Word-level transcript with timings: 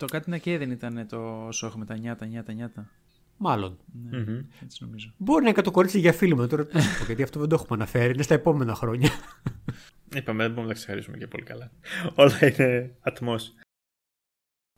Το 0.00 0.06
κάτι 0.06 0.30
να 0.30 0.38
και 0.38 0.58
δεν 0.58 0.70
ήταν 0.70 1.06
το 1.08 1.48
σόχ 1.52 1.74
με 1.74 1.84
τα 1.84 1.96
νιάτα, 1.96 2.26
νιάτα, 2.26 2.52
νιάτα. 2.52 2.90
Μάλλον. 3.36 3.78
Ναι, 4.10 4.44
έτσι 4.62 4.84
νομίζω. 4.84 5.12
Μπορεί 5.16 5.42
να 5.44 5.48
είναι 5.48 5.62
το 5.62 5.70
κορίτσι 5.70 5.98
για 5.98 6.12
φίλο 6.12 6.36
μου, 6.36 6.46
τώρα 6.46 6.66
τι 6.66 6.76
να 6.76 6.82
πω, 6.98 7.04
γιατί 7.04 7.22
αυτό 7.22 7.40
δεν 7.40 7.48
το 7.48 7.54
έχουμε 7.54 7.76
αναφέρει. 7.76 8.12
Είναι 8.12 8.22
στα 8.22 8.34
επόμενα 8.34 8.74
χρόνια. 8.74 9.10
Είπαμε, 10.16 10.42
δεν 10.42 10.52
μπορούμε 10.52 10.66
να 10.66 10.74
ξεχαρίσουμε 10.74 11.16
και 11.16 11.26
πολύ 11.26 11.42
καλά. 11.42 11.70
Όλα 12.14 12.38
είναι 12.46 12.96
ατμός. 13.00 13.54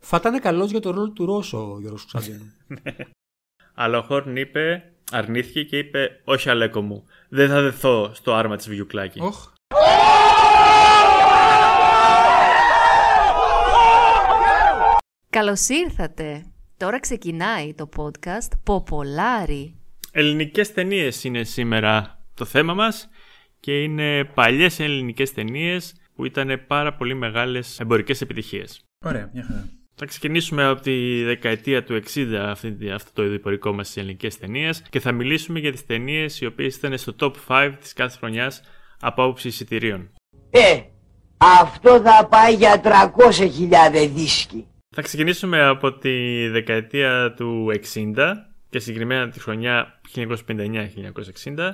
Θα 0.03 0.17
ήταν 0.17 0.39
καλός 0.39 0.71
για 0.71 0.79
το 0.79 0.91
ρόλο 0.91 1.11
του 1.11 1.25
Ρώσο 1.25 1.73
ο 1.73 1.79
Γιώργος 1.79 2.05
Κωνσταντίνου. 2.11 2.51
Αλλά 3.83 3.97
ο 3.97 4.01
Χόρν 4.01 4.35
είπε, 4.35 4.93
αρνήθηκε 5.11 5.63
και 5.63 5.77
είπε: 5.77 6.21
Όχι, 6.23 6.49
Αλέκο 6.49 6.81
μου, 6.81 7.05
δεν 7.29 7.49
θα 7.49 7.61
δεθώ 7.61 8.13
στο 8.13 8.33
άρμα 8.33 8.55
της 8.55 8.69
Βιουκλάκη. 8.69 9.19
Οχ. 9.21 9.51
Καλώς 15.33 15.67
ήρθατε. 15.67 16.45
Τώρα 16.77 16.99
ξεκινάει 16.99 17.73
το 17.73 17.89
podcast 17.97 18.51
Ποπολάρι. 18.63 19.75
Ελληνικές 20.11 20.73
ταινίες 20.73 21.23
είναι 21.23 21.43
σήμερα 21.43 22.19
το 22.33 22.45
θέμα 22.45 22.73
μας 22.73 23.09
και 23.59 23.83
είναι 23.83 24.23
παλιές 24.23 24.79
ελληνικές 24.79 25.33
ταινίες 25.33 25.95
που 26.15 26.25
ήταν 26.25 26.61
πάρα 26.67 26.93
πολύ 26.93 27.13
μεγάλες 27.13 27.79
εμπορικές 27.79 28.21
επιτυχίες. 28.21 28.81
Ωραία, 29.05 29.29
μια 29.33 29.43
χαρά. 29.43 29.69
Θα 29.95 30.05
ξεκινήσουμε 30.05 30.65
από 30.65 30.81
τη 30.81 31.23
δεκαετία 31.23 31.83
του 31.83 31.93
60 31.93 32.33
αυτή, 32.33 32.91
αυτό 32.91 33.11
το 33.13 33.23
ειδηπορικό 33.23 33.73
μας 33.73 33.87
στις 33.87 34.01
ελληνικές 34.01 34.37
ταινίες 34.37 34.81
και 34.89 34.99
θα 34.99 35.11
μιλήσουμε 35.11 35.59
για 35.59 35.71
τις 35.71 35.85
ταινίες 35.85 36.41
οι 36.41 36.45
οποίες 36.45 36.75
ήταν 36.75 36.97
στο 36.97 37.15
top 37.19 37.33
5 37.47 37.73
της 37.79 37.93
κάθε 37.93 38.17
χρονιάς 38.17 38.61
από 38.99 39.23
άποψη 39.23 39.47
εισιτηρίων. 39.47 40.11
Ε, 40.49 40.81
αυτό 41.37 42.01
θα 42.01 42.27
πάει 42.27 42.53
για 42.53 42.81
300.000 42.83 44.07
δίσκοι. 44.13 44.67
Θα 44.95 45.01
ξεκινήσουμε 45.01 45.63
από 45.63 45.93
τη 45.93 46.47
δεκαετία 46.47 47.33
του 47.33 47.67
60 47.93 48.15
και 48.69 48.79
συγκεκριμένα 48.79 49.29
τη 49.29 49.39
χρονιά 49.39 50.01
1959-1960. 50.15 51.73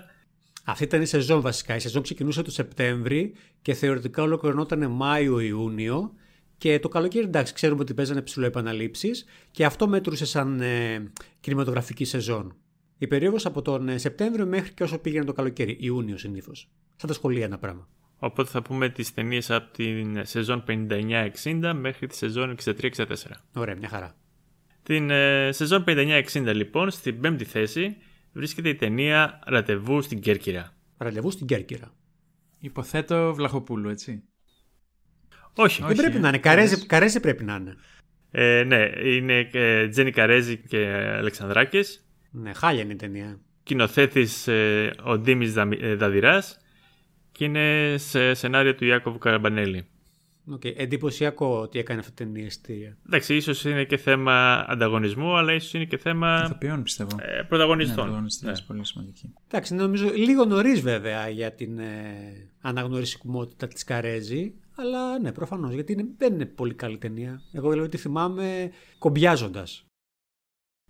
Αυτή 0.66 0.84
ήταν 0.84 1.02
η 1.02 1.06
σεζόν 1.06 1.42
βασικά. 1.42 1.76
Η 1.76 1.80
σεζόν 1.80 2.02
ξεκινούσε 2.02 2.42
το 2.42 2.52
Σεπτέμβρη 2.52 3.34
και 3.62 3.74
θεωρητικά 3.74 4.24
ολοκληρωνόταν 4.24 4.92
Μάιο-Ιούνιο. 4.92 6.14
Και 6.58 6.80
το 6.80 6.88
καλοκαίρι, 6.88 7.26
εντάξει, 7.26 7.54
ξέρουμε 7.54 7.82
ότι 7.82 7.94
παίζανε 7.94 8.22
ψηλό 8.22 8.46
επαναλήψεις 8.46 9.26
και 9.52 9.66
αυτό 9.66 9.88
μέτρουσε 9.88 10.26
σαν 10.26 10.62
ε, 10.62 11.12
κινηματογραφική 11.40 12.06
σεζόν. 12.06 12.56
Η 12.98 13.08
περίοδος 13.08 13.46
από 13.46 13.62
τον 13.62 13.90
ε, 13.90 13.98
Σεπτέμβριο 13.98 14.46
μέχρι 14.46 14.74
και 14.74 14.84
όσο 14.84 14.98
πήγαινε 14.98 15.26
το 15.26 15.34
καλοκαίρι, 15.34 15.78
Ιούνιο 15.80 16.18
συνήθως. 16.18 16.70
Σαν 16.96 17.10
τα 17.10 17.14
σχολεία 17.14 17.46
ένα 17.46 17.58
πράγμα. 17.58 17.88
Οπότε 18.20 18.50
θα 18.50 18.62
πούμε 18.62 18.90
τις 18.90 19.14
ταινίες 19.14 19.52
από 19.52 19.74
την 19.74 20.26
σεζόν 20.26 20.64
59-60 20.68 21.72
μέχρι 21.76 22.08
τη 22.08 22.16
σεζόν 22.16 22.56
63-64. 22.64 23.06
Ωραία, 23.54 23.76
μια 23.76 23.90
χαρά. 23.90 24.16
Την 24.84 25.10
ε, 25.10 25.52
σεζόν 25.52 25.84
59-60 25.88 26.24
λοιπόν, 26.34 26.90
στην 26.90 27.22
πέμπτη 27.22 27.46
θέση, 27.46 27.98
βρίσκεται 28.32 28.70
η 28.70 28.76
ταινία 28.76 29.40
Ραντεβού 29.46 30.02
στην 30.02 30.20
Κέρκυρα. 30.20 30.74
Ραντεβού 30.98 31.32
στην 31.32 31.48
Κέρκυρα. 31.48 31.94
Υποθέτω 32.60 33.34
Βλαχοπούλου, 33.34 33.90
έτσι. 33.90 34.24
Όχι. 35.54 35.84
Δεν 35.84 35.96
πρέπει 35.96 36.18
ε. 36.18 36.20
να 36.20 36.28
είναι. 36.28 36.38
Καρέζι, 36.38 36.86
καρέζι 36.86 37.20
πρέπει 37.20 37.44
να 37.44 37.56
είναι. 37.56 37.76
Ε, 38.32 38.64
ναι, 38.64 38.90
είναι 39.04 39.50
ε, 39.54 39.88
Τζένι 39.88 40.12
Καρέζη 40.12 40.58
και 40.58 40.78
Αλεξανδράκης. 41.18 42.08
Ναι, 42.32 42.54
χάλια 42.54 42.82
είναι 42.82 42.94
η 42.94 42.96
ταινία. 42.96 43.40
Κοινοθέτης 43.64 44.48
ε, 44.48 44.92
ο 45.04 45.18
Ντίμης 45.18 45.54
Δα, 45.54 45.70
ε, 45.80 45.96
Δαδυράς 45.96 46.60
και 47.40 47.46
είναι 47.46 47.96
σε 47.98 48.34
σενάριο 48.34 48.76
του 48.76 48.86
Ιάκωβου 48.86 49.18
Καραμπανέλη. 49.18 49.86
Okay. 50.54 50.74
Εντυπωσιακό 50.78 51.60
ότι 51.62 51.80
έκανε 51.80 52.00
αυτή 52.00 52.12
την 52.12 52.26
ταινία 52.26 52.46
εστία. 52.46 52.98
Εντάξει, 53.06 53.36
ίσως 53.36 53.64
είναι 53.66 53.84
και 53.84 53.98
θέμα 53.98 54.66
ανταγωνισμού, 54.68 55.38
αλλά 55.38 55.54
ίσως 55.54 55.74
είναι 55.74 55.86
και 55.86 55.98
θέμα 55.98 56.42
Ηθοποιών, 56.46 56.84
πιστεύω. 56.84 57.18
ε, 57.22 57.36
Ναι, 57.36 57.44
πρωταγωνιστών. 57.44 57.96
πρωταγωνιστές, 57.96 58.64
πολύ 58.64 58.86
σημαντική. 58.86 59.34
Εντάξει, 59.48 59.74
νομίζω 59.76 60.10
λίγο 60.10 60.46
νωρίς 60.46 60.82
βέβαια 60.82 61.30
για 61.30 61.52
την 61.54 61.80
ε, 61.80 62.50
αναγνωρισιμότητα 62.62 63.68
της 63.68 63.84
Καρέζη. 63.84 64.54
Αλλά 64.76 65.20
ναι, 65.20 65.32
προφανώς 65.32 65.74
γιατί 65.74 65.92
είναι, 65.92 66.06
δεν 66.18 66.34
είναι 66.34 66.46
πολύ 66.46 66.74
καλή 66.74 66.98
ταινία. 66.98 67.42
Εγώ 67.54 67.70
δηλαδή 67.72 67.90
τη 67.90 67.98
θυμάμαι 67.98 68.72
κομπιάζοντας. 68.98 69.86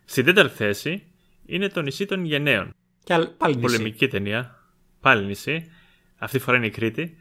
Στην 0.06 0.25
τέταρτη 0.25 0.56
θέση 0.56 1.03
είναι 1.45 1.68
το 1.68 1.81
νησί 1.81 2.06
των 2.06 2.25
Γενναίων. 2.25 2.74
Και 3.03 3.13
άλλ- 3.13 3.28
πάλι 3.38 3.56
νησί. 3.56 3.66
Πολεμική 3.66 4.07
ταινία. 4.07 4.56
Πάλι 5.01 5.25
νησί. 5.25 5.72
Αυτή 6.19 6.38
τη 6.38 6.44
φορά 6.44 6.57
είναι 6.57 6.66
η 6.66 6.69
Κρήτη. 6.69 7.18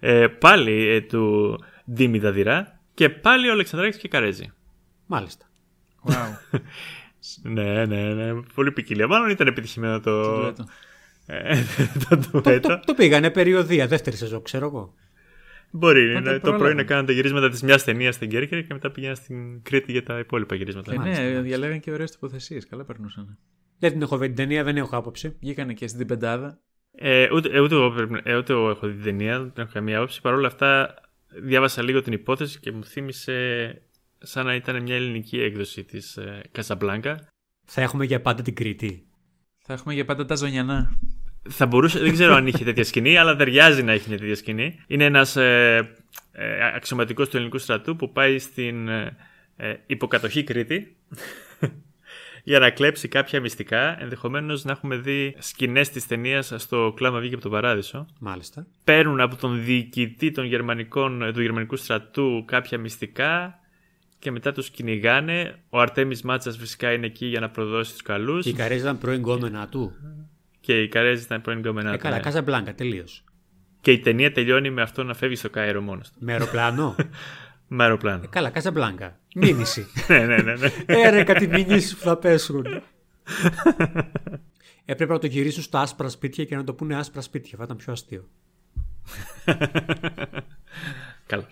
ε, 0.00 0.26
πάλι 0.26 0.88
ε, 0.88 1.00
του 1.00 1.58
Ντίμη 1.92 2.18
Δαδυρά. 2.18 2.80
Και 2.94 3.08
πάλι 3.08 3.48
ο 3.48 3.52
Αλεξανδράκης 3.52 3.98
και 3.98 4.08
Καρέζη. 4.08 4.52
Μάλιστα. 5.06 5.46
Wow. 6.06 6.14
Ναι, 7.42 7.86
ναι, 7.86 8.14
ναι. 8.14 8.40
Πολύ 8.54 8.72
ποικιλία. 8.72 9.06
Μάλλον 9.06 9.30
ήταν 9.30 9.46
επιτυχημένο 9.46 10.00
το. 10.00 10.22
Το 10.22 10.40
ντουέτο. 10.40 10.64
Ε, 11.26 11.56
το 12.08 12.16
το, 12.32 12.40
ντουέτο. 12.40 12.68
το, 12.68 12.80
το 12.84 12.94
πήγανε 12.94 13.30
περιοδία, 13.30 13.86
δεύτερη 13.86 14.16
σεζόν, 14.16 14.42
ξέρω 14.42 14.66
εγώ. 14.66 14.94
Μπορεί 15.70 16.12
Τότε 16.14 16.20
ναι, 16.20 16.32
το 16.34 16.40
πρόλαβαν. 16.40 16.60
πρωί 16.66 16.74
να 16.74 16.82
κάνουν 16.84 17.06
τα 17.06 17.12
γυρίσματα 17.12 17.48
της 17.48 17.62
μιας 17.62 17.84
ταινίας 17.84 18.14
στην 18.14 18.28
Κέρκυρα 18.28 18.60
και 18.60 18.72
μετά 18.72 18.90
πήγαιναν 18.90 19.16
στην 19.16 19.62
Κρήτη 19.62 19.92
για 19.92 20.02
τα 20.02 20.18
υπόλοιπα 20.18 20.54
γυρίσματα. 20.54 20.92
Και 20.92 20.98
Μάλιστα, 20.98 21.20
ναι, 21.22 21.26
μάλιστα. 21.28 21.46
διαλέγαν 21.48 21.80
και 21.80 21.90
ωραίες 21.90 22.10
τοποθεσίες. 22.12 22.66
Καλά 22.66 22.84
περνούσαν. 22.84 23.38
Δεν 23.78 23.92
την 23.92 24.02
έχω 24.02 24.18
δει 24.18 24.26
την 24.26 24.36
ταινία, 24.36 24.64
δεν 24.64 24.76
έχω 24.76 24.96
άποψη. 24.96 25.36
Βγήκανε 25.40 25.72
και 25.74 25.86
στην 25.88 26.06
πεντάδα. 26.06 26.58
Ε, 26.96 27.28
ούτε, 27.32 27.48
ε, 27.48 27.60
ούτε, 27.60 27.74
εγώ, 27.74 27.90
πρέπει- 27.90 28.20
ε, 28.26 28.36
ούτε 28.36 28.52
εγώ 28.52 28.70
έχω 28.70 28.86
δει 28.86 28.94
την 28.94 29.02
ταινία, 29.02 29.38
δεν 29.38 29.52
έχω 29.56 29.70
καμία 29.72 29.96
άποψη. 29.96 30.20
Παρ' 30.20 30.34
όλα 30.34 30.46
αυτά, 30.46 30.94
διάβασα 31.42 31.82
λίγο 31.82 32.02
την 32.02 32.12
υπόθεση 32.12 32.60
και 32.60 32.72
μου 32.72 32.84
θύμισε 32.84 33.82
σαν 34.18 34.46
να 34.46 34.54
ήταν 34.54 34.82
μια 34.82 34.94
ελληνική 34.94 35.40
έκδοση 35.40 35.84
της 35.84 36.16
ε, 36.16 36.42
Κασαμπλάνκα. 36.52 37.28
Θα 37.64 37.80
έχουμε 37.80 38.04
για 38.04 38.20
πάντα 38.20 38.42
την 38.42 38.54
Κρήτη. 38.54 39.06
Θα 39.58 39.72
έχουμε 39.72 39.94
για 39.94 40.04
πάντα 40.04 40.24
τα 40.24 40.34
ζωνιανά. 40.34 40.98
Θα 41.48 41.66
μπορούσε, 41.66 41.98
δεν 41.98 42.12
ξέρω 42.12 42.34
αν 42.34 42.46
είχε 42.46 42.64
τέτοια 42.64 42.84
σκηνή, 42.84 43.16
αλλά 43.16 43.36
ταιριάζει 43.36 43.82
να 43.82 43.92
έχει 43.92 44.08
μια 44.08 44.18
τέτοια 44.18 44.34
σκηνή. 44.34 44.78
Είναι 44.86 45.04
ένας 45.04 45.36
ε, 45.36 45.94
ε, 46.32 46.74
αξιωματικός 46.74 47.28
του 47.28 47.36
ελληνικού 47.36 47.58
στρατού 47.58 47.96
που 47.96 48.12
πάει 48.12 48.38
στην 48.38 48.88
ε, 48.88 49.16
ε, 49.56 49.74
υποκατοχή 49.86 50.44
Κρήτη 50.44 50.96
για 52.46 52.58
να 52.58 52.70
κλέψει 52.70 53.08
κάποια 53.08 53.40
μυστικά. 53.40 54.02
Ενδεχομένως 54.02 54.64
να 54.64 54.72
έχουμε 54.72 54.96
δει 54.96 55.36
σκηνές 55.38 55.88
της 55.90 56.06
ταινίας 56.06 56.52
στο 56.56 56.92
κλάμα 56.96 57.18
βγήκε 57.18 57.34
από 57.34 57.42
τον 57.42 57.52
παράδεισο. 57.52 58.06
Μάλιστα. 58.18 58.66
παίρνουν 58.84 59.20
από 59.20 59.36
τον 59.36 59.64
διοικητή 59.64 60.30
των 60.30 60.44
γερμανικών, 60.44 61.30
του 61.34 61.40
γερμανικού 61.40 61.76
στρατού 61.76 62.44
κάποια 62.46 62.78
μυστικά 62.78 63.58
και 64.18 64.30
μετά 64.30 64.52
τους 64.52 64.70
κυνηγάνε. 64.70 65.58
Ο 65.70 65.80
Αρτέμις 65.80 66.22
Μάτσας 66.22 66.56
φυσικά 66.56 66.92
είναι 66.92 67.06
εκεί 67.06 67.26
για 67.26 67.40
να 67.40 67.50
προδώσει 67.50 67.92
τους 67.92 68.02
καλούς 68.02 68.42
Και 68.44 68.50
η 68.50 68.52
Καρέζη 68.52 68.80
ήταν 68.82 68.98
πρώην 68.98 69.18
γκόμενα 69.18 69.68
του. 69.68 69.92
και 70.60 70.82
η 70.82 70.88
Καρέζη 70.88 71.22
ήταν 71.24 71.40
πρώην 71.40 71.58
γκόμενά 71.58 71.90
Ε, 71.90 71.92
του, 71.92 71.98
καλά, 71.98 72.16
ναι. 72.16 72.22
Κάζα 72.22 72.42
Μπλάνκα, 72.42 72.74
τελείως. 72.74 73.24
Και 73.80 73.92
η 73.92 73.98
ταινία 73.98 74.32
τελειώνει 74.32 74.70
με 74.70 74.82
αυτό 74.82 75.02
να 75.04 75.14
φεύγει 75.14 75.34
στο 75.36 75.50
Κάιρο 75.50 75.80
μόνος 75.80 76.08
του. 76.10 76.18
Με 76.20 76.32
αεροπλάνο. 76.32 76.94
Με 77.76 77.82
αεροπλάνο. 77.84 78.22
ε, 78.24 78.26
καλά, 78.30 78.50
Κάζα 78.50 78.70
Μπλάνκα. 78.70 79.18
Μήνυση. 79.34 79.86
ναι, 80.08 80.26
ναι, 80.26 80.36
ναι. 80.36 80.54
ναι. 80.54 80.70
Έρε 80.86 81.24
κάτι 81.24 81.46
μηνύσει 81.46 81.96
που 81.96 82.02
θα 82.02 82.16
πέσουν. 82.16 82.66
Έπρεπε 84.84 85.12
να 85.12 85.18
το 85.18 85.26
γυρίσουν 85.26 85.62
στα 85.62 85.80
άσπρα 85.80 86.08
σπίτια 86.08 86.44
και 86.44 86.56
να 86.56 86.64
το 86.64 86.74
πούνε 86.74 86.96
άσπρα 86.96 87.20
σπίτια. 87.20 87.58
Θα 87.58 87.64
ήταν 87.64 87.76
πιο 87.76 87.92
αστείο. 87.92 88.28
Καλά. 91.26 91.48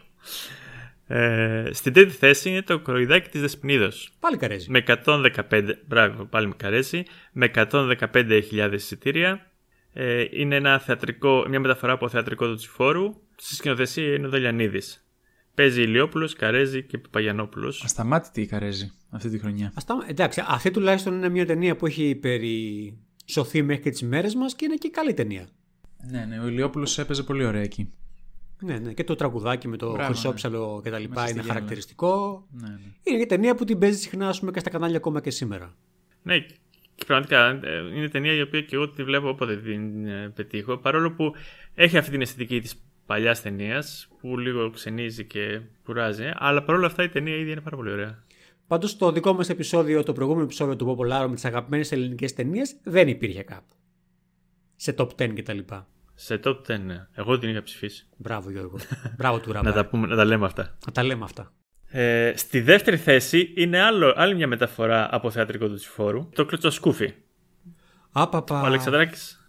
Ε, 1.06 1.68
στην 1.72 1.92
τρίτη 1.92 2.12
θέση 2.12 2.50
είναι 2.50 2.62
το 2.62 2.78
κοροϊδάκι 2.80 3.28
της 3.28 3.40
Δεσποινίδος. 3.40 4.12
Πάλι 4.20 4.36
Καρέζη. 4.36 4.70
με 4.70 4.84
115, 5.04 5.62
μπράβο, 5.86 6.24
πάλι 6.24 6.46
με 6.46 6.54
καρέζι, 6.56 7.02
με 7.32 7.50
115.000 7.54 8.70
εισιτήρια. 8.72 9.50
Ε, 9.92 10.24
είναι 10.30 10.56
ένα 10.56 10.78
θεατρικό, 10.78 11.44
μια 11.48 11.60
μεταφορά 11.60 11.92
από 11.92 12.08
θεατρικό 12.08 12.46
του 12.46 12.54
Τσιφόρου. 12.54 13.14
Στη 13.36 13.54
σκηνοθεσία 13.54 14.14
είναι 14.14 14.26
ο 14.26 14.30
Δελιανίδης. 14.30 15.01
Παίζει 15.54 15.82
Ηλιόπουλος, 15.82 16.34
Καρέζη 16.34 16.82
και 16.82 16.98
Παπαγιανόπουλος. 16.98 17.84
Ασταμάτητη 17.84 18.40
η 18.40 18.46
Καρέζη 18.46 18.92
αυτή 19.10 19.28
τη 19.28 19.38
χρονιά. 19.38 19.72
Asta... 19.74 20.08
Εντάξει, 20.08 20.42
αυτή 20.46 20.70
τουλάχιστον 20.70 21.14
είναι 21.14 21.28
μια 21.28 21.46
ταινία 21.46 21.76
που 21.76 21.86
έχει 21.86 22.14
περισωθεί 22.14 23.62
μέχρι 23.62 23.82
και 23.82 23.90
τις 23.90 24.02
μέρες 24.02 24.34
μας 24.34 24.54
και 24.54 24.64
είναι 24.64 24.74
και 24.74 24.88
καλή 24.90 25.14
ταινία. 25.14 25.48
Ναι, 26.10 26.24
ναι, 26.24 26.38
ο 26.38 26.46
Ηλιόπουλος 26.46 26.98
έπαιζε 26.98 27.22
πολύ 27.22 27.44
ωραία 27.44 27.62
εκεί. 27.62 27.92
Ναι, 28.60 28.78
ναι, 28.78 28.92
και 28.92 29.04
το 29.04 29.14
τραγουδάκι 29.14 29.68
με 29.68 29.76
το 29.76 29.92
Μπράβο, 29.92 30.12
χρυσόψαλο 30.12 30.80
και 30.84 30.90
τα 30.90 30.98
λοιπά 30.98 31.14
Μέσα 31.14 31.26
στη 31.26 31.32
είναι 31.32 31.42
γυάλα. 31.42 31.54
χαρακτηριστικό. 31.54 32.44
Ναι, 32.50 32.68
ναι. 32.68 32.78
Είναι 33.02 33.16
μια 33.16 33.26
ταινία 33.26 33.54
που 33.54 33.64
την 33.64 33.78
παίζει 33.78 33.98
συχνά 33.98 34.28
ας 34.28 34.38
πούμε, 34.38 34.50
και 34.50 34.58
στα 34.60 34.70
κανάλια 34.70 34.96
ακόμα 34.96 35.20
και 35.20 35.30
σήμερα. 35.30 35.74
Ναι, 36.22 36.38
και 36.94 37.04
πραγματικά 37.06 37.48
ε, 37.48 37.96
είναι 37.96 38.08
ταινία 38.08 38.32
η 38.32 38.40
οποία 38.40 38.60
και 38.60 38.74
εγώ 38.74 38.90
τη 38.90 39.04
βλέπω 39.04 39.28
όποτε 39.28 39.56
την 39.56 40.06
ε, 40.06 40.32
πετύχω. 40.34 40.76
Παρόλο 40.76 41.12
που 41.12 41.32
έχει 41.74 41.98
αυτή 41.98 42.10
την 42.10 42.20
αισθητική 42.20 42.60
της 42.60 42.82
παλιάς 43.12 43.42
ταινίας 43.42 43.84
που 44.20 44.38
λίγο 44.38 44.70
ξενίζει 44.70 45.24
και 45.24 45.60
κουράζει. 45.84 46.30
Αλλά 46.34 46.62
παρόλα 46.62 46.86
αυτά 46.86 47.02
η 47.02 47.08
ταινία 47.08 47.36
ήδη 47.36 47.50
είναι 47.50 47.60
πάρα 47.60 47.76
πολύ 47.76 47.90
ωραία. 47.90 48.24
Πάντως 48.66 48.96
το 48.96 49.12
δικό 49.12 49.32
μας 49.32 49.48
επεισόδιο, 49.48 50.02
το 50.02 50.12
προηγούμενο 50.12 50.44
επεισόδιο 50.44 50.76
του 50.76 50.84
Ποπολάροι 50.84 51.28
με 51.28 51.34
τις 51.34 51.44
αγαπημένες 51.44 51.92
ελληνικές 51.92 52.32
ταινίες 52.32 52.76
δεν 52.82 53.08
υπήρχε 53.08 53.42
κάπου. 53.42 53.74
Σε 54.76 54.94
top 54.98 55.08
10 55.16 55.32
κτλ. 55.34 55.58
Σε 56.14 56.40
top 56.44 56.56
10, 56.66 56.78
ναι. 56.80 57.06
Εγώ 57.14 57.38
την 57.38 57.48
είχα 57.48 57.62
ψηφίσει. 57.62 58.06
Μπράβο 58.16 58.50
Γιώργο. 58.50 58.78
Μπράβο 59.16 59.40
του 59.40 59.48
να, 59.48 59.54
Ραμπάρ. 59.54 59.72
τα 59.72 59.86
πούμε, 59.86 60.06
να 60.06 60.16
τα 60.16 60.24
λέμε 60.24 60.46
αυτά. 60.46 60.76
Να 60.86 60.92
τα 60.92 61.02
λέμε 61.02 61.24
αυτά. 61.24 61.52
Ε, 61.88 62.32
στη 62.36 62.60
δεύτερη 62.60 62.96
θέση 62.96 63.52
είναι 63.56 63.80
άλλο, 63.80 64.12
άλλη 64.16 64.34
μια 64.34 64.46
μεταφορά 64.46 65.08
από 65.14 65.30
θεατρικό 65.30 65.68
του 65.68 65.74
Τσιφόρου, 65.74 66.28
το 66.34 66.44
Κλωτσοσκούφι. 66.44 67.14
Άπαπα. 68.12 68.62
Ο 68.62 68.64
Αλεξανδράκης, 68.64 69.36
Ναι, 69.36 69.41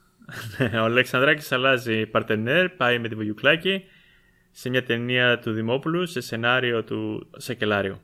ο 0.74 0.84
Αλεξανδράκης 0.84 1.52
αλλάζει 1.52 2.06
παρτενέρ, 2.06 2.70
πάει 2.70 3.00
με 3.00 3.08
τη 3.08 3.16
Βουγιουκλάκη 3.16 3.84
σε 4.52 4.70
μια 4.70 4.84
ταινία 4.84 5.40
του 5.40 5.52
Δημόπουλου 5.52 6.06
σε 6.06 6.22
σενάριο 6.22 6.84
του 6.84 7.30
Σεκελάριου. 7.38 8.02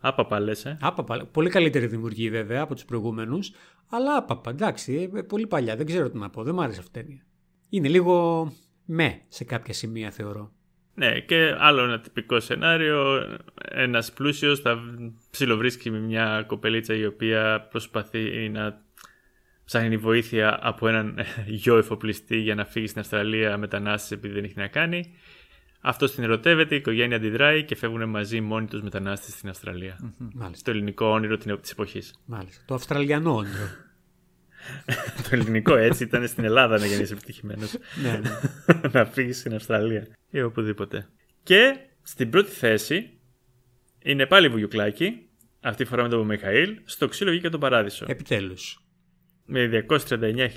Άπαπα 0.00 0.40
λες, 0.40 0.64
ε. 0.64 0.78
Άπαπα. 0.80 1.26
Πολύ 1.32 1.50
καλύτερη 1.50 1.86
δημιουργή 1.86 2.30
βέβαια 2.30 2.62
από 2.62 2.74
τους 2.74 2.84
προηγούμενους. 2.84 3.52
Αλλά 3.90 4.16
άπαπα. 4.16 4.50
Εντάξει, 4.50 5.10
ε, 5.14 5.22
πολύ 5.22 5.46
παλιά. 5.46 5.76
Δεν 5.76 5.86
ξέρω 5.86 6.10
τι 6.10 6.18
να 6.18 6.30
πω. 6.30 6.42
Δεν 6.42 6.54
μου 6.54 6.62
άρεσε 6.62 6.80
αυτή 6.80 6.98
η 6.98 7.02
ταινία. 7.02 7.24
Είναι 7.68 7.88
λίγο 7.88 8.52
με 8.84 9.20
σε 9.28 9.44
κάποια 9.44 9.74
σημεία 9.74 10.10
θεωρώ. 10.10 10.52
Ναι, 10.94 11.20
και 11.20 11.54
άλλο 11.58 11.82
ένα 11.82 12.00
τυπικό 12.00 12.40
σενάριο. 12.40 13.26
Ένας 13.62 14.12
πλούσιος 14.12 14.60
θα 14.60 14.78
ψιλοβρίσκει 15.30 15.90
με 15.90 15.98
μια 15.98 16.44
κοπελίτσα 16.46 16.94
η 16.94 17.06
οποία 17.06 17.66
προσπαθεί 17.70 18.48
να 18.48 18.82
ψάχνει 19.70 19.96
βοήθεια 19.96 20.58
από 20.62 20.88
έναν 20.88 21.18
γιο 21.60 21.76
εφοπλιστή 21.76 22.36
για 22.36 22.54
να 22.54 22.64
φύγει 22.64 22.86
στην 22.86 23.00
Αυστραλία 23.00 23.56
μετανάστες 23.56 24.10
επειδή 24.10 24.34
δεν 24.34 24.44
έχει 24.44 24.54
να 24.56 24.66
κάνει. 24.66 25.14
Αυτός 25.80 26.14
την 26.14 26.24
ερωτεύεται, 26.24 26.74
η 26.74 26.78
οικογένεια 26.78 27.16
αντιδράει 27.16 27.64
και 27.64 27.74
φεύγουν 27.74 28.08
μαζί 28.08 28.40
μόνοι 28.40 28.66
τους 28.66 28.82
μετανάστες 28.82 29.34
στην 29.34 29.48
Αυστραλία. 29.48 30.14
Μάλιστα. 30.34 30.64
Το 30.64 30.70
ελληνικό 30.70 31.06
όνειρο 31.06 31.36
της 31.36 31.70
εποχής. 31.70 32.14
Μάλιστα. 32.24 32.62
Το 32.66 32.74
Αυστραλιανό 32.74 33.34
όνειρο. 33.34 33.68
το 35.22 35.28
ελληνικό 35.30 35.76
έτσι 35.76 36.02
ήταν 36.02 36.28
στην 36.28 36.44
Ελλάδα 36.44 36.78
να 36.78 36.86
γεννήσει 36.86 37.12
επιτυχημένος. 37.12 37.78
ναι, 38.02 38.10
ναι. 38.10 38.88
να 38.92 39.04
φύγεις 39.04 39.38
στην 39.38 39.54
Αυστραλία 39.54 40.06
ή 40.30 40.42
οπουδήποτε. 40.42 41.08
Και 41.42 41.76
στην 42.02 42.30
πρώτη 42.30 42.50
θέση 42.50 43.18
είναι 44.02 44.26
πάλι 44.26 44.48
Βουγιουκλάκη, 44.48 45.28
αυτή 45.60 45.82
τη 45.82 45.90
φορά 45.90 46.02
με 46.02 46.08
τον 46.08 46.26
Μιχαήλ, 46.26 46.78
στο 46.84 47.08
ξύλο 47.08 47.30
βγήκε 47.30 47.48
τον 47.48 47.60
Παράδεισο. 47.60 48.04
Επιτέλους. 48.08 48.84
Με 49.50 49.86
239.000 49.88 50.48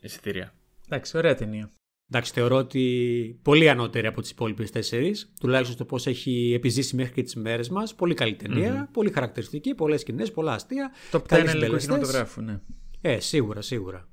εισιτήρια. 0.00 0.54
Εντάξει, 0.88 1.16
ωραία 1.16 1.34
ταινία. 1.34 1.70
Εντάξει, 2.12 2.32
θεωρώ 2.32 2.56
ότι 2.56 3.38
πολύ 3.42 3.68
ανώτερη 3.68 4.06
από 4.06 4.20
τις 4.20 4.30
υπόλοιπες 4.30 4.70
τέσσερις, 4.70 5.32
τουλάχιστον 5.40 5.74
στο 5.74 5.84
πώς 5.84 6.06
έχει 6.06 6.52
επιζήσει 6.54 6.96
μέχρι 6.96 7.12
και 7.12 7.22
τις 7.22 7.34
μέρες 7.34 7.68
μας. 7.68 7.94
Πολύ 7.94 8.14
καλή 8.14 8.34
ταινία, 8.34 8.88
πολύ 8.92 9.10
χαρακτηριστική, 9.10 9.74
πολλές 9.74 10.00
σκηνές, 10.00 10.30
πολλά 10.30 10.52
αστεία. 10.52 10.90
Το 11.10 11.18
10 11.18 11.22
καλοί 11.26 11.48
ελληνικού 11.48 11.78
συντελεστές. 11.78 11.86
κινηματογράφου, 11.86 12.42
ναι. 12.42 12.60
Ε, 13.00 13.20
σίγουρα, 13.20 13.62
σίγουρα. 13.62 14.08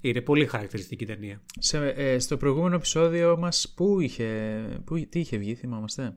Είναι 0.00 0.20
πολύ 0.20 0.46
χαρακτηριστική 0.46 1.06
ταινία. 1.06 1.42
Σε, 1.58 1.88
ε, 1.88 2.18
στο 2.18 2.36
προηγούμενο 2.36 2.74
επεισόδιο 2.74 3.36
μας, 3.36 3.72
πού 3.76 4.00
είχε. 4.00 4.58
Πού, 4.84 5.06
τι 5.08 5.20
είχε 5.20 5.36
βγει, 5.36 5.54
θυμάμαστε; 5.54 6.16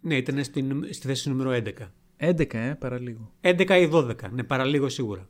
Ναι, 0.00 0.16
ήταν 0.16 0.44
στην, 0.44 0.86
στη 0.90 1.06
θέση 1.06 1.28
νούμερο 1.28 1.50
11. 1.50 1.92
11, 2.16 2.54
ε, 2.54 2.74
παραλίγο. 2.78 3.34
11 3.40 3.80
ή 3.80 3.88
12, 3.92 4.14
ναι, 4.30 4.42
παραλίγο 4.42 4.88
σίγουρα. 4.88 5.28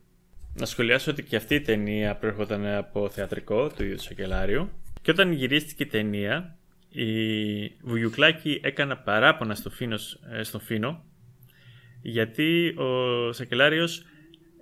Να 0.53 0.65
σχολιάσω 0.65 1.11
ότι 1.11 1.23
και 1.23 1.35
αυτή 1.35 1.55
η 1.55 1.61
ταινία 1.61 2.15
προέρχονταν 2.15 2.65
από 2.65 3.09
θεατρικό 3.09 3.67
του 3.69 3.83
ίδιου 3.83 3.95
του 3.95 4.03
Σακελάριου. 4.03 4.69
Και 5.01 5.11
όταν 5.11 5.31
γυρίστηκε 5.31 5.83
η 5.83 5.85
ταινία, 5.85 6.57
η 6.89 7.67
Βουγιουκλάκη 7.81 8.59
έκανα 8.63 8.97
παράπονα 8.97 9.55
στο 9.55 9.69
Φίνος, 9.69 10.19
ε, 10.31 10.43
στον 10.43 10.61
Φίνο 10.61 11.03
γιατί 12.01 12.75
ο 12.77 13.31
Σακελάριος 13.31 14.03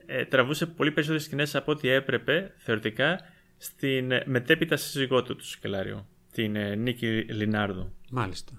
ε, 0.06 0.26
τραβούσε 0.26 0.66
πολύ 0.66 0.92
περισσότερες 0.92 1.26
σκηνές 1.26 1.56
από 1.56 1.72
ό,τι 1.72 1.90
έπρεπε 1.90 2.54
θεωρητικά 2.58 3.20
στην 3.58 4.12
ε, 4.12 4.24
μετέπειτα 4.26 4.76
σύζυγό 4.76 5.24
του 5.24 5.36
του 5.36 5.46
Σακελάριου, 5.46 6.08
την 6.32 6.56
ε, 6.56 6.76
Νίκη 6.76 7.08
Λινάρδου. 7.22 7.94
Μάλιστα. 8.12 8.54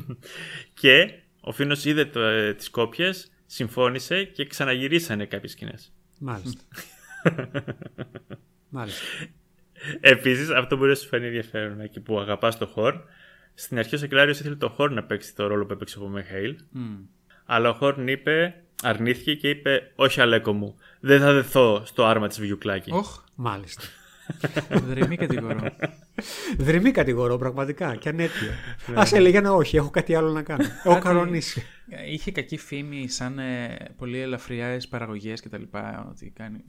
Και 0.80 1.12
ο 1.40 1.52
Φίνος 1.52 1.84
είδε 1.84 2.04
το, 2.04 2.20
ε, 2.20 2.54
τις 2.54 2.70
κόπιες, 2.70 3.30
συμφώνησε 3.46 4.24
και 4.24 4.44
ξαναγυρίσανε 4.44 5.26
κάποιες 5.26 5.52
σκηνές. 5.52 5.92
Μάλιστα. 6.18 6.62
Μάλιστα. 8.68 9.04
Επίσης, 10.00 10.50
αυτό 10.50 10.76
μπορεί 10.76 10.88
να 10.88 10.96
σου 10.96 11.08
φανεί 11.08 11.26
ενδιαφέρον 11.26 11.80
εκεί 11.80 12.00
που 12.00 12.18
αγαπάς 12.20 12.58
το 12.58 12.66
χορ. 12.66 12.94
Στην 13.54 13.78
αρχή 13.78 13.94
ο 13.94 13.98
Σακελάριο 13.98 14.32
ήθελε 14.32 14.54
το 14.54 14.68
χορ 14.68 14.90
να 14.90 15.02
παίξει 15.04 15.34
το 15.34 15.46
ρόλο 15.46 15.66
που 15.66 15.72
έπαιξε 15.72 15.98
ο 15.98 16.08
Μιχαήλ. 16.08 16.56
Αλλά 17.44 17.68
ο 17.68 17.72
Χόρν 17.72 18.08
είπε, 18.08 18.62
αρνήθηκε 18.82 19.34
και 19.34 19.48
είπε: 19.48 19.92
Όχι, 19.94 20.20
Αλέκο 20.20 20.52
μου, 20.52 20.76
δεν 21.00 21.20
θα 21.20 21.32
δεθώ 21.32 21.82
στο 21.84 22.04
άρμα 22.04 22.28
της 22.28 22.40
Βιουκλάκη. 22.40 22.90
Όχ, 22.92 23.22
Μάλιστα. 23.34 23.82
δρεμή 24.90 25.16
κατηγορώ. 25.16 25.60
Δρυμή 26.58 26.90
κατηγορώ 26.90 27.36
πραγματικά 27.36 27.96
και 27.96 28.08
ανέτεια. 28.08 28.50
Α 28.94 29.02
έλεγε 29.12 29.38
ένα 29.38 29.52
όχι, 29.52 29.76
έχω 29.76 29.90
κάτι 29.90 30.14
άλλο 30.14 30.30
να 30.32 30.42
κάνω. 30.42 30.62
Έχω 30.64 30.88
Κάτι- 30.94 31.00
κανονίσει. 31.06 31.62
Είχε 32.10 32.32
κακή 32.32 32.56
φήμη 32.56 33.08
σαν 33.08 33.38
ε, 33.38 33.76
πολύ 33.96 34.18
ελαφριές 34.20 34.88
παραγωγές 34.88 35.40
κτλ. 35.42 35.62
Ότι 36.10 36.32
κάνει. 36.36 36.64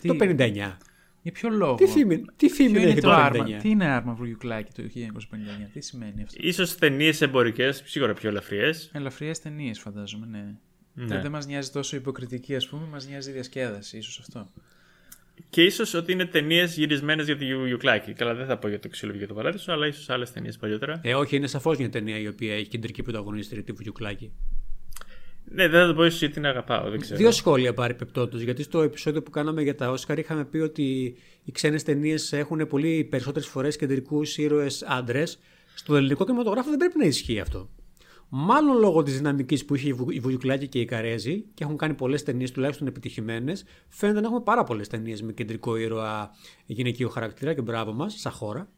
Τι- 0.00 0.08
Το 0.08 0.16
59. 0.20 0.76
Για 1.22 1.32
ποιο 1.34 1.48
λόγο; 1.50 1.74
Τι 1.74 1.86
φήμη, 1.86 2.24
τι 2.36 2.48
φήμη 2.48 2.70
Ποιο 2.70 2.80
δεν 2.80 2.82
είναι 2.88 2.90
έχει 2.90 3.00
το 3.00 3.08
το 3.08 3.14
άρμα. 3.14 3.44
59. 3.44 3.60
Τι 3.62 3.68
είναι 3.68 3.86
άρμα 3.86 4.12
βουργιουκλάκι 4.12 4.72
το 4.72 4.82
1959. 4.82 5.68
Τι 5.72 5.80
σημαίνει 5.80 6.22
αυτό; 6.22 6.36
Ίσως 6.40 6.74
ταινίες 6.76 7.20
εμπορικές, 7.20 7.82
σίγουρα 7.84 8.12
πιο 8.14 8.28
ελαφριές. 8.28 8.90
Ελαφριές 8.94 9.40
ταινίες, 9.40 9.78
φαντάζομαι, 9.80 10.26
ναι. 10.26 10.44
Ναι. 11.06 11.20
Δεν 11.20 11.30
μας 11.30 11.46
νοιάζει 11.46 11.70
τόσο 11.70 11.96
υποκριτική, 11.96 12.56
ας 12.56 12.68
πούμε, 12.68 12.86
μας 12.90 13.06
νοιάζει 13.08 13.30
η 13.30 13.32
διασκέδαση, 13.32 13.96
ίσως 13.96 14.18
αυτό. 14.20 14.46
Και 15.50 15.62
ίσως 15.62 15.94
ότι 15.94 16.12
είναι 16.12 16.24
ταινίες 16.24 16.76
γυρισμένες 16.76 17.26
για 17.26 17.36
τη 17.36 17.56
Βιουκλάκη. 17.56 18.12
Καλά, 18.12 18.34
δεν 18.34 18.46
θα 18.46 18.58
πω 18.58 18.68
για 18.68 18.80
το 18.80 18.88
ξύλο 18.88 19.12
και 19.12 19.26
το 19.26 19.34
παράδεισο, 19.34 19.72
αλλά 19.72 19.86
ίσως 19.86 20.08
άλλες 20.08 20.32
ταινίες 20.32 20.56
παλιότερα. 20.56 21.00
Ε, 21.02 21.14
όχι, 21.14 21.36
είναι 21.36 21.46
σαφώς 21.46 21.78
μια 21.78 21.90
ταινία 21.90 22.18
η 22.18 22.28
οποία 22.28 22.54
έχει 22.54 22.68
κεντρική 22.68 23.02
πρωταγωνίστρια 23.02 23.62
τη 23.62 23.72
Βουγιουκλάκη. 23.72 24.32
Ναι, 25.50 25.68
δεν 25.68 25.80
θα 25.80 25.86
το 25.86 25.94
πω 25.94 26.04
ίσω 26.04 26.16
γιατί 26.16 26.34
την 26.34 26.46
αγαπάω, 26.46 26.90
δεν 26.90 27.00
ξέρω. 27.00 27.18
Δύο 27.18 27.30
σχόλια 27.30 27.74
πάρει 27.74 27.94
πεπτόντως. 27.94 28.40
Γιατί 28.40 28.62
στο 28.62 28.82
επεισόδιο 28.82 29.22
που 29.22 29.30
κάναμε 29.30 29.62
για 29.62 29.74
τα 29.74 29.90
Όσκαρ 29.90 30.18
είχαμε 30.18 30.44
πει 30.44 30.58
ότι 30.58 31.16
οι 31.44 31.52
ξένες 31.52 31.82
ταινίες 31.82 32.32
έχουν 32.32 32.66
πολύ 32.66 33.04
περισσότερες 33.04 33.48
φορές 33.48 33.76
κεντρικούς 33.76 34.36
ήρωες 34.36 34.82
άντρες. 34.82 35.38
Στο 35.74 35.96
ελληνικό 35.96 36.24
κινηματογράφο 36.24 36.68
δεν 36.68 36.78
πρέπει 36.78 36.98
να 36.98 37.04
ισχύει 37.04 37.40
αυτό. 37.40 37.70
Μάλλον 38.28 38.78
λόγω 38.78 39.02
της 39.02 39.16
δυναμικής 39.16 39.64
που 39.64 39.74
είχε 39.74 39.88
η 39.88 39.92
Βου- 39.92 40.14
η 40.14 40.20
Βουγιουκλάκη 40.20 40.68
και 40.68 40.80
η 40.80 40.84
Καρέζη 40.84 41.44
και 41.54 41.64
έχουν 41.64 41.76
κάνει 41.76 41.94
πολλές 41.94 42.22
ταινίες 42.22 42.50
τουλάχιστον 42.50 42.86
επιτυχημένες, 42.86 43.64
φαίνεται 43.88 44.20
να 44.20 44.26
έχουμε 44.26 44.40
πάρα 44.42 44.64
πολλές 44.64 44.88
ταινίες 44.88 45.22
με 45.22 45.32
κεντρικό 45.32 45.76
ήρωα 45.76 46.30
γυναικείο 46.66 47.08
χαρακτήρα 47.08 47.54
και 47.54 47.62
μπράβο 47.62 47.92
μας, 47.92 48.14
σαν 48.20 48.32
χώρα. 48.32 48.68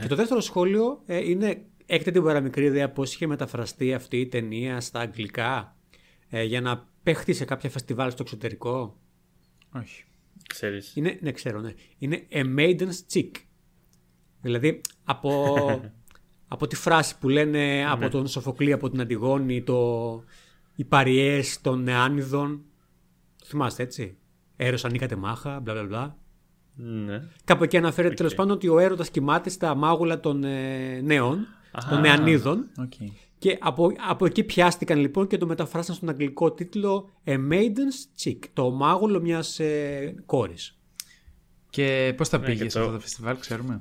Και 0.00 0.06
το 0.08 0.14
δεύτερο 0.16 0.40
σχόλιο 0.40 1.02
ε, 1.06 1.30
είναι, 1.30 1.64
έχετε 1.86 2.10
την 2.10 2.22
παραμικρή 2.22 2.64
ιδέα 2.64 2.90
πώς 2.90 3.14
είχε 3.14 3.26
μεταφραστεί 3.26 3.94
αυτή 3.94 4.20
η 4.20 4.26
ταινία 4.26 4.80
στα 4.80 5.00
αγγλικά 5.00 5.76
ε, 6.28 6.42
για 6.42 6.60
να 6.60 6.88
παίχτει 7.02 7.32
σε 7.32 7.44
κάποια 7.44 7.70
φεστιβάλ 7.70 8.10
στο 8.10 8.22
εξωτερικό. 8.22 8.96
Όχι. 9.74 10.04
Ξέρεις. 10.48 10.96
Είναι, 10.96 11.18
ναι, 11.20 11.32
ξέρω, 11.32 11.60
ναι. 11.60 11.72
Είναι 11.98 12.26
A 12.30 12.44
Maiden's 12.58 13.12
Cheek. 13.12 13.30
Δηλαδή, 14.40 14.80
από, 15.04 15.56
από 16.52 16.66
τη 16.66 16.76
φράση 16.76 17.18
που 17.18 17.28
λένε 17.28 17.84
από 17.90 18.08
τον 18.08 18.26
Σοφοκλή, 18.26 18.72
από 18.72 18.90
την 18.90 19.00
Αντιγόνη, 19.00 19.62
το, 19.62 20.24
οι 20.74 20.84
παρειές 20.84 21.60
των 21.60 21.82
νεανίδων. 21.82 22.60
Το 23.38 23.44
θυμάστε, 23.46 23.82
έτσι; 23.82 24.16
Έρως 24.56 24.84
ανίκατε 24.84 25.16
μάχαν, 25.16 25.60
μπλα 25.60 25.72
μπλα 25.74 25.84
μπλα. 25.84 26.16
Ναι. 26.74 27.22
Κάπου 27.44 27.64
εκεί 27.64 27.76
αναφέρεται 27.76 28.14
τέλος 28.14 28.34
πάντων 28.34 28.52
ότι 28.56 28.68
ο 28.68 28.78
έρωτας 28.78 29.04
κοιμάται 29.06 29.50
στα 29.50 29.74
μάγουλα 29.74 30.20
των 30.20 30.44
ε, 30.44 31.00
νέων, 31.00 31.46
των 31.90 32.00
νεανίδων. 32.00 32.64
Οκ. 32.78 32.92
Και 33.38 33.58
από, 33.60 33.92
από 34.08 34.26
εκεί 34.26 34.42
πιάστηκαν 34.44 34.98
λοιπόν 34.98 35.26
και 35.26 35.38
το 35.38 35.46
μεταφράσαν 35.46 35.94
στον 35.94 36.08
αγγλικό 36.08 36.52
τίτλο 36.52 37.10
A 37.24 37.30
Maiden's 37.50 38.22
Cheek, 38.24 38.38
το 38.52 38.70
μάγουλο 38.70 39.20
μιας 39.20 39.58
ε, 39.60 40.14
κόρης. 40.26 40.78
Και 41.70 42.14
πώς 42.16 42.28
τα 42.28 42.38
Ναι, 42.38 42.44
πήγες 42.44 42.62
και 42.62 42.68
σε 42.68 42.78
το- 42.78 42.84
αυτό 42.84 42.96
το 42.96 43.02
φεστιβάλ, 43.02 43.38
ξέρουμε; 43.38 43.80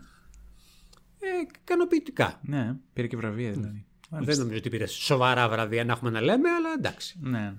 Ε, 1.21 1.59
ικανοποιητικά. 1.61 2.39
Ναι, 2.43 2.75
πήρε 2.93 3.07
και 3.07 3.17
βραβεία 3.17 3.51
δηλαδή. 3.51 3.85
Δεν 4.09 4.37
νομίζω 4.37 4.57
ότι 4.57 4.69
πήρε 4.69 4.85
σοβαρά 4.85 5.49
βραβεία 5.49 5.85
να 5.85 5.91
έχουμε 5.93 6.09
να 6.09 6.21
λέμε, 6.21 6.49
αλλά 6.49 6.69
εντάξει. 6.77 7.17
Ναι, 7.21 7.39
ναι. 7.39 7.53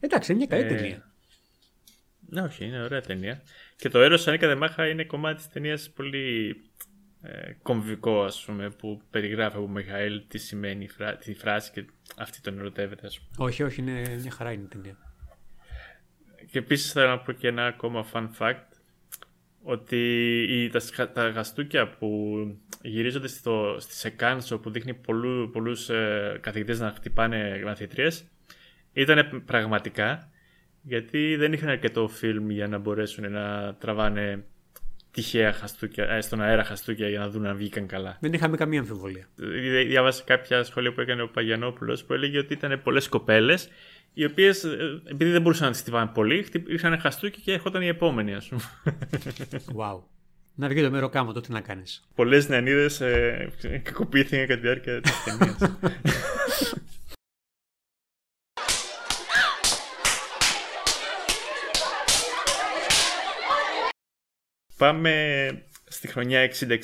Εντάξει, 0.00 0.32
είναι 0.32 0.46
μια 0.48 0.58
καλή 0.58 0.74
Ε, 0.74 0.76
ταινία. 0.76 1.12
Ναι, 2.28 2.40
όχι, 2.42 2.64
είναι 2.64 2.82
ωραία 2.82 3.00
ταινία. 3.00 3.42
Και 3.76 3.88
το 3.88 4.00
έρωτο 4.00 4.30
Ανίκα 4.30 4.48
Δεμάχα 4.48 4.88
είναι 4.88 5.04
κομμάτι 5.04 5.36
της 5.36 5.48
ταινίας 5.48 5.90
πολύ 5.90 6.56
ε, 7.22 7.52
κομβικό, 7.62 8.22
ας 8.24 8.44
πούμε, 8.44 8.70
που 8.70 9.00
περιγράφει 9.10 9.56
από 9.56 9.68
Μιχαήλ 9.68 10.22
τι 10.28 10.38
σημαίνει 10.38 10.84
η 10.84 10.88
φρά- 10.88 11.16
τη 11.18 11.34
φράση 11.34 11.70
και 11.70 11.84
αυτή 12.16 12.40
τον 12.40 12.58
ερωτεύεται, 12.58 13.06
ας 13.06 13.20
πούμε. 13.20 13.48
Όχι, 13.48 13.62
όχι, 13.62 13.80
είναι 13.80 14.18
μια 14.20 14.30
χαρά 14.30 14.52
είναι 14.52 14.62
η 14.62 14.66
ταινία. 14.68 14.96
Και 16.50 16.58
επίσης 16.58 16.92
θέλω 16.92 17.08
να 17.08 17.18
πω 17.18 17.32
και 17.32 17.48
ένα 17.48 17.66
ακόμα 17.66 18.06
fun 18.12 18.28
fact. 18.38 18.62
Ότι 19.66 19.96
οι, 20.48 20.68
τα, 20.68 20.78
σχα- 20.78 21.12
τα 21.12 21.28
γαστούκια 21.28 21.88
που 21.88 22.38
γυρίζονται 22.82 23.28
στο, 23.28 23.76
στη 23.78 23.94
Σεκάνσο 23.94 24.58
που 24.58 24.70
δείχνει 24.70 24.94
πολλού, 24.94 25.50
πολλούς 25.50 25.88
ε, 25.88 26.38
καθηγητές 26.40 26.80
να 26.80 26.92
χτυπάνε 26.96 27.62
μαθητρίες 27.64 28.24
ήταν 28.92 29.42
πραγματικά 29.44 30.30
γιατί 30.82 31.36
δεν 31.36 31.52
είχαν 31.52 31.68
αρκετό 31.68 32.08
φιλμ 32.08 32.50
για 32.50 32.68
να 32.68 32.78
μπορέσουν 32.78 33.32
να 33.32 33.74
τραβάνε 33.74 34.44
τυχαία 35.14 35.52
χαστούκια, 35.52 36.04
ε, 36.10 36.20
στον 36.20 36.40
αέρα 36.42 36.64
χαστούκια 36.64 37.08
για 37.08 37.18
να 37.18 37.28
δουν 37.28 37.46
αν 37.46 37.56
βγήκαν 37.56 37.86
καλά. 37.86 38.16
Δεν 38.20 38.32
είχαμε 38.32 38.56
καμία 38.56 38.80
αμφιβολία. 38.80 39.26
Δι- 39.36 39.86
Διάβασα 39.88 40.22
κάποια 40.26 40.64
σχόλια 40.64 40.92
που 40.92 41.00
έκανε 41.00 41.22
ο 41.22 41.28
Παγιανόπουλος 41.28 42.04
που 42.04 42.12
έλεγε 42.12 42.38
ότι 42.38 42.52
ήταν 42.52 42.80
πολλές 42.82 43.08
κοπέλες 43.08 43.68
οι 44.14 44.24
οποίες 44.24 44.64
ε, 44.64 45.02
επειδή 45.10 45.30
δεν 45.30 45.42
μπορούσαν 45.42 45.64
να 45.66 45.70
τις 45.72 45.80
στιβάνε 45.80 46.10
πολύ, 46.14 46.42
χτυ- 46.42 46.68
ήρθαν 46.68 46.98
χαστούκι 46.98 47.40
και 47.40 47.52
έρχονταν 47.52 47.82
η 47.82 47.86
επόμενη, 47.86 48.34
ας 48.34 48.48
πούμε. 48.48 48.62
Wow. 49.76 50.02
Να 50.56 50.68
βγει 50.68 50.82
το 50.82 50.90
μέρο 50.90 51.08
κάμα 51.08 51.32
το 51.32 51.40
τι 51.40 51.52
να 51.52 51.60
κάνει. 51.60 51.82
Πολλές 52.14 52.48
νεανίδες 52.48 53.00
ε, 53.00 53.50
κακοποιήθηκαν 53.82 54.46
κατά 54.46 54.54
τη 54.60 54.66
διάρκεια 54.66 55.00
της 55.00 55.12
ταινίας. 55.24 55.78
Πάμε 64.78 65.12
στη 65.84 66.08
χρονιά 66.08 66.50
60-61 66.60 66.78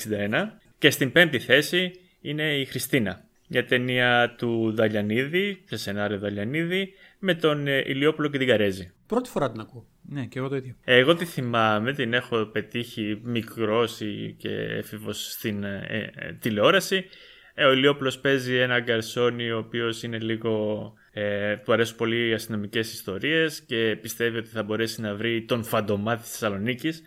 και 0.77 0.89
στην 0.89 1.11
πέμπτη 1.11 1.39
θέση 1.39 1.91
είναι 2.21 2.59
η 2.59 2.65
Χριστίνα. 2.65 3.23
Μια 3.47 3.65
ταινία 3.65 4.35
του 4.37 4.71
Δαλιανίδη, 4.75 5.61
σε 5.65 5.77
σενάριο 5.77 6.19
Δαλιανίδη, 6.19 6.93
με 7.19 7.35
τον 7.35 7.67
ε, 7.67 7.83
Ηλιόπουλο 7.85 8.27
και 8.27 8.37
την 8.37 8.47
Καρέζη. 8.47 8.91
Πρώτη 9.07 9.29
φορά 9.29 9.51
την 9.51 9.59
ακούω. 9.59 9.85
Ναι, 10.01 10.25
και 10.25 10.39
εγώ 10.39 10.47
το 10.47 10.55
ίδιο. 10.55 10.75
Εγώ 10.83 11.15
τη 11.15 11.25
θυμάμαι, 11.25 11.93
την 11.93 12.13
έχω 12.13 12.45
πετύχει 12.45 13.21
μικρός 13.23 13.99
ή 13.99 14.35
και 14.37 14.49
έφηβος 14.49 15.31
στην 15.31 15.63
ε, 15.63 16.11
ε, 16.15 16.33
τηλεόραση. 16.33 17.05
Ε, 17.53 17.65
ο 17.65 17.71
Ηλιόπουλος 17.71 18.19
παίζει 18.19 18.55
ένα 18.55 18.79
γκαρσόνι 18.79 19.51
ο 19.51 19.57
οποίος 19.57 20.03
είναι 20.03 20.19
λίγο... 20.19 20.93
Ε, 21.13 21.57
του 21.57 21.73
αρέσουν 21.73 21.97
πολύ 21.97 22.27
οι 22.27 22.33
αστυνομικές 22.33 22.93
ιστορίες 22.93 23.61
και 23.61 23.97
πιστεύει 24.01 24.37
ότι 24.37 24.49
θα 24.49 24.63
μπορέσει 24.63 25.01
να 25.01 25.15
βρει 25.15 25.43
τον 25.43 25.63
φαντομά 25.63 26.15
της 26.15 26.29
Θεσσαλονίκης, 26.29 27.01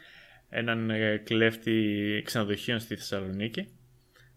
έναν 0.55 0.91
ε, 0.91 1.17
κλέφτη 1.17 2.23
ξενοδοχείων 2.25 2.81
στη 2.81 2.97
Θεσσαλονίκη, 2.97 3.69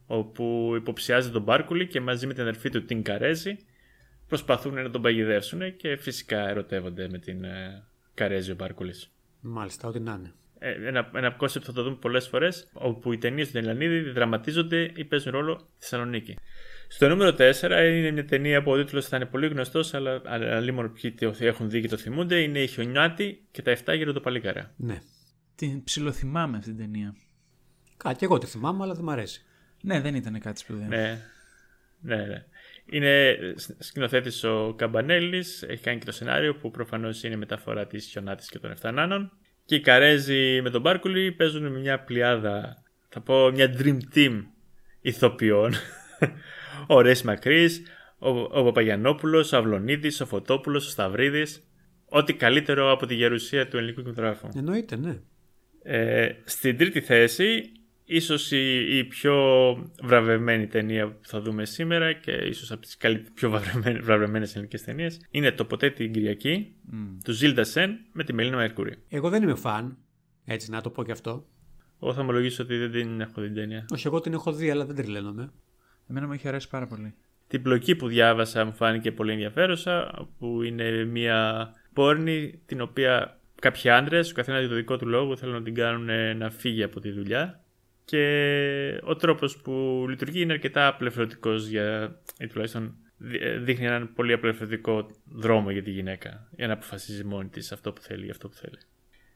όπου 0.06 0.74
υποψιάζει 0.76 1.30
τον 1.30 1.42
Μπάρκουλη 1.42 1.88
και 1.88 2.02
μαζί 2.02 2.28
με 2.28 2.34
την 2.34 2.42
αδερφή 2.42 2.70
του 2.70 2.86
την 2.86 3.04
Καρέζη 3.04 3.58
προσπαθούν 4.28 4.74
να 4.74 4.90
τον 4.90 5.02
παγιδεύσουν 5.02 5.76
και 5.76 5.96
φυσικά 5.96 6.50
ερωτεύονται 6.50 7.10
με 7.10 7.18
την 7.18 7.44
ε, 7.44 7.84
Καρέζη 8.14 8.52
ο 8.52 8.56
Μπάρκουλης. 8.56 9.12
Μάλιστα, 9.42 9.88
ό,τι 9.88 10.00
να 10.00 10.14
είναι. 10.14 10.34
Ε, 10.60 10.88
ένα, 10.88 11.12
ένα 11.16 11.32
κόνσεπτ 11.32 11.66
που 11.66 11.72
θα 11.72 11.78
το 11.78 11.84
δούμε 11.84 11.98
πολλές 12.02 12.28
φορές, 12.28 12.70
όπου 12.74 13.14
οι 13.14 13.18
ταινίες 13.18 13.52
του 13.52 13.60
Δαλιανίδη 13.60 14.00
διαδραματίζονται 14.00 14.92
ή 14.96 15.04
παίζουν 15.04 15.32
ρόλο 15.32 15.54
στη 15.54 15.70
Θεσσαλονίκη. 15.78 16.38
Στο 16.88 17.08
νούμερο 17.08 17.36
4 17.38 17.54
είναι 17.64 18.12
μια 18.12 18.26
ταινία 18.26 18.64
που 18.64 18.72
ο 18.72 18.78
τίτλος 18.78 19.08
θα 19.08 19.16
είναι 19.16 19.26
πολύ 19.26 19.48
γνωστός, 19.48 19.94
αλλά, 19.94 20.22
αλλά 20.26 20.60
λίγοι 20.60 21.12
το 21.12 21.34
έχουν 21.40 21.70
δει 21.70 21.82
και 21.82 21.88
το 21.88 21.98
θυμούνται. 21.98 22.42
Είναι 22.42 22.60
η 22.60 22.68
Χιονάτη 22.68 23.46
και 23.52 23.62
τα 23.62 23.78
7 23.86 23.96
γεροντοπαλίκαρα. 23.98 24.74
Ναι. 24.78 25.02
Την 25.58 25.84
ψιλοθυμάμαι 25.84 26.58
αυτή 26.58 26.70
την 26.70 26.80
ταινία. 26.80 27.16
Κάτι, 27.98 28.26
εγώ 28.26 28.38
τη 28.38 28.46
θυμάμαι, 28.46 28.84
αλλά 28.84 28.94
δεν 28.94 29.04
μ' 29.04 29.10
αρέσει. 29.10 29.46
Ναι, 29.82 30.02
δεν 30.02 30.16
ήταν 30.16 30.40
κάτι 30.40 30.60
σπουδαίο. 30.60 30.88
Ναι, 30.88 31.22
ναι, 32.02 32.16
ναι. 32.16 32.46
Είναι 32.86 33.38
σκηνοθέτης 33.78 34.44
ο 34.44 34.74
Καμπανέλης, 34.78 35.64
έχει 35.64 35.84
κάνει 35.84 36.00
και 36.00 36.06
το 36.06 36.12
σενάριο 36.12 36.56
που 36.56 36.72
προφανώς 36.72 37.24
είναι 37.24 37.36
μεταφορά 37.36 37.88
της 37.88 38.06
Χιονάτης 38.06 38.50
και 38.50 38.60
των 38.60 38.74
7 38.82 38.92
Νάνων. 38.94 39.32
Και 39.66 39.76
η 39.76 39.82
Καρέζη 39.82 40.62
με 40.62 40.70
τον 40.70 40.82
Μπάρκουλη 40.82 41.32
παίζουν 41.32 41.72
με 41.72 41.80
μια 41.80 42.04
πλειάδα, 42.04 42.84
θα 43.10 43.22
πω 43.22 43.52
μια 43.52 43.76
dream 43.78 43.98
team 44.16 44.44
ηθοποιών. 45.02 45.74
ο 46.88 47.02
Ρέις 47.02 47.24
Μακρύς, 47.24 47.82
ο, 48.18 48.30
ο 48.30 48.64
Παπαγιανόπουλος, 48.64 49.52
ο 49.52 49.58
Αυλονίδης, 49.58 50.22
ο 50.22 50.26
Φωτόπουλος, 50.26 50.88
ο 50.88 50.90
Σταυρίδης. 50.90 51.62
Ό,τι 52.10 52.34
καλύτερο 52.34 52.92
από 52.92 53.06
τη 53.06 53.16
γερουσία 53.16 53.68
του 53.68 53.78
ελληνικού 53.78 54.02
κινηματογράφου. 54.02 54.50
Εννοείται, 54.56 54.96
ναι. 54.96 55.20
Ε, 55.84 56.30
στην 56.44 56.78
τρίτη 56.78 57.02
θέση, 57.02 57.72
ίσως 58.06 58.52
η, 58.52 58.98
η 58.98 59.04
πιο 59.04 59.36
βραβευμένη 60.04 60.68
ταινία 60.68 61.08
που 61.08 61.28
θα 61.28 61.42
δούμε 61.42 61.66
σήμερα 61.66 62.14
και 62.14 62.32
ίσως 62.32 62.72
από 62.72 62.82
τις 62.82 62.98
καλύτερες, 62.98 63.32
πιο 63.34 63.50
βραβευμένες, 63.50 64.02
βραβευμένες 64.02 64.56
ελληνικές 64.56 64.84
ταινίες 64.84 65.22
είναι 65.30 65.52
το 65.52 65.66
«Ποτέ 65.66 65.90
την 65.90 66.12
Κυριακή» 66.12 66.76
του 67.24 67.32
Ζίλντα 67.32 67.64
Σεν 67.64 68.00
με 68.12 68.24
τη 68.24 68.34
Μελίνα 68.34 68.58
Μερκούρη. 68.58 68.96
Εγώ 69.10 69.30
δεν 69.30 69.44
είμαι 69.44 69.56
φαν. 69.56 69.98
Έτσι, 70.46 70.72
να 70.72 70.82
το 70.82 70.90
πω 70.90 71.04
και 71.04 71.12
αυτό. 71.12 71.46
Εγώ 72.02 72.14
θα 72.14 72.22
ομολογήσω 72.22 72.64
ότι 72.64 72.78
δεν 72.78 72.92
την 72.92 73.22
έχω 73.22 73.42
δει 73.42 73.48
την 73.48 73.56
ταινία. 73.56 73.86
Όχι, 73.94 74.08
εγώ 74.08 74.20
την 74.20 74.34
έχω 74.34 74.54
δει, 74.54 74.70
αλλά 74.70 74.86
δεν 74.86 74.96
τρελαίνομαι. 74.96 75.52
Εμένα 76.10 76.28
μου 76.28 76.34
έχει 76.34 76.48
αρέσει 76.48 76.70
πάρα 76.70 76.88
πολύ. 76.88 77.14
Την 77.48 77.62
πλοκή 77.62 77.96
που 77.96 78.08
διάβασα 78.08 78.66
μου 78.66 78.74
φάνηκε 78.74 79.12
πολύ 79.12 79.32
ενδιαφέρουσα, 79.32 80.28
που 80.40 80.62
είναι 80.62 81.06
μια 81.06 81.72
πόρνη 81.94 82.62
την 82.66 82.82
οποία 82.82 83.37
κάποιοι 83.62 83.90
άντρες, 83.90 84.32
ο 84.32 84.34
καθένας 84.34 84.60
για 84.60 84.70
το 84.70 84.76
δικό 84.76 84.98
του 84.98 85.08
λόγο, 85.08 85.36
θέλουν 85.38 85.54
να 85.56 85.62
την 85.62 85.74
κάνουν 85.76 86.10
ε, 86.10 86.34
να 86.34 86.50
φύγει 86.50 86.84
από 86.84 87.00
τη 87.00 87.12
δουλειά. 87.12 87.62
Και 88.06 89.00
ο 89.04 89.16
τρόπος 89.16 89.58
που 89.58 90.06
λειτουργεί 90.10 90.42
είναι 90.42 90.54
αρκετά 90.54 90.88
απελευθερωτικός 90.88 91.68
για, 91.68 92.20
ή 92.40 92.48
τουλάχιστον 92.48 92.96
δι- 93.18 93.42
ε, 93.42 93.58
δείχνει 93.58 93.86
έναν 93.86 94.14
πολύ 94.14 94.34
απελευθερωτικό 94.34 95.08
δρόμο 95.26 95.72
για 95.72 95.84
τη 95.84 95.92
γυναίκα 95.92 96.48
για 96.56 96.68
να 96.68 96.74
αποφασίζει 96.74 97.24
μόνη 97.24 97.50
της 97.50 97.72
αυτό 97.72 97.94
που 97.94 98.02
θέλει, 98.02 98.30
αυτό 98.30 98.48
που 98.50 98.56
θέλει. 98.56 98.78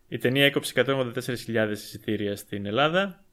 Η 0.07 0.17
ταινία 0.17 0.45
έκοψε 0.45 0.73
184.000 0.85 1.69
εισιτήρια 1.71 2.35
στην 2.35 2.65
Ελλάδα 2.65 3.23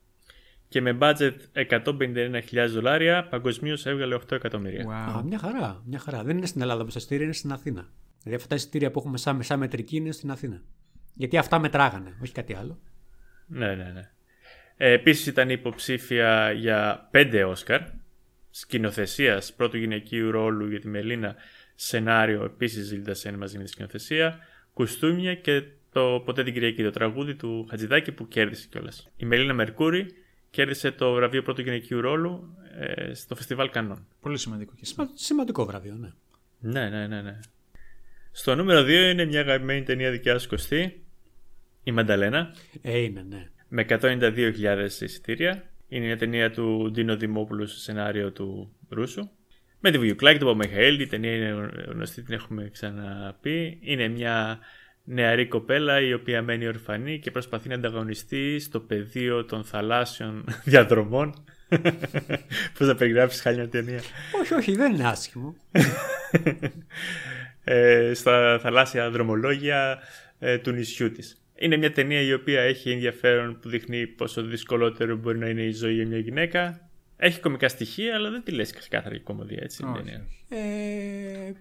και 0.69 0.81
με 0.81 0.99
budget 1.01 1.33
151.000 1.53 2.67
δολάρια 2.69 3.27
παγκοσμίως 3.29 3.87
έβγαλε 3.87 4.15
8 4.15 4.33
εκατομμύρια. 4.33 4.85
Α, 4.91 5.21
Wow. 5.21 5.25
μια 5.25 5.39
χαρά. 5.39 5.83
Μια 5.87 5.99
χαρά. 5.99 6.23
Δεν 6.25 6.37
είναι 6.37 6.47
στην 6.47 6.61
Ελλάδα 6.61 6.83
που 6.85 6.89
τα 6.91 6.95
εισιτήρια 6.99 7.25
είναι 7.25 7.33
στην 7.35 7.53
Αθήνα. 7.53 7.89
Δηλαδή 8.19 8.37
αυτά 8.37 8.49
τα 8.49 8.55
εισιτήρια 8.55 8.91
που 8.91 8.99
έχουμε 8.99 9.19
σαν, 9.19 9.43
σαν 9.43 9.59
μετρική 9.59 9.97
είναι 9.97 10.13
στην 10.13 10.31
Αθήνα. 10.31 10.63
Γιατί 11.19 11.39
αυτά 11.39 11.59
μετράγανε, 11.59 12.17
όχι 12.23 12.33
κάτι 12.33 12.55
άλλο. 12.55 12.79
Ναι, 13.47 13.75
ναι, 13.75 13.91
ναι. 13.95 14.11
Ε, 14.77 14.93
επίσης 14.93 15.27
ήταν 15.27 15.51
υποψήφια 15.51 16.53
για 16.53 17.09
5 17.13 17.45
Όσκαρ 17.47 17.81
σκηνοθεσίας 18.51 19.53
πρώτου 19.53 19.77
γυναικείου 19.77 20.31
ρόλου 20.31 20.69
για 20.69 20.81
τη 20.81 20.89
Μελίνα 20.89 21.37
σενάριο 21.75 22.45
επίσης 22.45 22.87
Ζήλτα 22.87 23.15
Σεν 23.15 23.35
μαζί 23.35 23.59
με 23.59 23.65
τη 23.65 23.71
σκηνοθεσία 23.71 24.39
κουστούμια 24.73 25.35
και 25.35 25.63
το 25.93 26.23
Ποτέ 26.25 26.45
την 26.45 26.53
Κυριακή, 26.53 26.83
το 26.83 26.91
τραγούδι 26.91 27.35
του 27.35 27.67
Χατζηδάκη 27.71 28.13
που 28.13 28.29
κέρδισε 28.29 28.67
κιόλας. 28.71 29.09
Η 29.17 29.25
Μελίνα 29.25 29.55
Μερκούρη 29.55 30.07
κέρδισε 30.51 30.91
το 30.91 31.13
βραβείο 31.13 31.43
πρώτου 31.43 31.61
γυναικείου 31.61 32.01
ρόλου 32.01 32.57
ε, 32.79 33.15
στο 33.15 33.35
φεστιβάλ 33.35 33.71
Κανών. 33.71 34.07
Πολύ 34.21 34.39
σημαντικό 34.39 34.73
και 34.77 34.85
σημαντικό. 34.85 35.17
Σημα- 35.17 35.27
σημαντικό 35.27 35.65
βραβείο, 35.65 35.95
ναι. 35.95 36.13
Ναι, 36.59 36.89
ναι, 36.89 37.07
ναι, 37.07 37.23
ναι. 37.23 37.39
Στο 38.31 38.55
νούμερο 38.55 38.81
2 38.81 38.89
είναι 38.89 39.25
μια 39.25 39.41
αγαπημένη 39.41 39.83
ταινία 39.83 40.11
δικιά 40.11 40.39
σου 40.39 40.49
Κωστή, 40.49 41.03
η 41.89 41.93
Μανταλένα. 41.93 42.55
Ε, 42.83 42.99
είναι, 42.99 43.25
ναι. 43.29 43.47
με 43.69 43.87
192.000 43.89 44.89
εισιτήρια. 45.01 45.63
Είναι 45.89 46.05
μια 46.07 46.17
ταινία 46.17 46.51
του 46.51 46.91
Ντίνο 46.93 47.17
Δημόπουλου 47.17 47.67
σε 47.67 47.79
σενάριο 47.79 48.33
του 48.33 48.77
Ρούσου. 48.89 49.29
Με 49.81 49.91
τη 49.91 49.99
Βουγιουκλάκη, 49.99 50.39
τον 50.39 50.49
Παπαμιχαήλ. 50.49 51.01
Η 51.01 51.07
ταινία 51.07 51.35
είναι 51.35 51.71
γνωστή, 51.89 52.23
την 52.23 52.35
έχουμε 52.35 52.69
ξαναπεί. 52.73 53.79
Είναι 53.81 54.09
μια 54.09 54.59
νεαρή 55.05 55.47
κοπέλα 55.47 56.01
η 56.01 56.13
οποία 56.13 56.43
μένει 56.43 56.67
ορφανή 56.67 57.19
και 57.19 57.31
προσπαθεί 57.31 57.69
να 57.69 57.75
ανταγωνιστεί 57.75 58.59
στο 58.59 58.81
πεδίο 58.81 59.45
των 59.45 59.65
θαλάσσιων 59.65 60.45
διαδρομών. 60.65 61.45
Πώς 62.79 62.87
να 62.87 62.95
περιγράψεις 62.95 63.41
χάλια 63.41 63.61
μια 63.61 63.69
ταινία; 63.69 64.01
Όχι, 64.41 64.55
όχι, 64.55 64.75
δεν 64.75 64.95
είναι 64.95 65.09
άσχημο. 65.09 65.57
ε, 67.65 68.13
στα 68.15 68.59
θαλάσσια 68.63 69.11
δρομολόγια 69.11 69.99
ε, 70.39 70.59
του 70.59 70.71
νησιού 70.71 71.13
της. 71.13 71.43
Είναι 71.61 71.77
μια 71.77 71.93
ταινία 71.93 72.21
η 72.21 72.33
οποία 72.33 72.61
έχει 72.61 72.91
ενδιαφέρον 72.91 73.59
που 73.61 73.69
δείχνει 73.69 74.07
πόσο 74.07 74.43
δυσκολότερο 74.43 75.17
μπορεί 75.17 75.39
να 75.39 75.49
είναι 75.49 75.63
η 75.63 75.73
ζωή 75.73 75.95
για 75.95 76.07
μια 76.07 76.19
γυναίκα. 76.19 76.91
Έχει 77.17 77.41
κομικά 77.41 77.69
στοιχεία, 77.69 78.15
αλλά 78.15 78.31
δεν 78.31 78.43
τη 78.45 78.51
λες 78.51 78.73
ξεκάθαρη 78.73 79.21
κομμωδία, 79.21 79.59
έτσι. 79.63 79.83
η 79.83 79.87
Όχι, 79.87 79.97
ταινία. 79.97 80.27
όχι. 80.27 80.45
Ε, 80.49 81.53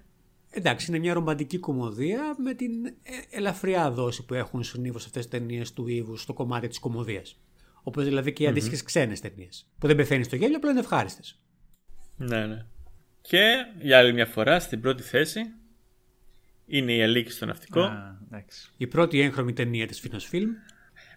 εντάξει, 0.50 0.86
είναι 0.90 1.00
μια 1.00 1.14
ρομαντική 1.14 1.58
κομμωδία 1.58 2.36
με 2.44 2.54
την 2.54 2.86
ε, 2.86 2.92
ελαφριά 3.30 3.92
δόση 3.92 4.26
που 4.26 4.34
έχουν 4.34 4.64
συνήθως 4.64 5.06
αυτές 5.06 5.28
τις 5.28 5.40
ταινίες 5.40 5.74
του 5.74 5.88
Ήβου 5.88 6.18
στο 6.18 6.34
κομμάτι 6.34 6.68
της 6.68 6.80
κομμωδίας. 6.80 7.40
Όπως 7.84 8.04
δηλαδή 8.04 8.34
και 8.34 8.44
οι 8.44 8.48
αντίστοιχες 8.48 8.84
ξένες 8.84 9.20
ταινίες. 9.20 9.70
Που 9.80 9.88
δεν 9.88 9.96
πεθαίνει 9.96 10.24
στο 10.24 10.36
γέλιο, 10.36 10.58
απλά 10.58 10.70
είναι 10.70 10.80
ευχάριστες. 10.80 11.42
Ναι, 12.18 12.46
ναι. 12.46 12.66
Και 13.22 13.56
για 13.82 13.98
άλλη 13.98 14.14
μια 14.14 14.26
φορά 14.26 14.60
στην 14.60 14.82
πρώτη 14.82 15.04
θέση 15.04 15.42
είναι 16.68 16.94
η 16.94 17.02
Αλίκη 17.02 17.32
στο 17.32 17.46
Ναυτικό 17.46 17.80
Α, 17.80 18.18
εντάξει. 18.28 18.70
Η 18.78 18.88
πρώτη 18.88 19.22
έγχρωμη 19.22 19.54
ταινία 19.54 19.88
της 19.88 20.00
Φίνο 20.00 20.20
Φιλμ. 20.20 20.50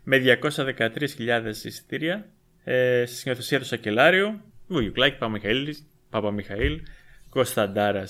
με 0.02 0.38
213.000 0.42 1.54
εισιτήρια 1.64 2.28
ε, 2.64 3.04
στη 3.06 3.16
σκηνοθεσία 3.16 3.58
του 3.58 3.64
Σακελάριου, 3.64 4.40
Βουγιουκλάκη, 4.66 5.18
Παπαμιχαήλ, 5.18 5.76
Παπαμιχαήλ 6.10 6.80
Κωνσταντάρα. 7.28 8.08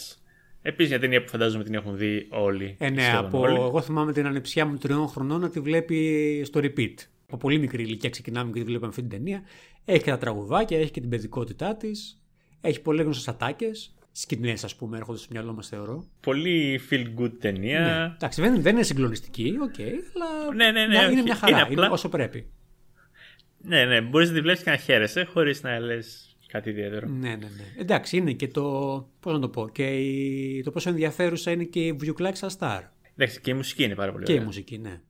Επίσης 0.63 0.91
μια 0.91 1.01
ταινία 1.01 1.23
που 1.23 1.29
φαντάζομαι 1.29 1.65
την 1.65 1.75
έχουν 1.75 1.97
δει 1.97 2.27
όλοι. 2.31 2.77
Ε, 2.79 2.91
ναι, 2.91 3.03
σχεδόν 3.03 3.25
από, 3.25 3.39
όλοι. 3.39 3.55
εγώ 3.55 3.81
θυμάμαι 3.81 4.13
την 4.13 4.27
ανεψιά 4.27 4.67
μου 4.67 4.77
τριών 4.77 5.09
χρονών 5.09 5.41
να 5.41 5.51
τη 5.51 5.61
βλέπει 5.61 6.43
στο 6.45 6.61
repeat. 6.63 6.95
Από 7.27 7.37
πολύ 7.37 7.59
μικρή 7.59 7.83
ηλικία 7.83 8.11
ξεκινάμε 8.11 8.53
και 8.53 8.59
τη 8.59 8.65
βλέπαμε 8.65 8.89
αυτή 8.89 9.01
την 9.01 9.11
ταινία. 9.11 9.43
Έχει 9.85 10.03
και 10.03 10.11
τα 10.11 10.19
τραγουδάκια, 10.19 10.79
έχει 10.79 10.91
και 10.91 11.01
την 11.01 11.09
παιδικότητά 11.09 11.77
της. 11.77 12.23
Έχει 12.61 12.81
πολύ 12.81 13.03
γνωστές 13.03 13.29
ατάκες. 13.29 13.95
Σκηνές, 14.21 14.65
ας 14.65 14.77
πούμε, 14.77 14.97
έρχονται 14.97 15.19
στο 15.19 15.29
μυαλό 15.31 15.53
μας, 15.53 15.69
θεωρώ. 15.69 16.05
Πολύ 16.21 16.81
feel 16.91 17.07
good 17.21 17.31
ταινία. 17.41 17.81
Ναι. 17.81 18.15
Εντάξει, 18.15 18.41
δεν, 18.43 18.63
δεν 18.63 18.75
είναι 18.75 18.83
συγκλονιστική, 18.83 19.55
οκ, 19.63 19.75
αλλά 19.81 20.55
Ναι, 20.55 20.71
ναι, 20.71 20.81
ναι, 20.81 20.87
μια- 20.89 21.01
όχι. 21.05 21.13
είναι 21.13 21.23
μια 21.23 21.35
χαρά, 21.35 21.51
Είναι 21.59 21.67
είναι, 21.71 21.75
απλά- 21.81 21.91
όσο 21.91 22.09
πρέπει. 22.09 22.47
Ναι, 23.63 23.85
ναι, 23.85 24.01
μπορείς 24.01 24.29
να 24.29 24.35
τη 24.35 24.41
βλέπεις 24.41 24.63
και 24.63 24.71
να 24.71 24.77
χαίρεσαι 24.77 25.25
χωρίς 25.25 25.63
να 25.63 25.79
λες 25.81 26.37
κάτι 26.47 26.71
ιδιαίτερο. 26.71 27.09
Ναι, 27.09 27.29
ναι, 27.29 27.35
ναι. 27.37 27.65
Εντάξει, 27.79 28.17
είναι 28.17 28.33
και 28.33 28.49
το. 28.49 28.63
Πώς 29.21 29.33
να 29.33 29.39
το 29.39 29.49
πω. 29.49 29.69
Και 29.69 29.87
η... 29.87 30.63
το 30.63 30.71
πόσο 30.71 30.89
ενδιαφέρουσα 30.91 31.51
είναι 31.51 31.65
και 31.65 31.87
η 31.87 31.93
Βιουκλάκης 31.93 32.39
σαν 32.39 32.51
Star. 32.59 32.81
Εντάξει, 33.17 33.41
και 33.41 33.51
η 33.51 33.55
μουσική 33.55 33.85
είναι 33.85 33.95
πάρα 33.95 34.13
πολύ 34.13 34.25
Και 34.25 34.33
η 34.33 34.35
ωραία. 34.35 34.47
μουσική, 34.47 34.79
ναι. 34.79 35.01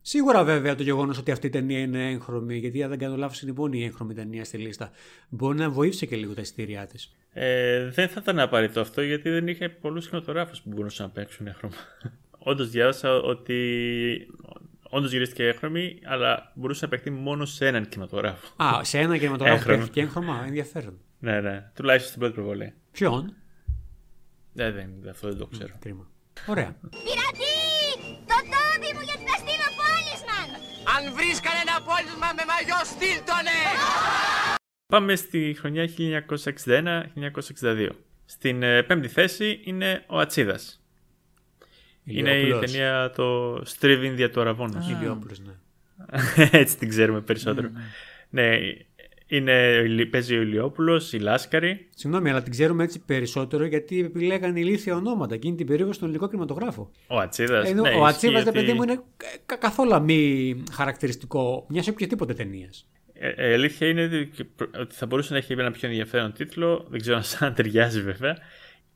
Σίγουρα 0.00 0.44
βέβαια 0.44 0.74
το 0.74 0.82
γεγονός 0.82 1.18
ότι 1.18 1.30
αυτή 1.30 1.46
η 1.46 1.50
ταινία 1.50 1.78
είναι 1.78 2.10
έγχρωμη, 2.10 2.56
γιατί 2.56 2.82
αν 2.82 2.88
δεν 2.88 2.98
κάνω 2.98 3.16
λάθος 3.16 3.42
είναι 3.42 3.50
η 3.50 3.54
μόνη 3.56 3.84
έγχρωμη 3.84 4.14
ταινία 4.14 4.44
στη 4.44 4.56
λίστα, 4.58 4.90
μπορεί 5.28 5.58
να 5.58 5.70
βοήθησε 5.70 6.06
και 6.06 6.16
λίγο 6.16 6.34
τα 6.34 6.40
εισιτήριά 6.40 6.86
της. 6.86 7.14
Ε, 7.40 7.88
δεν 7.88 8.08
θα 8.08 8.18
ήταν 8.22 8.38
απαραίτητο 8.38 8.80
αυτό 8.80 9.02
γιατί 9.02 9.30
δεν 9.30 9.48
είχε 9.48 9.68
πολλούς 9.68 10.08
κινηματογράφους 10.08 10.60
που 10.60 10.68
μπορούσαν 10.74 11.06
να 11.06 11.12
παίξουν 11.12 11.46
έχρωμα. 11.46 11.74
Όντως 12.50 12.70
διάβασα 12.70 13.14
ότι. 13.14 13.56
Όντως 14.90 15.10
γυρίστηκε 15.10 15.46
έχρωμη, 15.46 15.98
αλλά 16.04 16.52
μπορούσε 16.54 16.84
να 16.84 16.90
παιχτεί 16.90 17.10
μόνο 17.10 17.44
σε 17.44 17.66
έναν 17.66 17.88
κινηματογράφο. 17.88 18.46
Α, 18.62 18.84
σε 18.84 18.98
ένα 18.98 19.18
κινηματογράφο 19.18 19.56
Έγχρωμο. 19.58 19.78
παίχτηκε 19.78 20.00
έγχρωμα, 20.00 20.42
ενδιαφέρον. 20.46 20.98
Ναι, 21.18 21.40
ναι. 21.40 21.70
Τουλάχιστον 21.74 22.08
στην 22.08 22.20
πρώτη 22.20 22.34
προβολή. 22.34 22.74
Ποιον; 22.92 23.34
Ε, 24.56 24.70
δεν, 24.70 24.90
αυτό 25.10 25.28
δεν 25.28 25.38
το 25.38 25.46
ξέρω. 25.46 25.74
Κρίμα. 25.80 26.06
Ωραία. 26.46 26.76
Πειρατή! 27.04 27.56
Το 28.30 28.36
τόμπι 28.52 28.88
μου 28.96 29.02
γιατί 29.08 29.24
θα 29.30 29.36
στείλω 29.42 29.68
πόλισμαν! 29.80 30.48
Αν 30.94 31.02
βρεις 31.16 31.38
κανένα 31.46 31.74
πόρισμα 31.86 32.28
με 32.38 32.44
μαγιό, 32.50 32.80
στείλ 32.92 33.18
τονε! 33.28 33.58
Πάμε 34.92 35.16
στη 35.16 35.56
χρονιά 35.58 35.88
1961-1962. 37.62 37.88
Στην 38.24 38.62
ε, 38.62 38.82
πέμπτη 38.82 39.08
θέση 39.08 39.60
είναι 39.64 40.04
ο 40.06 40.18
Ατσίδας. 40.18 40.82
Είναι 42.04 42.30
η 42.30 42.40
Ηλιόπουλος. 42.42 42.70
ταινία 42.70 43.10
το 43.16 43.60
Στρίβιν 43.64 44.16
δια 44.16 44.30
του 44.30 44.40
Αραβόνος. 44.40 44.88
Ηλιόπουλος, 44.90 45.40
ναι. 45.40 45.52
Έτσι 46.60 46.76
την 46.78 46.88
ξέρουμε 46.88 47.20
περισσότερο. 47.20 47.70
ναι, 48.30 48.58
είναι, 49.26 49.82
παίζει 50.10 50.36
ο 50.36 50.40
Ηλιόπουλος, 50.40 51.12
η 51.12 51.18
Λάσκαρη. 51.18 51.88
Συγγνώμη, 51.94 52.30
αλλά 52.30 52.42
την 52.42 52.52
ξέρουμε 52.52 52.84
έτσι 52.84 52.98
περισσότερο 52.98 53.64
γιατί 53.64 54.00
επιλέγανε 54.00 54.60
ηλίθια 54.60 54.96
ονόματα 54.96 55.34
εκείνη 55.34 55.56
την 55.56 55.66
περίοδο 55.66 55.92
στον 55.92 56.06
ελληνικό 56.08 56.28
κινηματογράφο. 56.28 56.90
Ο 57.06 57.18
Ατσίδας. 57.18 57.68
Ενώ 57.70 57.82
ναι, 57.82 57.88
ο 57.88 57.92
ισχύει 57.92 58.04
Ατσίβα, 58.08 58.40
ότι- 58.40 58.50
παιδί 58.50 58.72
μου, 58.72 58.82
είναι 58.82 59.00
κα- 59.46 59.56
καθόλου 59.56 60.02
μη 60.02 60.62
χαρακτηριστικό 60.72 61.66
μιας 61.68 61.88
οποιαδήποτε 61.88 62.34
ταινίας. 62.34 62.88
Ε, 63.20 63.28
ε, 63.28 63.50
η 63.50 63.52
αλήθεια 63.52 63.88
είναι 63.88 64.04
ότι, 64.04 64.30
και 64.34 64.44
προ- 64.44 64.70
ότι 64.78 64.94
θα 64.94 65.06
μπορούσε 65.06 65.32
να 65.32 65.38
έχει 65.38 65.52
ένα 65.52 65.70
πιο 65.70 65.88
ενδιαφέρον 65.88 66.32
τίτλο. 66.32 66.86
Δεν 66.90 67.00
ξέρω 67.00 67.16
αν 67.16 67.22
σαν 67.22 67.54
ταιριάζει 67.54 68.02
βέβαια. 68.02 68.36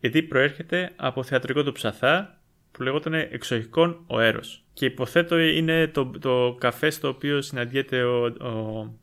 Γιατί 0.01 0.23
προέρχεται 0.23 0.91
από 0.97 1.23
θεατρικό 1.23 1.63
του 1.65 1.73
ψαθά 1.73 2.41
που 2.71 2.83
λεγόταν 2.83 3.15
Εξοχικών 3.15 4.05
ο 4.07 4.21
Έρος. 4.21 4.65
Και 4.73 4.85
υποθέτω 4.87 5.39
είναι 5.39 5.87
το, 5.87 6.07
το 6.21 6.57
καφέ 6.61 6.91
στο 6.91 7.09
οποίο 7.09 7.43
συναντιέται 7.43 8.03
ο, 8.03 8.25
ο, 8.25 8.95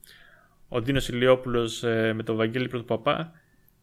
ο 0.68 0.82
Ντίνος 0.82 1.08
Ηλιόπουλος 1.10 1.84
ε, 1.84 2.14
με 2.14 2.24
τον 2.24 2.36
Βαγγέλη 2.36 2.68
Πρωτοπαπά. 2.68 3.32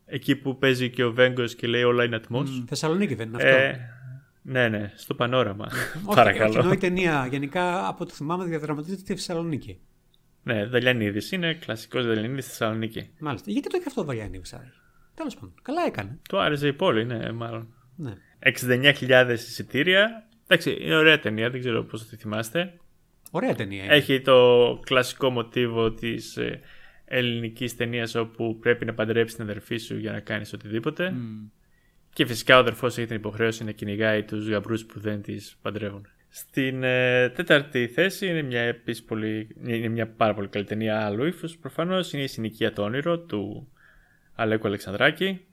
Εκεί 0.07 0.37
που 0.37 0.59
παίζει 0.59 0.91
και 0.91 1.05
ο 1.05 1.13
Βέγκος 1.13 1.55
και 1.55 1.67
λέει 1.67 1.83
όλα 1.83 2.05
είναι 2.05 2.17
ατμός. 2.17 2.65
Θεσσαλονίκη 2.69 3.15
δεν 3.15 3.29
είναι 3.29 3.37
αυτό; 3.37 3.49
Ε, 3.49 3.91
ναι, 4.43 4.69
ναι, 4.69 4.93
στο 4.97 5.15
πανόραμα. 5.15 5.67
όχι, 6.05 6.15
Παρακαλώ. 6.17 6.49
όχι, 6.49 6.59
ενώ 6.59 6.73
η 6.73 6.77
ταινία 6.77 7.27
γενικά 7.31 7.89
από 7.89 8.05
ό,τι 8.05 8.13
θυμάμαι 8.15 8.45
διαδραματίζεται 8.45 9.01
στη 9.01 9.13
Θεσσαλονίκη. 9.15 9.79
Ναι, 10.47 10.65
Δαλιανίδης. 10.65 11.33
Είναι 11.33 11.55
κλασικός 11.55 12.07
Δαλιανίδης 12.07 12.45
στη 12.45 12.53
Θεσσαλονίκη. 12.53 13.11
Μάλιστα. 13.19 13.51
Γιατί 13.51 13.69
το 13.69 13.77
έχει 13.79 13.89
αυτό 13.89 14.01
ο 14.01 14.05
Βαγιάννη 14.05 14.39
Βυσάρη. 14.39 14.73
Τέλος 15.15 15.35
πάντων. 15.35 15.55
Καλά 15.63 15.83
έκανε. 15.87 16.19
Του 16.29 16.39
άρεσε 16.41 16.67
η 16.67 16.73
πόλη, 16.73 17.05
ναι, 17.05 17.33
μάλλον. 17.33 17.75
Ναι. 17.97 18.13
69.000 18.39 19.29
εισιτήρια. 19.33 20.29
Εντάξει, 20.47 20.77
είναι 20.81 20.97
ωραία 20.97 21.19
ταινία, 21.19 21.51
δεν 21.51 21.61
ξέρω 21.61 21.85
πώς 21.85 22.03
θα 22.03 22.09
τη 22.09 22.17
θυμάστε. 22.17 22.73
Ωραία 23.31 23.55
ταινία. 23.55 23.85
είναι. 23.85 23.95
Έχει 23.95 24.21
το 24.21 24.81
κλασικό 24.85 25.31
μοτίβο 25.31 25.93
της 25.93 26.37
ε, 26.37 26.61
ελληνικής 27.05 27.77
ταινίας 27.77 28.15
όπου 28.15 28.59
πρέπει 28.59 28.85
να 28.85 28.95
παντρέψεις 28.95 29.37
την 29.37 29.45
αδερφή 29.45 29.77
σου 29.77 29.97
για 29.97 30.13
να 30.13 30.21
κάνεις 30.21 30.53
οτιδήποτε. 30.53 31.15
Και 32.13 32.27
φυσικά 32.27 32.57
ο 32.57 32.59
αδερφός 32.59 32.99
έχει 32.99 33.07
την 33.07 33.17
υποχρέωση 33.17 33.65
να 33.65 33.71
κυνηγάει 33.71 34.23
τους 34.23 34.49
γαμπρούς 34.49 34.85
που 34.85 35.01
δεν 35.01 35.23
τις 35.23 35.59
παντρεύουν. 35.63 36.07
Στην 36.39 36.83
ε, 36.83 37.29
τέταρτη 37.29 37.89
θέση 37.89 38.27
είναι 38.27 38.43
μια, 38.43 38.61
επίσης 38.61 39.05
πολύ, 39.05 39.57
είναι 39.65 39.89
μια 39.89 40.09
πάρα 40.09 40.35
πολύ 40.35 40.49
καλή 40.49 40.65
ταινία 40.65 41.05
άλλου 41.05 41.25
ύφους. 41.25 41.57
Προφανώς 41.57 42.13
είναι 42.13 42.23
η 42.23 42.27
συνοικία 42.27 42.73
το 42.73 42.83
όνειρο 42.83 43.19
του 43.19 43.69
Αλέκου 44.35 44.67
Αλεξανδράκη 44.67 45.47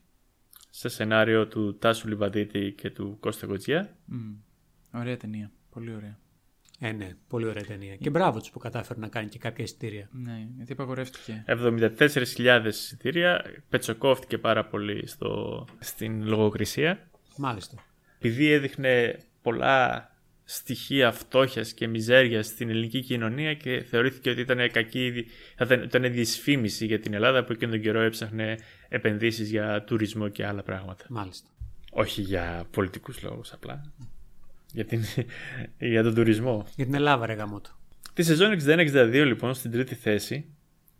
σε 0.70 0.88
σενάριο 0.88 1.46
του 1.48 1.78
Τάσου 1.78 2.08
Λιβαδίτη 2.08 2.74
και 2.76 2.90
του 2.90 3.16
Κώστα 3.20 3.46
Κοτζιά. 3.46 3.96
Μμ. 4.04 4.32
Ωραία 4.94 5.16
ταινία. 5.16 5.50
Πολύ 5.70 5.94
ωραία. 5.94 6.18
Ε, 6.80 6.92
ναι, 6.92 7.16
πολύ 7.28 7.46
ωραία 7.46 7.64
ταινία. 7.64 7.96
Και 7.96 8.10
μπράβο 8.10 8.38
τους 8.38 8.50
που 8.50 8.58
κατάφερε 8.58 9.00
να 9.00 9.08
κάνει 9.08 9.28
και 9.28 9.38
κάποια 9.38 9.64
εισιτήρια. 9.64 10.08
Ναι, 10.12 10.48
γιατί 10.56 10.72
απαγορεύτηκε. 10.72 11.44
74.000 11.46 12.62
εισιτήρια. 12.66 13.44
Πετσοκόφτηκε 13.68 14.38
πάρα 14.38 14.64
πολύ 14.64 15.06
στο, 15.06 15.64
στην 15.78 16.26
λογοκρισία. 16.26 17.08
Μάλιστα. 17.36 17.84
Επειδή 18.18 18.50
έδειχνε 18.50 19.18
πολλά 19.42 20.08
στοιχεία 20.44 21.12
φτώχειας 21.12 21.72
και 21.72 21.86
μιζέριας 21.86 22.46
στην 22.46 22.70
ελληνική 22.70 23.00
κοινωνία 23.00 23.54
και 23.54 23.84
θεωρήθηκε 23.90 24.30
ότι 24.30 24.40
ήταν 24.40 24.70
κακή, 24.70 25.26
θα 25.56 25.64
ήταν, 25.64 25.82
ήταν 25.82 26.12
δυσφήμιση 26.12 26.86
για 26.86 27.00
την 27.00 27.14
Ελλάδα 27.14 27.44
που 27.44 27.52
εκείνον 27.52 27.74
τον 27.74 27.82
καιρό 27.82 28.00
έψαχνε 28.00 28.58
επενδύσεις 28.88 29.50
για 29.50 29.84
τουρισμό 29.84 30.28
και 30.28 30.46
άλλα 30.46 30.62
πράγματα. 30.62 31.04
Μάλιστα. 31.08 31.48
Όχι 31.90 32.20
για 32.20 32.66
πολιτικούς 32.70 33.22
λόγους 33.22 33.52
απλά. 33.52 33.92
Για, 34.72 34.84
την, 34.84 35.02
για 35.92 36.02
τον 36.02 36.14
τουρισμό. 36.14 36.66
Για 36.76 36.84
την 36.84 36.94
Ελλάδα, 36.94 37.26
ρε 37.26 37.32
γαμώτο. 37.32 37.70
Τη 38.14 38.22
σεζόν 38.22 38.56
61-62 38.66 39.22
λοιπόν 39.26 39.54
στην 39.54 39.70
τρίτη 39.70 39.94
θέση 39.94 40.46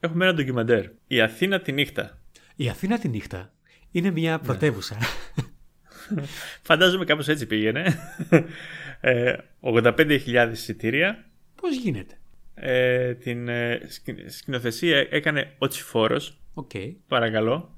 έχουμε 0.00 0.24
ένα 0.24 0.34
ντοκιμαντέρ. 0.34 0.86
Η 1.06 1.20
Αθήνα 1.20 1.60
τη 1.60 1.72
νύχτα. 1.72 2.18
Η 2.56 2.68
Αθήνα 2.68 2.98
τη 2.98 3.08
νύχτα 3.08 3.52
είναι 3.90 4.10
μια 4.10 4.38
πρωτεύουσα. 4.38 4.96
Φαντάζομαι 6.68 7.04
κάπως 7.04 7.28
έτσι 7.28 7.46
πήγαινε. 7.46 7.98
Ε, 9.06 9.36
85.000 9.60 10.48
εισιτήρια. 10.52 11.24
Πώς 11.60 11.76
γίνεται; 11.76 12.14
Ε, 12.54 13.14
την 13.14 13.48
ε, 13.48 13.80
σκη- 13.88 14.30
σκηνοθεσία 14.30 15.06
έκανε 15.10 15.52
ο 15.58 15.66
Τσιφόρος, 15.66 16.38
Οκ. 16.54 16.70
παρακαλώ. 17.08 17.74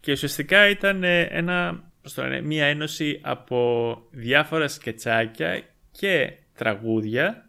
Και 0.00 0.12
ουσιαστικά 0.12 0.68
ήταν 0.68 1.04
ε, 1.04 1.20
ένα, 1.20 1.84
πώς 2.02 2.14
το 2.14 2.22
λένε, 2.22 2.40
μια 2.40 2.66
ένωση 2.66 3.18
από 3.22 3.96
διάφορα 4.10 4.68
σκετσάκια 4.68 5.62
και 5.90 6.32
τραγούδια 6.54 7.48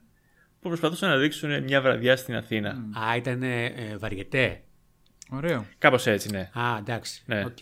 που 0.62 0.68
προσπαθούσαν 0.68 1.10
να 1.10 1.18
δείξουν 1.18 1.64
μια 1.64 1.82
βραδιά 1.82 2.16
στην 2.16 2.36
Αθήνα. 2.36 2.70
Α, 3.10 3.16
ήταν 3.16 3.44
ε, 3.44 3.72
βαριετέ. 3.98 4.62
Ωραίο. 5.30 5.66
Κάπως 5.78 6.08
έτσι, 6.08 6.32
ναι. 6.32 6.40
Α, 6.54 6.78
εντάξει. 6.80 7.24
Ναι. 7.26 7.44
Οκ. 7.46 7.58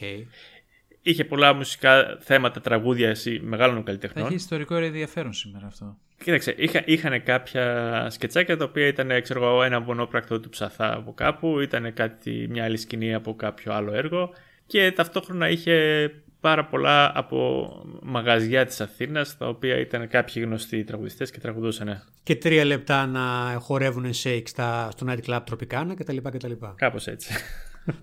Είχε 1.02 1.26
πολλά 1.26 1.54
μουσικά 1.54 2.18
θέματα, 2.20 2.62
τραγούδια 2.62 3.16
συ- 3.16 3.42
μεγάλων 3.44 3.76
Θα 3.76 3.82
καλλιτεχνών. 3.84 4.26
έχει 4.26 4.36
ιστορικό 4.36 4.76
ενδιαφέρον 4.76 5.34
σήμερα 5.34 5.68
αυτό. 5.68 5.98
Κοίταξε, 6.24 6.54
είχα, 6.58 6.82
είχαν 6.86 7.24
κάποια 7.24 8.08
σκετσάκια 8.10 8.58
τα 8.58 8.64
οποία 8.66 8.88
ήταν 8.88 9.22
ξέρω 9.22 9.44
εγώ, 9.46 9.64
ένα 9.64 9.80
μονόπρακτο 9.80 10.40
του 10.40 10.50
Ψαθά 10.50 10.94
από 10.96 11.14
κάπου, 11.14 11.60
ήταν 11.60 11.94
κάτι, 11.94 12.48
μια 12.50 12.64
άλλη 12.64 12.78
σκηνή 12.78 13.14
από 13.14 13.36
κάποιο 13.36 13.74
άλλο 13.74 13.94
έργο 13.94 14.30
και 14.66 14.92
ταυτόχρονα 14.92 15.50
είχε 15.50 16.10
πάρα 16.40 16.66
πολλά 16.66 17.12
από 17.16 17.70
μαγαζιά 18.02 18.66
της 18.66 18.82
Αθήνας 18.82 19.38
τα 19.38 19.48
οποία 19.48 19.78
ήταν 19.80 20.08
κάποιοι 20.08 20.44
γνωστοί 20.46 20.84
τραγουδιστές 20.84 21.32
και 21.32 21.40
τραγουδούσαν. 21.40 22.04
Και 22.24 22.36
τρία 22.36 22.66
λεπτά 22.66 23.06
να 23.06 23.56
χορεύουν 23.60 24.06
shake 24.24 24.44
στα, 24.46 24.90
στο 24.92 25.06
night 25.10 25.30
club 25.30 25.40
τροπικάνα 25.46 25.96
κτλ. 25.96 26.18
κτλ. 26.18 26.52
Κάπως 26.76 27.08
έτσι. 27.08 27.34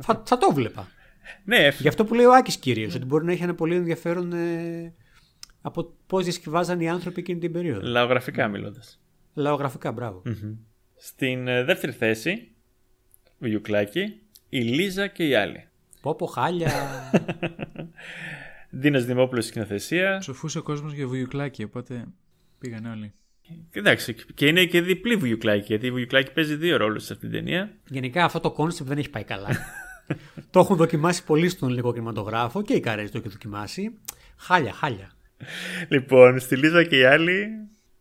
θα, 0.00 0.22
θα 0.26 0.38
το 0.38 0.52
βλέπα. 0.52 0.88
Ναι, 1.44 1.68
Γι' 1.78 1.88
αυτό 1.88 2.04
που 2.04 2.14
λέει 2.14 2.24
ο 2.24 2.32
Άκης 2.34 2.56
κυρίως, 2.56 2.94
ότι 2.94 3.04
μπορεί 3.04 3.24
να 3.24 3.32
έχει 3.32 3.42
ένα 3.42 3.54
πολύ 3.54 3.74
ενδιαφέρον 3.74 4.32
ε, 4.32 4.94
από 5.60 5.92
πώς 6.06 6.24
διασκευάζαν 6.24 6.80
οι 6.80 6.88
άνθρωποι 6.88 7.20
εκείνη 7.20 7.38
την 7.40 7.52
περίοδο. 7.52 7.88
λαογραφικά 7.88 8.48
μιλώντας. 8.48 9.00
Λαογραφικά, 9.34 9.92
μπράβο. 9.92 10.22
Στην 10.96 11.48
ε, 11.48 11.64
δεύτερη 11.64 11.92
θέση, 11.92 12.50
Βουγιουκλάκη, 13.38 14.20
η 14.48 14.60
Λίζα 14.60 15.06
και 15.06 15.26
οι 15.28 15.34
άλλοι. 15.34 15.68
Πω 16.00 16.14
πω 16.14 16.26
χάλια. 16.26 16.72
Ντίνος 18.70 19.04
Δημόπουλος 19.04 19.46
σκηνοθεσία. 19.46 20.16
Ψοφούσε 20.18 20.58
ο 20.58 20.62
κόσμος 20.62 20.92
για 20.92 21.06
Βουγιουκλάκη, 21.06 21.62
οπότε 21.62 22.04
πήγαν 22.58 22.84
όλοι. 22.86 23.12
Εντάξει, 23.70 24.14
και 24.34 24.46
είναι 24.46 24.64
και 24.64 24.80
διπλή 24.80 25.16
Βουγιουκλάκη, 25.16 25.64
γιατί 25.66 25.86
η 25.86 25.90
Βουγιουκλάκη 25.90 26.32
παίζει 26.32 26.56
δύο 26.56 26.76
ρόλους 26.76 27.04
σε 27.04 27.12
αυτήν 27.12 27.30
την 27.30 27.38
ταινία. 27.38 27.72
Γενικά 27.88 28.24
αυτό 28.24 28.40
το 28.40 28.50
κόνσεπτ 28.50 28.88
δεν 28.88 28.98
έχει 28.98 29.10
πάει 29.10 29.24
καλά. 29.24 29.48
το 30.50 30.60
έχουν 30.60 30.76
δοκιμάσει 30.76 31.24
πολύ 31.24 31.48
στον 31.48 31.68
ελληνικό 31.68 31.92
κινηματογράφο 31.92 32.62
και 32.62 32.74
η 32.74 32.80
Καρέζη 32.80 33.10
το 33.12 33.18
έχει 33.18 33.28
δοκιμάσει. 33.28 33.98
Χάλια, 34.36 34.72
χάλια. 34.72 35.12
Λοιπόν, 35.88 36.38
στη 36.38 36.56
Λίζα 36.56 36.84
και 36.84 36.98
οι 36.98 37.04
άλλοι 37.04 37.46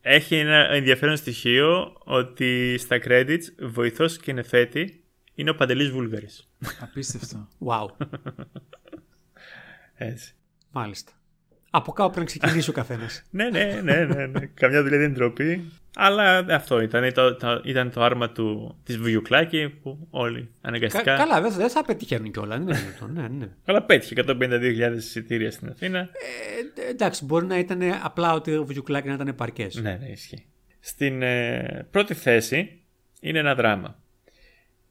έχει 0.01 0.35
ένα 0.35 0.69
ενδιαφέρον 0.71 1.15
στοιχείο 1.17 1.97
ότι 2.03 2.77
στα 2.77 2.99
credits 3.03 3.43
βοηθός 3.59 4.17
και 4.17 4.33
νεφέτη 4.33 5.03
είναι 5.33 5.49
ο 5.49 5.55
Παντελής 5.55 5.89
Βούλγαρης. 5.89 6.49
Απίστευτο. 6.81 7.47
Wow. 7.65 7.87
Έτσι. 10.09 10.35
Μάλιστα. 10.71 11.11
Από 11.69 11.91
κάπου 11.91 12.11
πρέπει 12.11 12.33
να 12.33 12.39
ξεκινήσει 12.39 12.69
ο 12.69 12.73
καθένας. 12.73 13.23
ναι, 13.29 13.49
ναι, 13.49 13.79
ναι, 13.83 14.05
ναι, 14.05 14.25
ναι. 14.25 14.45
Καμιά 14.45 14.81
δουλειά 14.81 14.97
δεν 14.97 15.07
είναι 15.07 15.15
ντροπή. 15.15 15.71
Αλλά 15.99 16.37
αυτό 16.49 16.81
ήταν 16.81 17.13
το, 17.13 17.35
το- 17.35 17.61
ήταν 17.63 17.91
το 17.91 18.01
άρμα 18.03 18.29
του, 18.31 18.77
της 18.83 18.97
Βουγιουκλάκη 18.97 19.69
που 19.69 20.07
όλοι 20.09 20.41
Κα- 20.41 20.67
αναγκαστικά... 20.67 21.15
καλά, 21.15 21.41
δεν 21.41 21.51
θα, 21.51 21.57
δεν 21.57 21.69
θα 21.69 21.83
πετυχαίνουν 21.85 22.31
κιόλα. 22.31 22.57
Δεν 22.57 22.61
είναι 22.67 22.77
δυνατόν. 22.77 23.13
ναι, 23.13 23.27
ναι. 23.27 23.49
Καλά 23.65 23.83
πέτυχε 23.83 24.23
152.000 24.27 24.93
εισιτήρια 24.95 25.51
στην 25.51 25.69
Αθήνα. 25.69 25.99
Ε, 25.99 26.89
εντάξει, 26.89 27.25
μπορεί 27.25 27.45
να 27.45 27.57
ήταν 27.59 27.81
απλά 28.03 28.33
ότι 28.33 28.55
ο 28.55 28.65
Βουγιουκλάκης 28.65 29.09
να 29.09 29.15
ήταν 29.15 29.27
επαρκές. 29.27 29.75
Ναι, 29.75 29.97
ναι, 30.01 30.05
ισχύει. 30.07 30.45
Στην 30.79 31.21
ε, 31.21 31.87
πρώτη 31.91 32.13
θέση 32.13 32.81
είναι 33.21 33.39
ένα 33.39 33.55
δράμα. 33.55 33.99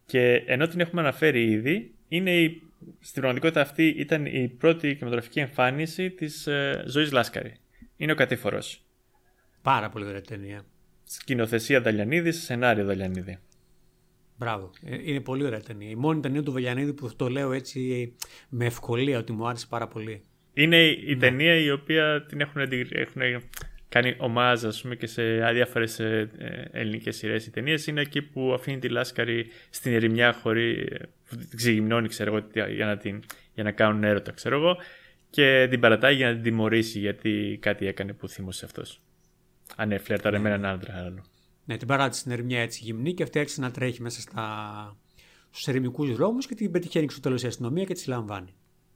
Και 0.06 0.42
ενώ 0.46 0.66
την 0.66 0.80
έχουμε 0.80 1.00
αναφέρει 1.00 1.50
ήδη, 1.50 1.94
είναι 2.08 2.30
η, 2.34 2.62
στην 3.00 3.14
πραγματικότητα 3.20 3.60
αυτή 3.60 3.86
ήταν 3.88 4.26
η 4.26 4.48
πρώτη 4.58 4.88
κινηματογραφική 4.88 5.40
εμφάνιση 5.40 6.10
της 6.10 6.46
ε, 6.46 6.84
Ζωής 6.86 7.12
Λάσκαρη. 7.12 7.56
Είναι 7.96 8.12
ο 8.12 8.14
Κατήφορος. 8.14 8.84
Πάρα 9.62 9.88
πολύ 9.88 10.06
ωραία 10.06 10.20
ταινία. 10.20 10.64
Σκηνοθεσία 11.08 11.80
Δαλιανίδη, 11.80 12.32
σενάριο 12.32 12.84
Δαλιανίδη. 12.84 13.38
Μπράβο. 14.38 14.70
Ε, 14.84 14.96
Είναι 15.10 15.20
πολύ 15.20 15.44
ωραία 15.44 15.60
ταινία. 15.60 15.90
Η 15.90 15.94
μόνη 15.94 16.20
ταινία 16.20 16.42
του 16.42 16.52
Βελιανίδη 16.52 16.92
που 16.92 17.16
το 17.16 17.28
λέω 17.28 17.52
έτσι 17.52 18.12
με 18.48 18.64
ευκολία 18.66 19.18
ότι 19.18 19.32
μου 19.32 19.46
άρεσε 19.48 19.66
πάρα 19.68 19.88
πολύ. 19.88 20.22
Είναι 20.54 20.84
η 20.86 21.16
ταινία 21.16 21.54
η 21.54 21.70
οποία 21.70 22.24
την 22.28 22.40
έχουν, 22.40 22.60
αντι- 22.60 22.92
έχουν 22.96 23.22
κάνει 23.88 24.14
ομάζ 24.18 24.64
ας 24.64 24.82
πούμε 24.82 24.96
και 24.96 25.06
σε 25.06 25.22
διάφορες 25.52 26.00
ε, 26.00 26.30
ε, 26.38 26.78
ελληνικές 26.80 27.16
σειρές 27.16 27.46
οι 27.46 27.50
ταινίες 27.50 27.86
είναι 27.86 28.00
εκεί 28.00 28.22
που 28.22 28.52
αφήνει 28.52 28.78
τη 28.78 28.88
Λάσκαρη 28.88 29.46
στην 29.70 29.92
ερημιά 29.92 30.32
χωρί 30.32 30.86
που 31.28 31.36
την 31.36 31.56
ξεγυμνώνει 31.56 32.08
ξέρω 32.08 32.34
εγώ 32.36 32.42
τι- 32.46 32.72
για 32.74 32.86
να, 32.86 32.96
την, 32.96 33.22
για 33.54 33.62
να 33.64 33.70
κάνουν 33.70 34.04
έρωτα 34.04 34.32
ξέρω 34.32 34.56
εγώ 34.56 34.76
και 35.30 35.66
την 35.70 35.80
παρατάει 35.80 36.14
για 36.14 36.26
να 36.28 36.34
την 36.34 36.42
τιμωρήσει 36.42 36.98
γιατί 36.98 37.58
κάτι 37.60 37.86
έκανε 37.86 38.12
που 38.12 38.28
θύμωσε 38.28 38.64
αυτός. 38.64 39.00
Αν 39.76 39.88
ναι, 39.88 39.98
φλερτάρε 39.98 40.38
με 40.38 40.48
έναν 40.48 40.66
άντρα 40.66 40.94
άλλο. 41.04 41.24
Ναι, 41.64 41.76
την 41.76 41.88
παράτησε 41.88 42.20
στην 42.20 42.32
ερημιά 42.32 42.60
έτσι 42.60 42.80
γυμνή 42.82 43.14
και 43.14 43.22
αυτή 43.22 43.38
άρχισε 43.38 43.60
να 43.60 43.70
τρέχει 43.70 44.02
μέσα 44.02 44.20
στα... 44.20 44.96
στους 45.50 45.68
ερημικούς 45.68 46.16
δρόμους 46.16 46.46
και 46.46 46.54
την 46.54 46.70
πετυχαίνει 46.70 47.10
στο 47.10 47.20
τέλο 47.20 47.40
η 47.44 47.46
αστυνομία 47.46 47.84
και 47.84 47.94
τη 47.94 48.00
συλλαμβάνει. 48.00 48.54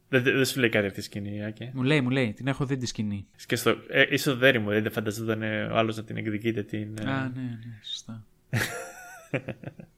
Δεν, 0.09 0.22
δεν 0.22 0.44
σου 0.44 0.61
λέει 0.61 0.68
κάτι 0.68 0.87
αυτή 0.87 1.00
η 1.00 1.02
σκηνή, 1.02 1.44
Άκη; 1.44 1.70
Μου 1.72 1.83
λέει, 1.83 2.00
μου 2.00 2.11
λέει, 2.11 2.33
την 2.33 2.46
έχω 2.46 2.64
δει 2.64 2.76
τη 2.76 2.87
σκηνή. 2.87 3.26
Και 3.46 3.56
στο, 3.56 3.76
ε, 3.88 4.04
είσαι 4.11 4.33
δέρι 4.33 4.59
μου, 4.59 4.70
δεν 4.70 4.90
φανταζόταν 4.90 5.42
ε, 5.42 5.64
ο 5.64 5.76
άλλος 5.76 5.96
να 5.96 6.04
την 6.04 6.16
εκδικείται 6.16 6.62
την... 6.62 6.94
ε, 6.98 7.11
Α, 7.11 7.33
ναι, 7.35 7.40
ναι, 7.42 7.80
σωστά. 7.83 8.24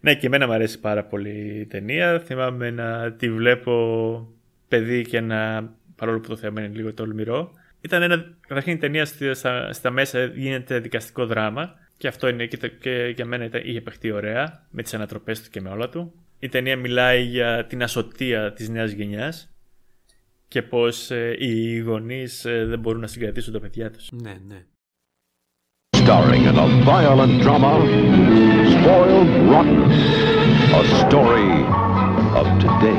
Ναι, 0.00 0.14
και 0.14 0.26
εμένα 0.26 0.46
μου 0.46 0.52
αρέσει 0.52 0.80
πάρα 0.80 1.04
πολύ 1.04 1.58
η 1.60 1.66
ταινία. 1.66 2.20
Θυμάμαι 2.20 2.70
να 2.70 3.12
τη 3.12 3.30
βλέπω 3.30 4.28
παιδί 4.68 5.04
και 5.04 5.20
να. 5.20 5.70
παρόλο 5.96 6.20
που 6.20 6.28
το 6.28 6.36
θέμα 6.36 6.60
είναι 6.60 6.74
λίγο 6.74 6.94
τολμηρό. 6.94 7.52
Ήταν 7.80 8.02
ένα. 8.02 8.24
Καταρχήν 8.46 8.72
η 8.72 8.76
ταινία 8.78 9.04
στη- 9.04 9.34
στα, 9.34 9.72
στα 9.72 9.90
μέσα 9.90 10.24
γίνεται 10.24 10.78
δικαστικό 10.78 11.26
δράμα. 11.26 11.74
Και 11.96 12.08
αυτό 12.08 12.28
είναι 12.28 12.46
και, 12.46 12.56
το- 12.56 12.68
και 12.68 13.12
για 13.16 13.24
μένα 13.24 13.44
ήταν, 13.44 13.62
είχε 13.64 13.80
παιχτεί 13.80 14.10
ωραία. 14.10 14.66
Με 14.70 14.82
τις 14.82 14.94
ανατροπές 14.94 15.42
του 15.42 15.50
και 15.50 15.60
με 15.60 15.68
όλα 15.70 15.88
του. 15.88 16.12
Η 16.38 16.48
ταινία 16.48 16.76
μιλάει 16.76 17.22
για 17.22 17.66
την 17.66 17.82
ασωτεία 17.82 18.52
της 18.52 18.68
νέας 18.68 18.90
γενιάς. 18.90 19.52
Και 20.48 20.62
πώς 20.62 21.10
οι 21.38 21.78
γονείς 21.78 22.42
δεν 22.42 22.78
μπορούν 22.78 23.00
να 23.00 23.06
συγκρατήσουν 23.06 23.52
τα 23.52 23.60
παιδιά 23.60 23.90
τους. 23.90 24.08
Ναι, 24.12 24.36
ναι. 24.46 24.64
Starring 25.96 26.44
in 26.50 26.56
a 26.56 26.66
violent 26.88 27.34
drama, 27.44 27.72
Spoiled 28.74 29.30
Rotten, 29.52 29.82
a 30.78 30.82
story 31.00 31.50
of 32.40 32.46
today. 32.62 32.98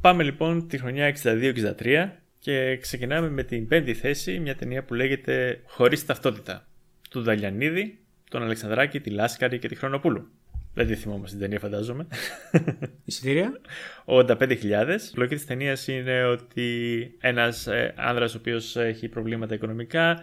Πάμε 0.00 0.22
λοιπόν 0.22 0.68
τη 0.68 0.78
χρονιά 0.78 1.06
62-63 1.22 2.19
και 2.40 2.76
ξεκινάμε 2.76 3.28
με 3.30 3.42
την 3.42 3.68
πέμπτη 3.68 3.94
θέση, 3.94 4.38
μια 4.38 4.56
ταινία 4.56 4.84
που 4.84 4.94
λέγεται 4.94 5.60
Χωρίς 5.66 6.06
ταυτότητα, 6.06 6.66
του 7.10 7.22
Δαλιανίδη, 7.22 7.98
τον 8.30 8.42
Αλεξανδράκη, 8.42 9.00
τη 9.00 9.10
Λάσκαρη 9.10 9.58
και 9.58 9.68
τη 9.68 9.74
Χρονοπούλου. 9.74 10.28
Δεν 10.74 10.86
τη 10.86 10.94
θυμόμαστε 10.94 11.36
την 11.36 11.44
ταινία 11.44 11.58
φαντάζομαι. 11.58 12.06
Εισιτήρια; 13.04 13.60
85.000. 14.04 14.62
Η 14.62 15.16
λογική 15.16 15.34
της 15.34 15.46
ταινίας 15.46 15.88
είναι 15.88 16.24
ότι 16.24 17.00
ένας 17.20 17.66
ε, 17.66 17.94
άνδρας 17.96 18.34
ο 18.34 18.38
οποίος 18.38 18.76
έχει 18.76 19.08
προβλήματα 19.08 19.54
οικονομικά 19.54 20.22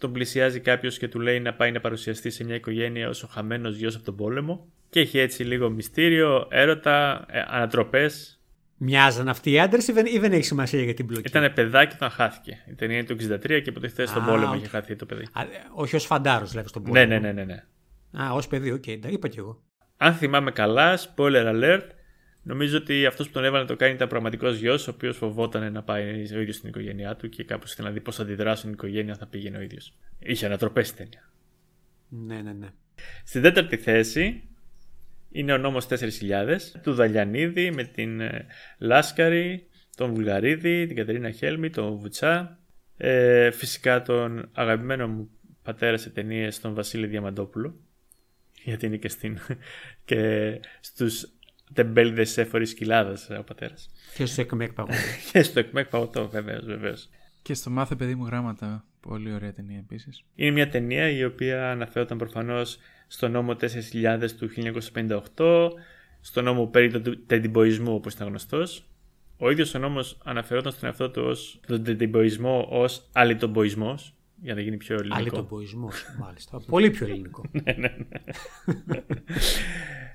τον 0.00 0.12
πλησιάζει 0.12 0.60
κάποιος 0.60 0.98
και 0.98 1.08
του 1.08 1.20
λέει 1.20 1.40
να 1.40 1.54
πάει 1.54 1.72
να 1.72 1.80
παρουσιαστεί 1.80 2.30
σε 2.30 2.44
μια 2.44 2.54
οικογένεια 2.54 3.08
ως 3.08 3.22
ο 3.22 3.26
χαμένος 3.26 3.76
γιος 3.76 3.94
από 3.94 4.04
τον 4.04 4.16
πόλεμο 4.16 4.68
και 4.90 5.00
έχει 5.00 5.18
έτσι 5.18 5.44
λίγο 5.44 5.70
μυστήριο, 5.70 6.46
έρωτα, 6.50 7.26
ε, 7.30 7.44
ανατροπές 7.46 8.39
Μοιάζαν 8.82 9.28
αυτοί 9.28 9.50
οι 9.50 9.60
άντρες 9.60 9.88
ή, 9.88 9.92
δεν- 9.92 10.06
ή 10.06 10.18
δεν 10.18 10.32
έχει 10.32 10.42
σημασία 10.44 10.82
για 10.82 10.94
την 10.94 11.06
πλοκή; 11.06 11.28
Ήταν 11.28 11.52
παιδάκι 11.52 11.94
όταν 11.94 12.10
χάθηκε. 12.10 12.64
Η 12.70 12.74
ταινία 12.74 12.96
είναι 12.96 13.06
το 13.06 13.12
63 13.14 13.60
και 13.62 13.70
υποτίθεται 13.70 14.06
στον 14.06 14.22
Α, 14.22 14.26
πόλεμο 14.26 14.50
οκ. 14.52 14.56
είχε 14.58 14.66
χαθεί 14.68 14.96
το 14.96 15.06
παιδί. 15.06 15.22
Α, 15.32 15.42
ε, 15.42 15.46
όχι 15.74 15.96
ως 15.96 16.04
φαντάρος, 16.06 16.50
δηλαδή 16.50 16.68
στον 16.68 16.82
Ναι, 16.82 16.88
πόλεμο. 16.88 17.08
ναι, 17.08 17.18
ναι, 17.18 17.32
ναι, 17.32 17.44
ναι. 17.44 17.64
Α, 18.22 18.32
ως 18.32 18.46
παιδί, 18.46 18.70
οκ, 18.70 18.84
τα 19.00 19.08
είπα 19.08 19.28
κι 19.28 19.38
εγώ. 19.38 19.62
Αν 19.96 20.14
θυμάμαι 20.14 20.50
καλά, 20.50 20.98
spoiler 20.98 21.54
alert, 21.54 21.86
νομίζω 22.42 22.76
ότι 22.76 23.06
αυτός 23.06 23.26
που 23.26 23.32
τον 23.32 23.44
έβαλε 23.44 23.62
να 23.62 23.68
το 23.68 23.76
κάνει 23.76 23.92
ήταν 23.94 24.08
πραγματικός 24.08 24.56
γιος, 24.56 24.88
ο 24.88 24.90
οποίος 24.90 25.16
φοβόταν 25.16 25.72
να 25.72 25.82
πάει 25.82 26.08
ο 26.34 26.40
ίδιος 26.40 26.56
στην 26.56 26.68
οικογένειά 26.68 27.16
του 27.16 27.28
και 27.28 27.44
κάπως 27.44 27.72
ήθελε 27.72 27.88
να 27.88 27.94
δει 27.94 28.00
πώς 28.00 28.16
θα 28.16 28.22
αντιδράσουν 28.22 28.68
η 28.68 28.72
οικογένεια 28.74 29.12
αν 29.12 29.18
θα 29.18 29.26
πήγαινε 29.26 29.58
ο 29.58 29.60
ίδιος. 29.60 29.92
Είχε 30.18 30.46
ανατροπές 30.46 30.88
η 30.90 30.94
ταινία. 30.94 31.30
Ναι, 32.08 32.40
ναι, 32.40 32.52
ναι. 32.52 32.68
Στην 33.24 33.42
τέταρτη 33.42 33.76
θέση 33.76 34.42
είναι 35.30 35.52
ο 35.52 35.58
νόμος 35.58 35.86
4000 35.88 35.98
του 36.82 36.94
Δαλιανίδη 36.94 37.70
με 37.70 37.84
την 37.84 38.20
ε, 38.20 38.46
Λάσκαρη, 38.78 39.66
τον 39.96 40.14
Βουλγαρίδη, 40.14 40.86
την 40.86 40.96
Κατερίνα 40.96 41.30
Χέλμη, 41.30 41.70
τον 41.70 41.96
Βουτσά. 41.96 42.58
Ε, 42.96 43.50
φυσικά 43.50 44.02
τον 44.02 44.48
αγαπημένο 44.52 45.08
μου 45.08 45.30
πατέρα 45.62 45.96
σε 45.96 46.10
ταινίες 46.10 46.60
τον 46.60 46.74
Βασίλη 46.74 47.06
Διαμαντόπουλο. 47.06 47.74
Γιατί 48.64 48.86
είναι 48.86 48.96
και, 48.96 49.08
στην, 49.08 49.38
και 50.04 50.60
στους 50.80 51.28
τεμπέληδες 51.72 52.38
έφορης 52.38 52.74
κοιλάδας 52.74 53.30
ο 53.38 53.42
πατέρας. 53.42 53.90
Και 54.14 54.26
στο 54.26 54.40
εκμεκ 54.40 54.72
παγώ. 54.72 54.94
και 55.32 55.42
στο 55.42 55.58
εκμεκ 55.58 55.88
παγωτό 55.88 56.28
βεβαίως, 56.28 56.64
βεβαίως. 56.64 57.08
Και 57.42 57.54
στο 57.54 57.70
μάθε 57.70 57.94
παιδί 57.94 58.14
μου 58.14 58.26
γράμματα. 58.26 58.84
Πολύ 59.00 59.32
ωραία 59.32 59.52
ταινία 59.52 59.78
επίσης. 59.78 60.24
Είναι 60.34 60.50
μια 60.50 60.68
ταινία 60.68 61.10
η 61.10 61.24
οποία 61.24 61.70
αναφέρονταν 61.70 62.18
προφανώς 62.18 62.78
στο 63.12 63.28
νόμο 63.28 63.56
4000 63.92 64.28
του 64.38 64.50
1958, 65.36 65.70
στο 66.20 66.42
νόμο 66.42 66.66
περί 66.66 67.00
του 67.00 67.24
τεντιμποϊσμού 67.26 67.94
όπως 67.94 68.12
ήταν 68.12 68.28
γνωστός. 68.28 68.84
Ο 69.38 69.50
ίδιος 69.50 69.74
ο 69.74 69.78
νόμος 69.78 70.18
αναφερόταν 70.24 70.72
στον 70.72 70.88
εαυτό 70.88 71.10
του 71.10 71.22
ως 71.24 71.60
τον 71.66 71.84
τεντιμποϊσμό 71.84 72.66
ως 72.70 73.08
αλυτομποϊσμός, 73.12 74.14
για 74.42 74.54
να 74.54 74.60
γίνει 74.60 74.76
πιο 74.76 74.96
Άλλη 74.96 75.08
ελληνικό. 75.12 75.36
τον 75.36 75.46
ποισμό, 75.46 75.90
μάλιστα. 76.18 76.60
Πολύ 76.66 76.90
πιο 76.90 77.06
ελληνικό. 77.06 77.42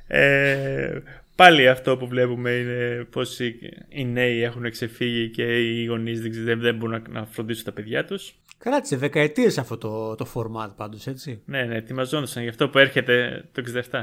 Ε, 0.07 0.99
πάλι 1.35 1.67
αυτό 1.67 1.97
που 1.97 2.07
βλέπουμε 2.07 2.51
είναι 2.51 3.07
πως 3.09 3.39
οι, 3.39 3.59
οι 3.89 4.05
νέοι 4.05 4.41
έχουν 4.41 4.69
ξεφύγει 4.69 5.29
και 5.29 5.59
οι 5.59 5.85
γονείς 5.85 6.21
δεν, 6.21 6.31
δεν, 6.43 6.59
δεν 6.59 6.75
μπορούν 6.75 7.01
να, 7.09 7.19
να 7.19 7.25
φροντίσουν 7.25 7.63
τα 7.63 7.71
παιδιά 7.71 8.05
τους. 8.05 8.35
Κράτησε 8.57 8.95
δεκαετίες 8.95 9.57
αυτό 9.57 9.77
το, 9.77 10.15
το 10.15 10.27
format 10.33 10.69
πάντως, 10.75 11.07
έτσι. 11.07 11.41
Ναι, 11.45 11.63
ναι, 11.63 11.75
ετοιμαζόντουσαν 11.75 12.43
γι' 12.43 12.49
αυτό 12.49 12.69
που 12.69 12.77
έρχεται 12.77 13.45
το 13.51 13.63
67. 13.91 14.01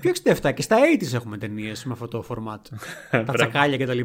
Πιο 0.00 0.12
67 0.42 0.54
και 0.54 0.62
στα 0.62 0.76
80s 0.78 1.14
έχουμε 1.14 1.38
ταινίες 1.38 1.84
με 1.84 1.92
αυτό 1.92 2.08
το 2.08 2.24
format. 2.28 2.78
τα 3.26 3.32
τσακάλια 3.32 3.86
κτλ. 3.86 4.00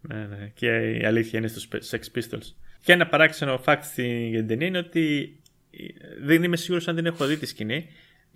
Ναι, 0.00 0.26
ναι. 0.26 0.50
Και 0.54 0.66
η 1.00 1.04
αλήθεια 1.04 1.38
είναι 1.38 1.48
στους 1.48 1.68
Sex 1.90 2.18
Pistols. 2.18 2.52
Και 2.82 2.92
ένα 2.92 3.06
παράξενο 3.06 3.62
fact 3.64 3.78
στην 3.82 4.28
για 4.28 4.38
την 4.38 4.48
ταινία 4.48 4.66
είναι 4.66 4.78
ότι 4.78 5.36
ε, 5.70 5.84
δεν 6.22 6.42
είμαι 6.42 6.56
σίγουρος 6.56 6.88
αν 6.88 6.96
την 6.96 7.06
έχω 7.06 7.26
δει 7.26 7.36
τη 7.36 7.46
σκηνή. 7.46 7.86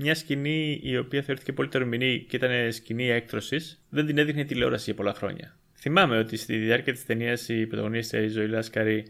Μια 0.03 0.15
σκηνή 0.15 0.81
η 0.83 0.97
οποία 0.99 1.23
θεωρήθηκε 1.23 1.53
πολύ 1.53 1.69
τερμηνή 1.69 2.27
και 2.29 2.37
ήταν 2.37 2.73
σκηνή 2.73 3.09
έκτρωσης, 3.09 3.85
δεν 3.89 4.07
την 4.07 4.19
έδειχνε 4.19 4.41
η 4.41 4.45
τηλεόραση 4.45 4.85
για 4.85 4.95
πολλά 4.95 5.15
χρόνια. 5.15 5.57
Θυμάμαι 5.75 6.19
ότι 6.19 6.37
στη 6.37 6.57
διάρκεια 6.57 6.93
της 6.93 7.07
ταινίας 7.07 7.49
η 7.49 7.67
πρωταγωνίστρια 7.67 8.23
η 8.23 8.29
Ζωή 8.29 8.47
Λάσκαρη 8.49 9.05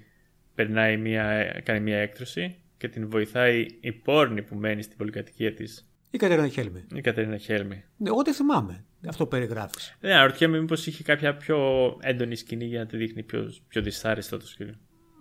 περνάει 0.55 0.97
μια, 0.97 1.55
κάνει 1.65 1.81
μια 1.81 1.99
έκτρωση 1.99 2.57
και 2.79 2.89
την 2.89 3.09
βοηθάει 3.11 3.67
η 3.81 3.93
πόρνη 3.93 4.43
που 4.43 4.55
μένει 4.55 4.83
στην 4.83 4.97
πολυκατοικία 4.97 5.55
της, 5.55 5.89
Η 6.11 6.19
Κατερίνα 6.19 6.49
Χέλμη. 6.49 6.85
η 6.95 7.01
Κατερίνα 7.01 7.37
Χέλμη. 7.37 7.85
Ναι, 7.97 8.09
εγώ 8.09 8.23
δεν 8.23 8.35
θυμάμαι. 8.35 8.85
Αυτό 9.07 9.27
περιγράφεις. 9.27 9.97
Ναι, 10.01 10.15
αναρωτιέμαι 10.15 10.61
μήπως 10.61 10.87
είχε 10.87 11.03
κάποια 11.03 11.37
πιο 11.37 11.59
έντονη 12.01 12.37
σκηνή 12.37 12.65
για 12.65 12.79
να 12.79 12.87
τη 12.87 12.97
δείχνει 12.97 13.23
πιο, 13.23 13.53
πιο 13.69 13.83
δυσάρεστο 13.83 14.39
το 14.39 14.47
σκηνή. 14.47 14.73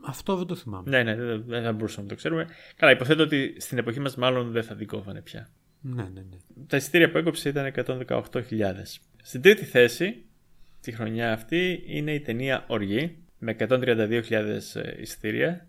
Αυτό 0.06 0.36
δεν 0.36 0.46
το 0.46 0.56
θυμάμαι. 0.56 0.90
Ναι, 0.90 1.04
ναι, 1.04 1.16
δεν, 1.16 1.44
δεν 1.48 1.64
θα 1.64 1.72
μπορούσαμε 1.72 2.04
να 2.04 2.10
το 2.10 2.16
ξέρουμε. 2.16 2.48
Καλά, 2.76 2.92
υποθέτω 2.92 3.24
ότι 3.24 3.56
στην 3.58 3.78
εποχή 3.78 4.00
μας 4.00 4.16
μάλλον 4.16 4.52
δεν 4.52 4.64
θα 4.64 4.76
την 4.76 4.88
κόβανε 4.88 5.22
πια. 5.22 5.50
Ναι, 5.82 6.04
ναι, 6.04 6.22
ναι. 6.30 6.65
Τα 6.67 6.78
εισιτήρια 6.78 7.12
που 7.12 7.17
έκοψε 7.17 7.50
ήταν 7.50 7.74
118.000. 7.76 8.41
Στην 9.22 9.41
τρίτη 9.41 9.65
θέση, 9.65 10.26
τη 10.82 10.91
χρονιά 10.91 11.34
αυτή, 11.34 11.84
είναι 11.86 12.13
η 12.13 12.20
ταινία 12.20 12.65
Οργή 12.67 13.17
με 13.38 13.56
132.000 13.60 14.60
εισιτήρια. 15.00 15.67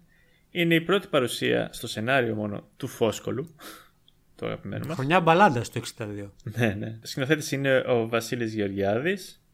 Είναι 0.51 0.75
η 0.75 0.81
πρώτη 0.81 1.07
παρουσία 1.07 1.69
στο 1.73 1.87
σενάριο 1.87 2.35
μόνο 2.35 2.69
του 2.77 2.87
Φόσκολου, 2.87 3.55
το 4.37 4.47
αγαπημένο 4.47 4.87
μας. 4.87 4.95
Χρονιά 4.95 5.21
μπαλάντας 5.21 5.71
το 5.71 5.83
62. 5.99 6.31
Ναι, 6.43 6.75
ναι. 6.79 6.99
Ο 7.03 7.07
σκηνοθέτης 7.07 7.53
είναι 7.53 7.85
ο 7.87 8.09
Βασίλης 8.09 8.55
Γεωργιάδης. 8.55 9.45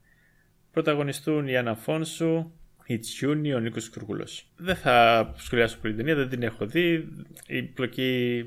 Πρωταγωνιστούν 0.73 1.49
η 1.49 1.57
Άννα 1.57 1.75
Φόνσου, 1.75 2.53
η 2.87 2.99
Τσιούνι, 2.99 3.55
ο 3.55 3.59
Νίκος 3.59 3.91
Κουρκουλός. 3.91 4.53
Δεν 4.57 4.77
θα 4.77 5.35
σχολιάσω 5.37 5.79
πολύ 5.81 5.95
την 5.95 6.05
ταινία, 6.05 6.21
δεν 6.21 6.29
την 6.29 6.43
έχω 6.43 6.67
δει. 6.67 7.09
Η 7.47 7.63
πλοκή 7.63 8.43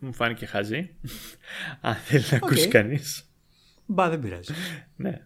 μου 0.00 0.12
φάνηκε 0.12 0.46
χαζή. 0.46 0.90
Αν 1.80 1.94
θέλει 1.94 2.24
να 2.30 2.36
ακούσει 2.36 2.68
κανείς. 2.68 3.30
Μπα, 3.86 4.08
δεν 4.08 4.20
πειράζει. 4.20 4.52
Ναι. 4.96 5.20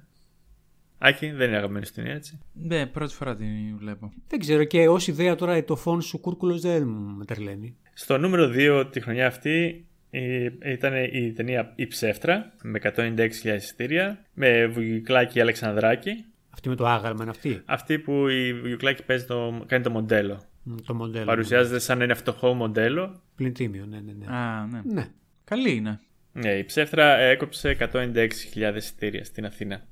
Άκη, 0.98 1.30
δεν 1.30 1.48
είναι 1.48 1.56
αγαπημένη 1.56 1.86
ταινία, 1.86 2.14
έτσι. 2.14 2.38
Ναι, 2.52 2.86
πρώτη 2.86 3.14
φορά 3.14 3.36
την 3.36 3.76
βλέπω. 3.78 4.12
δεν 4.28 4.38
ξέρω 4.38 4.64
και 4.64 4.88
ω 4.88 4.98
ιδέα 5.06 5.34
τώρα 5.34 5.64
το 5.64 5.76
φόν 5.76 6.00
σου 6.00 6.18
Κούρκουλος 6.18 6.60
δεν 6.60 6.82
με 7.18 7.24
τρελαίνει. 7.24 7.76
Στο 7.94 8.18
νούμερο 8.18 8.50
2 8.54 8.86
τη 8.90 9.00
χρονιά 9.00 9.26
αυτή 9.26 9.86
ε, 10.10 10.48
ήταν 10.64 10.94
η 11.12 11.32
ταινία 11.32 11.72
«Η 11.74 11.86
Ψεύτρα» 11.86 12.52
με 12.62 12.80
196.000 12.82 13.28
εισιτήρια 13.44 14.24
με 14.34 14.66
Βουγιουκλάκη 14.66 15.40
Αλεξανδράκη. 15.40 16.24
Αυτή 16.50 16.68
με 16.68 16.74
το 16.74 16.86
άγαλμα 16.86 17.22
είναι 17.22 17.30
αυτή; 17.30 17.62
Αυτή 17.64 17.98
που 17.98 18.28
η 18.28 18.60
Βουγιουκλάκη 18.60 19.02
παίζει 19.02 19.24
το, 19.24 19.64
κάνει 19.66 19.82
το 19.82 19.90
μοντέλο. 19.90 20.42
Μ, 20.62 20.74
Το 20.86 20.94
μοντέλο. 20.94 21.24
Παρουσιάζεται 21.24 21.78
σαν 21.78 21.98
να 21.98 22.04
είναι 22.04 22.14
φτωχό 22.14 22.54
μοντέλο. 22.54 23.22
Πλην 23.36 23.52
τίμιο, 23.52 23.86
ναι, 23.86 24.00
ναι, 24.00 24.12
ναι. 24.12 24.26
Α, 24.36 24.66
ναι. 24.66 24.80
Ναι. 24.84 25.06
Καλή 25.44 25.74
είναι. 25.74 26.00
Ναι, 26.32 26.52
η 26.52 26.64
Ψεύτρα 26.64 27.16
έκοψε 27.16 27.76
196.000 27.92 28.28
εισιτήρια 28.76 29.24
στην 29.24 29.44
Αθήνα. 29.44 29.86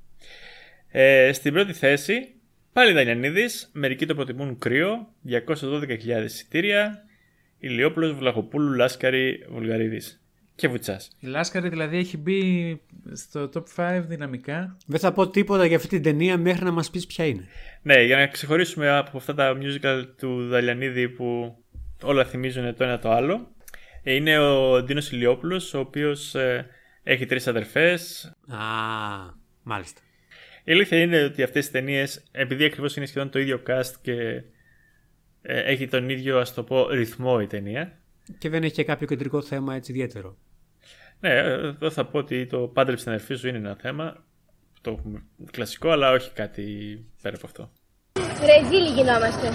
Ε, 0.88 1.32
στην 1.32 1.52
πρώτη 1.52 1.72
θέση, 1.72 2.34
πάλι 2.72 2.92
Δανιανίδης, 2.92 3.70
μερικοί 3.72 4.06
το 4.06 4.14
προτιμούν 4.14 4.58
κρύο, 4.58 5.14
212.000 5.28 6.24
εισιτήρια, 6.24 7.04
Ηλιόπουλος, 7.58 8.12
Βλαχοπούλου, 8.12 8.72
Λάσκαρη, 8.72 9.46
Βουλγαρίδης 9.50 10.24
και 10.54 10.68
Βουτσάς. 10.68 11.10
Η 11.20 11.26
Λάσκαρη 11.26 11.68
δηλαδή 11.68 11.96
έχει 11.96 12.16
μπει 12.16 12.80
στο 13.12 13.50
top 13.54 13.62
5 13.76 14.02
δυναμικά. 14.06 14.76
Δεν 14.86 15.00
θα 15.00 15.12
πω 15.12 15.30
τίποτα 15.30 15.66
για 15.66 15.76
αυτή 15.76 15.88
την 15.88 16.02
ταινία 16.02 16.38
μέχρι 16.38 16.64
να 16.64 16.70
μας 16.70 16.90
πεις 16.90 17.06
ποια 17.06 17.24
είναι. 17.24 17.46
Ναι, 17.82 18.02
για 18.02 18.16
να 18.16 18.26
ξεχωρίσουμε 18.26 18.88
από 18.88 19.16
αυτά 19.16 19.34
τα 19.34 19.58
musical 19.60 20.04
του 20.18 20.48
Δαλιανίδη 20.48 21.08
που 21.08 21.56
όλα 22.04 22.24
θυμίζουν 22.24 22.76
το 22.76 22.84
ένα 22.84 22.98
το 22.98 23.10
άλλο. 23.10 23.54
ε, 24.02 24.14
Είναι 24.14 24.38
ο 24.38 24.82
Ντίνος 24.82 25.10
Ηλιόπουλος, 25.10 25.74
ο 25.74 25.78
οποίος 25.78 26.34
ε, 26.34 26.66
έχει 27.02 27.26
τρεις 27.26 27.46
αδερφές. 27.46 28.24
Α, 28.48 28.58
μάλιστα. 29.62 30.00
Η 30.64 30.72
αλήθεια 30.72 31.00
είναι 31.00 31.22
ότι 31.22 31.42
αυτές 31.42 31.62
τις 31.62 31.72
ταινίες, 31.72 32.24
επειδή 32.32 32.64
ακριβώς 32.64 32.96
είναι 32.96 33.06
σχεδόν 33.06 33.30
το 33.30 33.38
ίδιο 33.38 33.62
cast 33.66 33.92
και 34.02 34.42
ε, 35.42 35.60
έχει 35.60 35.88
τον 35.88 36.08
ίδιο, 36.08 36.38
ας 36.38 36.54
το 36.54 36.62
πω, 36.62 36.88
ρυθμό 36.88 37.38
η 37.42 37.46
ταινία. 37.46 37.98
Και 38.38 38.48
δεν 38.48 38.62
έχει 38.62 38.72
και 38.72 38.84
κάποιο 38.84 39.06
κεντρικό 39.06 39.42
θέμα 39.42 39.74
έτσι 39.74 39.92
ιδιαίτερο. 39.92 40.36
Ναι, 41.20 41.30
ε, 41.30 41.52
εδώ 41.52 41.90
θα 41.90 42.04
πω 42.06 42.18
ότι 42.18 42.46
το 42.46 42.58
πάντρεψε 42.58 43.04
την 43.04 43.12
αδερφή 43.12 43.34
σου 43.34 43.48
είναι 43.48 43.58
ένα 43.58 43.76
θέμα. 43.80 44.24
Το 44.80 44.90
έχουμε 44.98 45.22
κλασικό, 45.50 45.90
αλλά 45.90 46.10
όχι 46.10 46.30
κάτι 46.32 46.64
πέρα 47.22 47.36
από 47.36 47.46
αυτό. 47.46 47.72
Ρεζίλι 48.46 48.88
γινόμαστε. 48.88 49.48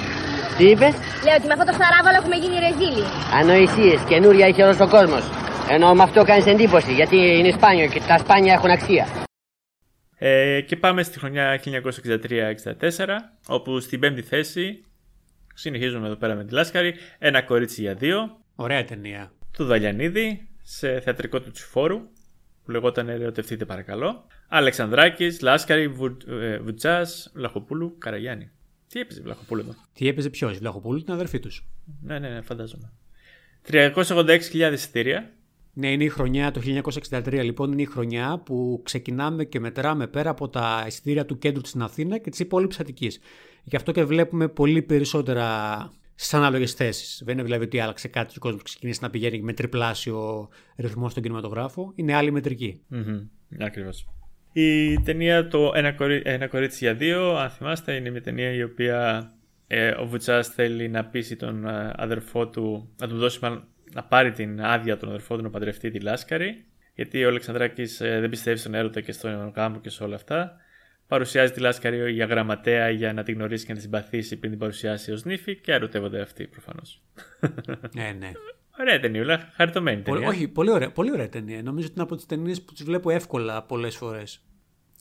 Τι 0.58 0.66
είπε; 0.70 0.88
Λέω 1.26 1.36
ότι 1.38 1.48
με 1.48 1.54
αυτό 1.58 1.66
το 1.66 1.76
σαράβαλο 1.80 2.18
έχουμε 2.22 2.36
γίνει 2.36 2.56
ρεζίλι. 2.66 3.04
Ανοησίες, 3.40 4.02
καινούρια 4.10 4.46
έχει 4.46 4.62
όλος 4.62 4.80
ο 4.80 4.88
κόσμος. 4.88 5.24
Ενώ 5.70 5.94
με 5.94 6.04
αυτό 6.04 6.24
κάνεις 6.24 6.46
εντύπωση, 6.46 6.94
γιατί 6.94 7.16
είναι 7.16 7.52
σπάνιο 7.52 7.88
και 7.88 8.02
τα 8.08 8.18
σπάνια 8.18 8.54
έχουν 8.54 8.70
αξία. 8.70 9.08
Ε, 10.18 10.62
και 10.62 10.76
πάμε 10.76 11.04
στη 11.04 11.20
χρονιά 11.20 11.60
1963-64, 11.66 13.08
όπου 13.48 13.80
στην 13.80 14.00
πέμπτη 14.00 14.22
θέση, 14.22 14.86
συνεχίζουμε 15.54 16.06
εδώ 16.08 16.16
πέρα 16.16 16.36
με 16.36 16.46
τη 16.46 16.54
Λάσκαρη, 16.54 16.94
ένα 17.20 17.42
κορίτσι 17.42 17.82
για 17.82 17.94
δύο, 17.94 18.38
Ωραία 18.56 18.84
ταινία. 18.86 19.32
του 19.54 19.66
Δαλιανίδη, 19.66 20.50
σε 20.64 21.00
θεατρικό 21.00 21.40
του 21.42 21.52
Τσιφόρου, 21.52 22.00
που 22.64 22.72
λεγόταν 22.72 23.10
Ερωτευτείτε 23.10 23.66
παρακαλώ. 23.66 24.26
Αλεξανδράκης, 24.50 25.42
Λάσκαρη, 25.42 25.88
Βου, 25.88 26.18
ε, 26.28 26.58
Βουτσάς, 26.58 27.32
Βλαχοπούλου, 27.36 27.98
Καραγιάννη. 27.98 28.52
Τι 28.90 29.00
έπαιζε 29.00 29.22
Βλαχοπούλου 29.22 29.62
εδώ; 29.62 29.76
Τι 29.94 30.08
έπαιζε 30.08 30.30
ποιος, 30.30 30.58
Βλαχοπούλου, 30.58 31.04
την 31.04 31.14
αδερφή 31.14 31.40
τους; 31.40 31.68
Ναι, 32.02 32.20
ναι, 32.20 32.30
ναι, 32.30 32.42
φαντάζομαι. 32.42 32.92
386.000 33.72 34.72
εισιτήρια. 34.74 35.34
Ναι, 35.74 35.92
είναι 35.92 36.04
η 36.04 36.10
χρονιά, 36.10 36.52
το 36.52 36.62
1963 37.10 37.40
λοιπόν, 37.44 37.72
είναι 37.72 37.82
η 37.82 37.86
χρονιά 37.86 38.42
που 38.46 38.82
ξεκινάμε 38.84 39.46
και 39.46 39.60
μετράμε 39.60 40.08
πέρα 40.08 40.30
από 40.30 40.50
τα 40.50 40.84
εισιτήρια 40.88 41.26
του 41.26 41.38
κέντρου 41.38 41.66
στην 41.66 41.82
Αθήνα 41.82 42.18
και 42.18 42.30
της 42.30 42.40
υπόλοιπης 42.40 42.80
Αττικής. 42.80 43.20
Γι' 43.64 43.76
αυτό 43.76 43.92
και 43.92 44.04
βλέπουμε 44.04 44.48
πολύ 44.48 44.82
περισσότερα 44.82 45.92
στι 46.16 46.36
ανάλογες 46.36 46.74
θέσεις. 46.74 47.22
Δεν 47.26 47.34
είναι 47.34 47.44
δηλαδή 47.44 47.64
ότι 47.64 47.80
άλλαξε 47.80 48.08
κάτι 48.08 48.32
και 48.32 48.38
ο 48.38 48.42
κόσμος 48.42 48.64
ξεκίνησε 48.64 49.00
να 49.02 49.10
πηγαίνει 49.10 49.42
με 49.42 49.54
τριπλάσιο 49.54 50.50
ρυθμό 50.76 51.10
στον 51.10 51.24
κινηματογράφο. 51.24 51.92
Είναι 51.96 52.14
άλλη 52.14 52.32
μετρική. 52.32 52.82
Μμμ, 52.88 53.28
Ακριβώς. 53.60 54.08
Η 54.52 55.00
ταινία 55.02 55.48
το 55.48 55.72
ένα, 55.76 55.92
κορί... 55.92 56.22
ένα 56.26 56.48
κορίτσι 56.48 56.78
για 56.86 56.94
δύο, 56.94 57.36
αν 57.36 57.50
θυμάστε, 57.50 57.94
είναι 57.94 58.10
μια 58.10 58.22
ταινία 58.22 58.52
η 58.52 58.64
οποία 58.64 59.32
ε, 59.68 59.90
ο 59.90 60.06
Βουτσάς 60.06 60.48
θέλει 60.48 60.90
να 60.90 61.06
πείσει 61.06 61.36
τον 61.36 61.68
ε, 61.68 61.94
αδερφό 61.96 62.48
του, 62.48 62.94
να 63.00 63.08
του 63.08 63.18
δώσει 63.18 63.40
μάλλον, 63.42 63.68
να 63.94 64.04
πάρει 64.04 64.32
την 64.32 64.62
άδεια 64.62 64.98
τον 64.98 65.10
αδερφό 65.10 65.36
του 65.36 65.42
να 65.42 65.50
παντρευτεί 65.50 65.92
τη 65.92 66.00
Λάσκαρη, 66.00 66.66
γιατί 66.94 67.26
ο 67.26 67.28
Αλεξανδράκης 67.28 68.02
ε, 68.02 68.20
δεν 68.20 68.30
πιστεύει 68.30 68.58
στον 68.58 68.74
έρωτα 68.74 69.02
και 69.02 69.12
στον 69.12 69.54
γάμο 69.56 69.80
και 69.80 69.90
σε 69.90 70.04
όλα 70.04 70.16
αυτά. 70.16 70.56
Παρουσιάζει 71.08 71.52
τη 71.52 71.60
Λάσκαρη 71.60 72.12
για 72.12 72.26
γραμματέα 72.26 72.90
για 72.90 73.14
να 73.14 73.24
την 73.24 73.36
γνωρίσει 73.36 73.66
και 73.66 73.74
να 73.74 73.80
την 73.80 73.90
συμπαθήσει 73.90 74.38
πριν 74.38 74.52
την 74.52 74.60
παρουσιάσει 74.60 75.12
ως 75.12 75.24
νύφη 75.24 75.56
και 75.56 75.72
ερωτεύονται 75.72 76.22
αυτοί 76.22 76.48
προφανώς. 76.48 77.02
Ναι, 77.96 78.16
ναι. 78.20 78.32
Ωραία 78.80 79.00
ταινιούλα, 79.00 79.52
χαριτωμένη 79.56 80.02
Πολύ, 80.02 80.20
ταινία. 80.20 80.36
όχι, 80.36 80.48
πολύ 80.48 80.72
ωραία, 80.72 80.92
πολύ 80.92 81.12
ωραία 81.12 81.30
ταινία. 81.30 81.64
Νομίζω 81.64 81.86
ότι 81.86 81.94
είναι 81.96 82.04
από 82.04 82.16
τις 82.16 82.26
ταινίες 82.26 82.62
που 82.62 82.74
τις 82.74 82.84
βλέπω 82.84 83.10
εύκολα 83.10 83.64
πολλές 83.64 83.96
φορές. 83.96 84.44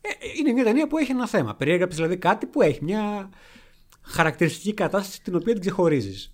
Ε, 0.01 0.09
ε, 0.09 0.13
είναι 0.39 0.53
μια 0.53 0.65
ταινία 0.65 0.87
που 0.87 0.99
έχει 0.99 1.11
ένα 1.11 1.27
θέμα. 1.27 1.57
Περιέγραψες 1.57 1.97
δηλαδή 1.97 2.17
κάτι 2.17 2.47
που 2.47 2.63
έχει 2.63 2.85
μια 2.85 3.31
χαρακτηριστική 4.03 4.75
κατάσταση 4.75 5.23
την 5.23 5.35
οποία 5.35 5.53
την 5.53 5.61
ξεχωρίζεις. 5.61 6.33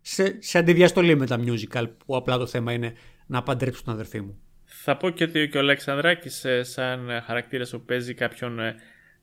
Σε, 0.00 0.36
σε 0.38 0.58
αντιδιαστολή 0.58 1.16
με 1.16 1.26
τα 1.26 1.40
musical 1.40 1.84
που 2.06 2.16
απλά 2.16 2.38
το 2.38 2.46
θέμα 2.46 2.72
είναι 2.72 2.92
να 3.26 3.42
παντρέψω 3.42 3.82
τον 3.84 3.94
αδερφή 3.94 4.20
μου. 4.20 4.40
Θα 4.64 4.96
πω 4.96 5.10
και 5.10 5.24
ότι 5.24 5.48
και 5.48 5.56
ο 5.56 5.60
Αλεξανδράκης 5.60 6.44
ε, 6.44 6.62
σαν 6.62 7.10
ε, 7.10 7.20
χαρακτήρας 7.20 7.70
που 7.70 7.80
παίζει 7.80 8.14
κάποιον, 8.14 8.58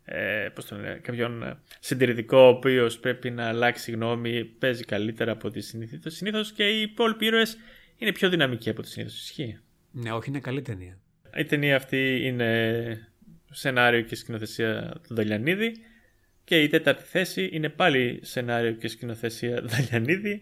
ε, 0.05 0.43
ε, 0.43 0.49
πώς 0.49 0.65
το 0.65 0.75
λένε, 0.75 0.99
κάποιον 1.03 1.43
ε, 1.43 1.57
συντηρητικό 1.79 2.37
ο 2.37 2.47
οποίος 2.47 2.99
πρέπει 2.99 3.31
να 3.31 3.47
αλλάξει 3.47 3.91
γνώμη 3.91 4.45
παίζει 4.45 4.83
καλύτερα 4.83 5.31
από 5.31 5.49
τη 5.49 5.61
συνήθως. 5.61 6.13
Συνήθως 6.13 6.51
και 6.51 6.63
οι 6.63 6.81
υπόλοιποι 6.81 7.25
ήρωες 7.25 7.57
είναι 7.97 8.11
πιο 8.11 8.29
δυναμικοί 8.29 8.69
από 8.69 8.81
τη 8.81 8.87
συνήθως. 8.89 9.21
Ισχύει. 9.21 9.59
Ναι, 9.91 10.11
όχι, 10.11 10.29
είναι 10.29 10.39
καλή 10.39 10.61
ταινία. 10.61 10.97
Η 11.37 11.45
ταινία 11.45 11.75
αυτή 11.75 12.19
είναι 12.23 13.07
σενάριο 13.51 14.01
και 14.01 14.15
σκηνοθεσία 14.15 15.01
του 15.07 15.13
Δαλιανίδη 15.13 15.71
και 16.43 16.61
η 16.61 16.67
τέταρτη 16.67 17.03
θέση 17.03 17.49
είναι 17.51 17.69
πάλι 17.69 18.19
σενάριο 18.23 18.71
και 18.71 18.87
σκηνοθεσία 18.87 19.61
του 19.61 19.67
Δαλιανίδη. 19.75 20.41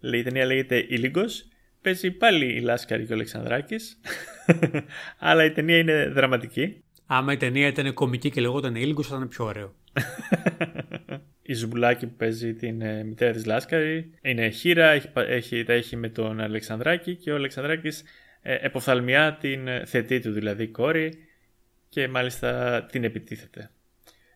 Η 0.00 0.22
ταινία 0.22 0.44
λέγεται 0.44 0.86
Ίλιγγος. 0.88 1.48
Παίζει 1.82 2.10
πάλι 2.10 2.56
η 2.56 2.60
Λάσκαρη 2.60 3.04
και 3.06 3.12
ο 3.12 3.14
Αλεξανδράκης. 3.14 4.00
Αλλά 5.18 5.44
η 5.44 5.50
ταινία 5.52 5.78
είναι 5.78 6.08
δραματική. 6.08 6.82
Άμα 7.10 7.32
η 7.32 7.36
ταινία 7.36 7.66
ήταν 7.66 7.94
κομική 7.94 8.30
και 8.30 8.40
λεγόταν 8.40 8.74
Ίλιγγος, 8.74 9.06
θα 9.08 9.16
ήταν 9.16 9.28
πιο 9.28 9.44
ωραίο. 9.44 9.74
Η 11.42 11.54
Ζουμπουλάκη 11.54 12.06
που 12.06 12.14
παίζει 12.16 12.54
την 12.54 12.82
ε, 12.82 13.04
μητέρα 13.04 13.32
της 13.32 13.44
Λάσκαρη 13.46 14.10
είναι 14.22 14.48
χήρα, 14.48 14.88
έχει, 14.90 15.10
πα- 15.10 15.26
έχει, 15.28 15.64
τα 15.64 15.72
έχει 15.72 15.96
με 15.96 16.08
τον 16.08 16.40
Αλεξανδράκη 16.40 17.14
και 17.16 17.32
ο 17.32 17.34
Αλεξανδράκης 17.34 18.02
ε, 18.42 18.54
εποφθαλμιά 18.54 19.36
την 19.40 19.68
ε, 19.68 19.84
θετή 19.84 20.20
του 20.20 20.32
δηλαδή 20.32 20.68
κόρη 20.68 21.12
και 21.88 22.08
μάλιστα 22.08 22.82
την 22.84 23.04
επιτίθεται. 23.04 23.70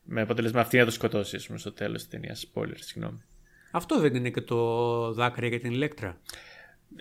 Με 0.03 0.21
αποτέλεσμα 0.21 0.61
αυτή 0.61 0.79
να 0.79 0.85
το 0.85 0.91
σκοτώσει 0.91 1.37
ας 1.37 1.47
πούμε, 1.47 1.59
στο 1.59 1.73
τέλος 1.73 2.01
της 2.01 2.11
ταινίας. 2.11 2.53
Spoiler, 2.55 2.77
συγγνώμη. 2.79 3.23
Αυτό 3.71 4.01
δεν 4.01 4.15
είναι 4.15 4.31
και 4.31 4.41
το 4.41 5.13
δάκρυα 5.13 5.49
για 5.49 5.61
την 5.61 5.73
ηλέκτρα. 5.73 6.21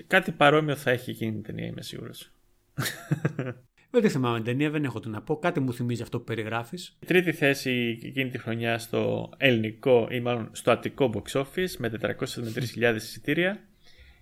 Κάτι 0.07 0.31
παρόμοιο 0.31 0.75
θα 0.75 0.91
έχει 0.91 1.09
εκείνη 1.09 1.37
η 1.37 1.41
ταινία, 1.41 1.65
είμαι 1.65 1.81
σίγουρος. 1.81 2.31
Δεν 3.91 4.01
τη 4.01 4.09
θυμάμαι 4.09 4.35
την 4.35 4.45
ταινία, 4.45 4.69
δεν 4.69 4.83
έχω 4.83 4.99
τι 4.99 5.09
να 5.09 5.21
πω. 5.21 5.37
Κάτι 5.37 5.59
μου 5.59 5.73
θυμίζει 5.73 6.01
αυτό 6.01 6.17
που 6.17 6.23
περιγράφεις. 6.23 6.97
Η 6.99 7.05
τρίτη 7.05 7.31
θέση 7.31 7.99
εκείνη 8.03 8.29
τη 8.29 8.37
χρονιά 8.37 8.77
στο 8.77 9.29
ελληνικό 9.37 10.07
ή 10.11 10.19
μάλλον 10.19 10.49
στο 10.51 10.71
αττικό 10.71 11.13
box 11.13 11.41
office 11.41 11.75
με 11.77 11.91
473.000 12.01 12.95
εισιτήρια. 12.95 13.59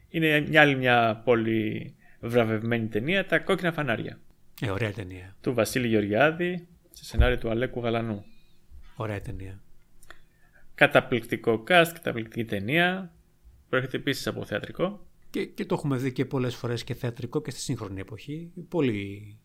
Είναι 0.09 0.39
μια 0.39 0.61
άλλη 0.61 0.75
μια 0.75 1.21
πολύ 1.25 1.93
βραβευμένη 2.19 2.87
ταινία, 2.87 3.25
τα 3.25 3.39
κόκκινα 3.39 3.71
φανάρια. 3.71 4.19
Ε, 4.61 4.69
ωραία 4.69 4.91
ταινία. 4.91 5.35
Του 5.41 5.53
Βασίλη 5.53 5.87
Γεωργιάδη 5.87 6.67
σε 6.91 7.05
σενάριο 7.05 7.37
του 7.37 7.49
Αλέκου 7.49 7.79
Γαλανού. 7.79 8.25
Ωραία 8.95 9.21
ταινία. 9.21 9.61
Καταπληκτικό 10.75 11.63
cast, 11.67 11.89
καταπληκτική 11.93 12.45
ταινία. 12.45 13.13
Προέρχεται 13.69 13.97
επίσης 13.97 14.27
από 14.27 14.45
θεατρικό. 14.45 15.05
Και, 15.29 15.45
και 15.45 15.65
το 15.65 15.75
έχουμε 15.75 15.97
δει 15.97 16.11
και 16.11 16.25
πολλές 16.25 16.55
φορές 16.55 16.83
και 16.83 16.93
θεατρικό 16.93 17.41
και 17.41 17.51
στη 17.51 17.59
σύγχρονη 17.59 17.99
εποχή. 17.99 18.51
Πολύ 18.69 19.37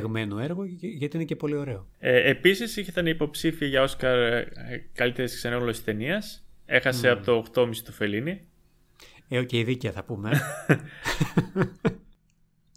παιγμένο 0.00 0.38
έργο 0.38 0.66
και- 0.66 0.86
γιατί 0.86 1.16
είναι 1.16 1.24
και 1.24 1.36
πολύ 1.36 1.56
ωραίο. 1.56 1.86
Ε, 1.98 2.30
Επίσης 2.30 2.76
ήταν 2.76 3.06
υποψήφια 3.06 3.66
για 3.66 3.82
Όσκαρ 3.82 4.18
ε, 4.18 4.48
καλύτερης 4.94 5.34
ξενόγλωση 5.34 5.84
ταινίας. 5.84 6.46
Έχασε 6.66 7.08
από 7.08 7.24
το 7.24 7.36
8,5 7.54 7.82
του 7.84 7.92
Φελίνη. 7.92 8.40
Ε, 9.28 9.44
και 9.44 9.58
η 9.58 9.64
δίκαια 9.64 9.92
θα 9.92 10.04
πούμε. 10.04 10.30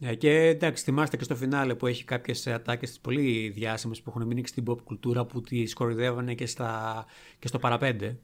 Ε, 0.02 0.16
και 0.16 0.30
εντάξει, 0.32 0.84
θυμάστε 0.84 1.18
και 1.18 1.24
στο 1.24 1.36
φινάλε 1.36 1.76
που 1.76 1.88
έχει 1.88 2.04
κάποιες 2.04 2.48
ατάκες 2.48 3.00
πολύ 3.02 3.50
διάσημες 3.50 4.02
που 4.02 4.10
έχουν 4.10 4.28
μείνει 4.28 4.42
και 4.42 4.48
στην 4.48 4.64
pop 4.68 4.82
κουλτούρα 4.84 5.26
που 5.26 5.42
τις 5.42 5.74
κορυδεύανε 5.74 6.34
και, 6.34 6.46
στα, 6.46 7.06
και 7.40 7.48
στο 7.48 7.60
παραπέντε. 7.60 8.18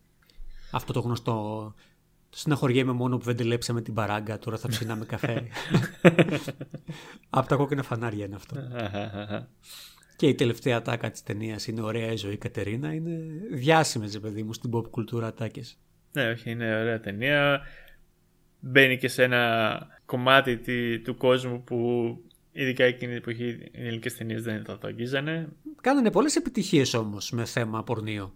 Αυτό 0.71 0.93
το 0.93 0.99
γνωστό. 0.99 1.73
Συναχωριέμαι 2.33 2.91
μόνο 2.91 3.17
που 3.17 3.23
βεντελέψαμε 3.23 3.81
την 3.81 3.93
παράγκα, 3.93 4.37
τώρα 4.39 4.57
θα 4.57 4.67
ψήναμε 4.67 5.05
καφέ. 5.05 5.43
Από 7.29 7.47
τα 7.47 7.55
κόκκινα 7.55 7.83
φανάρια 7.83 8.25
είναι 8.25 8.35
αυτό. 8.35 8.55
και 10.15 10.27
η 10.27 10.35
τελευταία 10.35 10.77
ατάκα 10.77 11.11
της 11.11 11.23
ταινίας 11.23 11.67
είναι 11.67 11.81
Ωραία 11.81 12.11
η 12.11 12.15
ζωή 12.15 12.37
Κατερίνα. 12.37 12.93
Είναι 12.93 13.19
διάσημες, 13.51 14.19
παιδί 14.19 14.43
μου, 14.43 14.53
στην 14.53 14.69
pop 14.73 14.89
κουλτούρα 14.89 15.27
ατάκες. 15.27 15.77
Ναι, 16.11 16.29
όχι, 16.29 16.51
είναι 16.51 16.79
ωραία 16.79 16.99
ταινία. 16.99 17.61
Μπαίνει 18.59 18.97
και 18.97 19.07
σε 19.07 19.23
ένα 19.23 19.87
κομμάτι 20.05 20.57
τη- 20.57 20.99
του 20.99 21.17
κόσμου 21.17 21.63
που 21.63 21.77
ειδικά 22.51 22.83
εκείνη 22.83 23.07
την 23.11 23.17
εποχή 23.21 23.47
οι 23.47 23.71
ελληνικές 23.85 24.17
ταινίες 24.17 24.43
δεν 24.43 24.63
θα 24.65 24.77
το 24.77 24.87
αγγίζανε. 24.87 25.47
Κάνανε 25.81 26.11
πολλές 26.11 26.35
επιτυχίες 26.35 26.93
όμως 26.93 27.31
με 27.31 27.45
θέμα 27.45 27.83
πορνείο. 27.83 28.33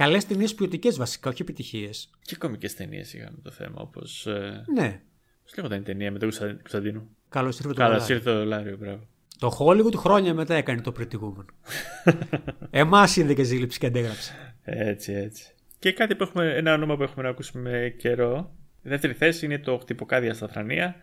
Καλές 0.00 0.26
ταινίες 0.26 0.54
ποιοτικές 0.54 0.96
βασικά, 0.96 1.30
όχι 1.30 1.42
επιτυχίες. 1.42 2.10
Και 2.22 2.36
κομικές 2.36 2.74
ταινίες 2.74 3.12
είχαμε 3.14 3.38
το 3.42 3.50
θέμα, 3.50 3.74
όπως. 3.80 4.26
Ε, 4.26 4.64
Ναι. 4.74 5.00
Πώς 5.42 5.56
λέγονταν 5.56 5.78
η 5.80 5.82
ταινία 5.82 6.12
με 6.12 6.18
τον 6.18 6.28
Κωνστα- 6.28 6.52
Κωνσταντίνο; 6.54 7.06
Καλώς 7.28 7.56
ήρθε 7.58 7.68
το 7.68 7.74
Καλά, 7.74 7.90
δολάριο. 7.94 8.14
ήρθε 8.16 8.30
το 8.30 8.36
δολάριο, 8.38 8.76
μπράβο. 8.76 9.06
Το 9.38 9.56
Hollywood 9.58 9.94
χρόνια 9.94 10.34
μετά 10.34 10.54
έκανε 10.54 10.80
το 10.80 10.92
Pretty 10.98 11.14
Woman. 11.20 11.44
Εμάς 12.70 13.16
είδε 13.16 13.34
και 13.34 13.42
ζήληψη 13.42 13.78
και 13.78 13.86
αντέγραψε. 13.86 14.32
Έτσι, 14.62 15.12
έτσι. 15.12 15.54
Και 15.78 15.92
κάτι 15.92 16.14
που 16.14 16.22
έχουμε, 16.22 16.54
ένα 16.56 16.74
όνομα 16.74 16.96
που 16.96 17.02
έχουμε 17.02 17.22
να 17.22 17.28
ακούσουμε 17.28 17.94
καιρό. 17.98 18.54
Η 18.82 18.88
δεύτερη 18.88 19.12
θέση 19.12 19.44
είναι 19.44 19.58
το 19.58 19.78
Χτυποκάδια 19.78 20.34
στα 20.34 20.48
Θρανία. 20.48 20.94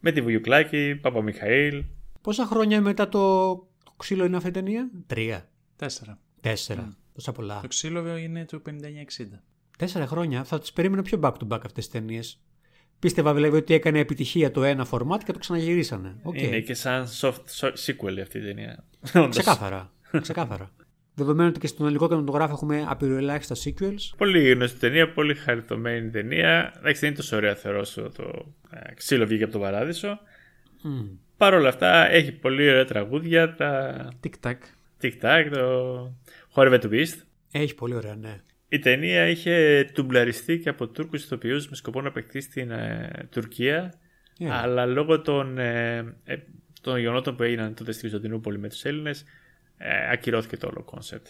Με 0.00 0.12
τη 0.12 0.20
Βουγιουκλάκη, 0.20 0.98
Παπαμιχαήλ. 1.02 1.84
Πόσα 2.20 2.44
χρόνια 2.46 2.80
μετά 2.80 3.08
το, 3.08 3.48
το 3.84 3.92
ξύλο 3.96 4.24
είναι 4.24 4.36
αυτή 4.36 4.48
η 4.48 4.52
ταινία, 4.52 4.90
Τρία. 5.06 5.48
Τέσσερα. 5.76 6.18
Τέσσερα. 6.40 6.96
Τόσα 7.18 7.32
πολλά. 7.32 7.60
Το 7.60 7.68
ξύλο 7.68 8.16
είναι 8.16 8.44
του 8.44 8.62
59-60. 8.68 8.72
Τέσσερα 9.78 10.06
χρόνια 10.06 10.44
θα 10.44 10.58
τις 10.58 10.72
περίμενα 10.72 11.02
πιο 11.02 11.18
back 11.22 11.32
to 11.32 11.48
back 11.48 11.60
αυτές 11.64 11.72
τις 11.72 11.88
ταινίες. 11.88 12.40
Πίστευα 12.98 13.34
δηλαδή 13.34 13.56
ότι 13.56 13.74
έκανε 13.74 13.98
επιτυχία 13.98 14.50
το 14.50 14.62
ένα 14.62 14.86
format 14.90 15.18
και 15.24 15.32
το 15.32 15.38
ξαναγυρίσανε. 15.38 16.16
Οκ. 16.22 16.40
Είναι 16.42 16.60
και 16.60 16.74
σαν 16.74 17.06
soft 17.20 17.32
so- 17.60 17.72
sequel 17.86 18.18
αυτή 18.22 18.38
η 18.38 18.40
ταινία. 18.42 18.84
Όντως. 19.14 19.28
Ξεκάθαρα. 19.28 19.92
Ξεκάθαρα. 20.20 20.70
Δεδομένου 21.14 21.48
ότι 21.48 21.58
και 21.60 21.66
στον 21.66 21.84
ελληνικό 21.84 22.08
κινηματογράφο 22.08 22.52
έχουμε 22.52 22.84
απειροελάχιστα 22.88 23.54
sequels. 23.64 24.14
Πολύ 24.16 24.50
γνωστή 24.50 24.78
ταινία, 24.78 25.12
πολύ 25.12 25.34
χαριτωμένη 25.34 26.10
ταινία. 26.10 26.72
Εντάξει, 26.78 27.00
δεν 27.00 27.08
είναι 27.08 27.18
τόσο 27.18 27.36
ωραία 27.36 27.54
θεωρώ 27.54 27.78
όσο 27.78 28.10
το 28.16 28.54
ε, 28.70 28.94
ξύλο 28.94 29.26
βγήκε 29.26 29.42
από 29.42 29.52
τον 29.52 29.60
παράδεισο. 29.60 30.18
Μμ. 30.82 31.06
Παρ' 31.36 31.54
όλα 31.54 31.68
αυτά 31.68 32.10
έχει 32.10 32.32
πολύ 32.32 32.70
ωραία 32.70 32.84
τραγούδια. 32.84 33.54
Τα 33.54 34.08
τικ-τακ. 34.24 34.54
τικ-τακ, 35.02 35.48
το 35.52 36.16
χόρευε 36.58 36.78
τουίστ. 36.78 37.22
Έχει 37.50 37.74
πολύ 37.74 37.94
ωραία, 37.94 38.14
ναι. 38.14 38.40
Η 38.68 38.78
ταινία 38.78 39.28
είχε 39.28 39.84
ντουμπλαριστεί 39.94 40.58
και 40.58 40.68
από 40.68 40.86
Τούρκους 40.86 41.24
ηθοποιούς 41.24 41.68
με 41.68 41.76
σκοπό 41.76 42.00
να 42.00 42.12
παιχτεί 42.12 42.40
στην 42.40 42.70
ε, 42.70 43.28
Τουρκία. 43.30 43.94
Yeah. 44.38 44.44
Αλλά 44.44 44.86
λόγω 44.86 45.20
των, 45.20 45.58
ε, 45.58 45.96
ε, 46.24 46.36
των 46.80 46.98
γεγονότων 46.98 47.36
που 47.36 47.42
έγιναν 47.42 47.74
τότε 47.74 47.92
στη 47.92 48.00
Κωνσταντινούπολη 48.00 48.58
με 48.58 48.68
τους 48.68 48.84
Έλληνες 48.84 49.24
ε, 49.76 50.10
ακυρώθηκε 50.10 50.56
το 50.56 50.66
όλο 50.66 50.82
concept. 50.82 51.26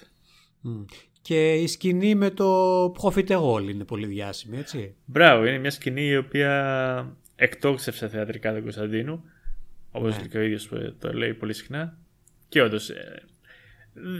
Μμ. 0.61 0.85
Και 1.23 1.55
η 1.55 1.67
σκηνή 1.67 2.15
με 2.15 2.31
το 2.31 2.85
προφιτερόλ 2.85 3.69
είναι 3.71 3.85
πολύ 3.85 4.07
διάσημη, 4.07 4.59
έτσι. 4.59 4.95
Μπράβο, 5.05 5.47
είναι 5.47 5.59
μια 5.59 5.71
σκηνή 5.71 6.07
η 6.07 6.17
οποία 6.17 7.17
εκτόξευσε 7.37 8.09
θεατρικά 8.09 8.53
τον 8.53 8.63
Κωνσταντίνου, 8.63 9.25
όπως 9.91 10.17
και 10.17 10.39
ο 10.39 10.41
ίδιος 10.41 10.69
που 10.69 10.97
το 10.99 11.13
λέει 11.13 11.35
πολύ 11.35 11.53
συχνά. 11.53 11.99
Και 12.49 12.63
όντως, 12.63 12.91
ε, 12.91 13.23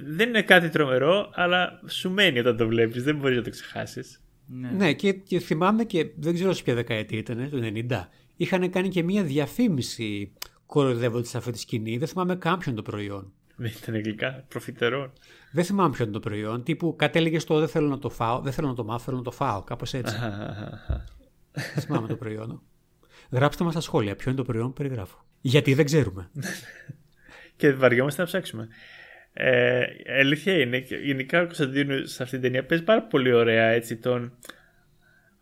δεν 0.05 0.29
είναι 0.29 0.43
κάτι 0.43 0.69
τρομερό, 0.69 1.31
αλλά 1.35 1.81
σου 1.87 2.11
μένει 2.11 2.39
όταν 2.39 2.57
το 2.57 2.67
βλέπεις, 2.67 3.03
δεν 3.03 3.17
μπορείς 3.17 3.37
να 3.37 3.43
το 3.43 3.51
ξεχάσεις. 3.51 4.23
Ναι. 4.47 4.71
Ναι, 4.71 4.93
και, 4.93 5.13
και 5.13 5.39
θυμάμαι 5.39 5.85
και 5.85 6.11
δεν 6.17 6.35
ξέρω 6.35 6.53
σε 6.53 6.63
ποια 6.63 6.75
δεκαετία 6.75 7.19
ήταν, 7.19 7.51
το 7.51 7.59
90. 7.91 8.07
Είχαν 8.37 8.71
κάνει 8.71 8.89
και 8.89 9.03
μία 9.03 9.23
διαφήμιση 9.23 10.33
κοροϊδεύοντας 10.67 11.35
αυτή 11.35 11.51
τη 11.51 11.59
σκηνή. 11.59 11.99
Δεν 11.99 12.09
θυμάμαι 12.09 12.37
κάποιον 12.37 12.75
το 12.75 12.83
προϊόν. 12.83 13.33
Δεν 13.57 13.73
ήταν 13.83 13.95
αγγλικά, 13.95 14.45
προφιτερών. 14.49 15.13
Δεν 15.53 15.65
θυμάμαι 15.65 15.91
ποιο 15.91 16.05
είναι 16.05 16.13
το 16.13 16.21
προϊόν. 16.21 16.63
Τύπου 16.63 16.97
κατέληγες 16.97 17.43
στο 17.43 17.59
δεν 17.59 17.69
θέλω 17.69 17.89
να 17.89 17.99
το 17.99 18.11
φάω, 18.11 18.41
δεν 18.41 18.53
θέλω 18.53 18.69
να 18.69 18.75
το 18.75 18.85
μάθω, 18.85 19.05
θέλω 19.05 19.17
να 19.17 19.23
το 19.23 19.31
φάω. 19.31 19.63
Κάπως 19.63 19.95
έτσι. 19.95 20.17
δεν 21.53 21.83
θυμάμαι 21.83 22.09
το 22.09 22.17
προϊόν. 22.17 22.63
Γράψτε 23.31 23.65
μας 23.65 23.73
στα 23.73 23.83
σχόλια 23.83 24.17
ποιο 24.17 24.31
είναι 24.31 24.41
το 24.41 24.45
προϊόν 24.45 24.67
που 24.67 24.73
περιγράφω. 24.73 25.25
Γιατί 25.41 25.75
δεν 25.75 25.85
ξέρουμε. 25.85 26.31
και 27.57 27.73
βαριόμαστε 27.73 28.21
να 28.21 28.27
ψάξουμε. 28.27 28.69
Ε, 29.41 29.87
αλήθεια 30.19 30.59
είναι, 30.59 30.81
και 30.81 30.97
γενικά 30.97 31.41
ο 31.41 31.45
Κωνσταντίνου 31.45 32.07
σε 32.07 32.23
αυτήν 32.23 32.41
την 32.41 32.51
ταινία 32.51 32.67
παίζει 32.67 32.85
πάρα 32.85 33.03
πολύ 33.03 33.33
ωραία 33.33 33.67
έτσι 33.67 33.97
τον 33.97 34.33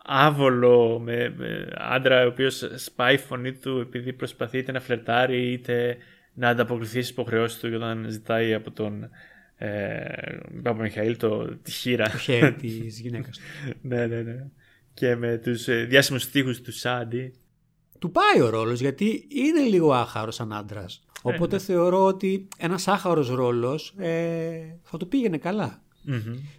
άβολο 0.04 0.98
με, 0.98 1.34
με 1.36 1.68
άντρα 1.74 2.24
ο 2.24 2.26
οποίος 2.26 2.70
σπάει 2.74 3.14
η 3.14 3.18
φωνή 3.18 3.52
του 3.52 3.78
επειδή 3.80 4.12
προσπαθεί 4.12 4.58
είτε 4.58 4.72
να 4.72 4.80
φλερτάρει 4.80 5.52
είτε 5.52 5.96
να 6.34 6.48
ανταποκριθεί 6.48 6.92
στις 6.92 7.08
υποχρεώσεις 7.08 7.58
του 7.58 7.70
όταν 7.74 8.06
ζητάει 8.08 8.54
από 8.54 8.70
τον 8.70 9.10
ε, 9.56 10.04
Παπα-Μιχαήλ 10.62 11.16
το, 11.16 11.56
τη 11.56 11.70
χείρα. 11.70 12.10
Το 12.10 12.18
χέρι 12.18 12.52
της 12.60 13.00
γυναίκας 13.00 13.38
του. 13.38 13.72
ναι, 13.82 14.06
ναι, 14.06 14.22
ναι. 14.22 14.46
Και 14.94 15.16
με 15.16 15.36
τους 15.36 15.68
ε, 15.68 15.84
διάσημους 15.84 16.22
στίχους 16.22 16.60
του 16.60 16.72
Σάντι. 16.72 17.34
Του 17.98 18.10
πάει 18.10 18.40
ο 18.40 18.50
ρόλος 18.50 18.80
γιατί 18.80 19.26
είναι 19.28 19.60
λίγο 19.60 19.92
άχαρος 19.92 20.34
σαν 20.34 20.52
άντρας. 20.52 21.05
Οπότε 21.34 21.58
θεωρώ 21.58 22.04
ότι 22.04 22.48
ένας 22.58 22.88
άχαρος 22.88 23.28
ρόλος 23.30 23.94
ε, 23.98 24.58
θα 24.82 24.96
του 24.96 25.08
πήγαινε 25.08 25.38
καλά. 25.38 25.80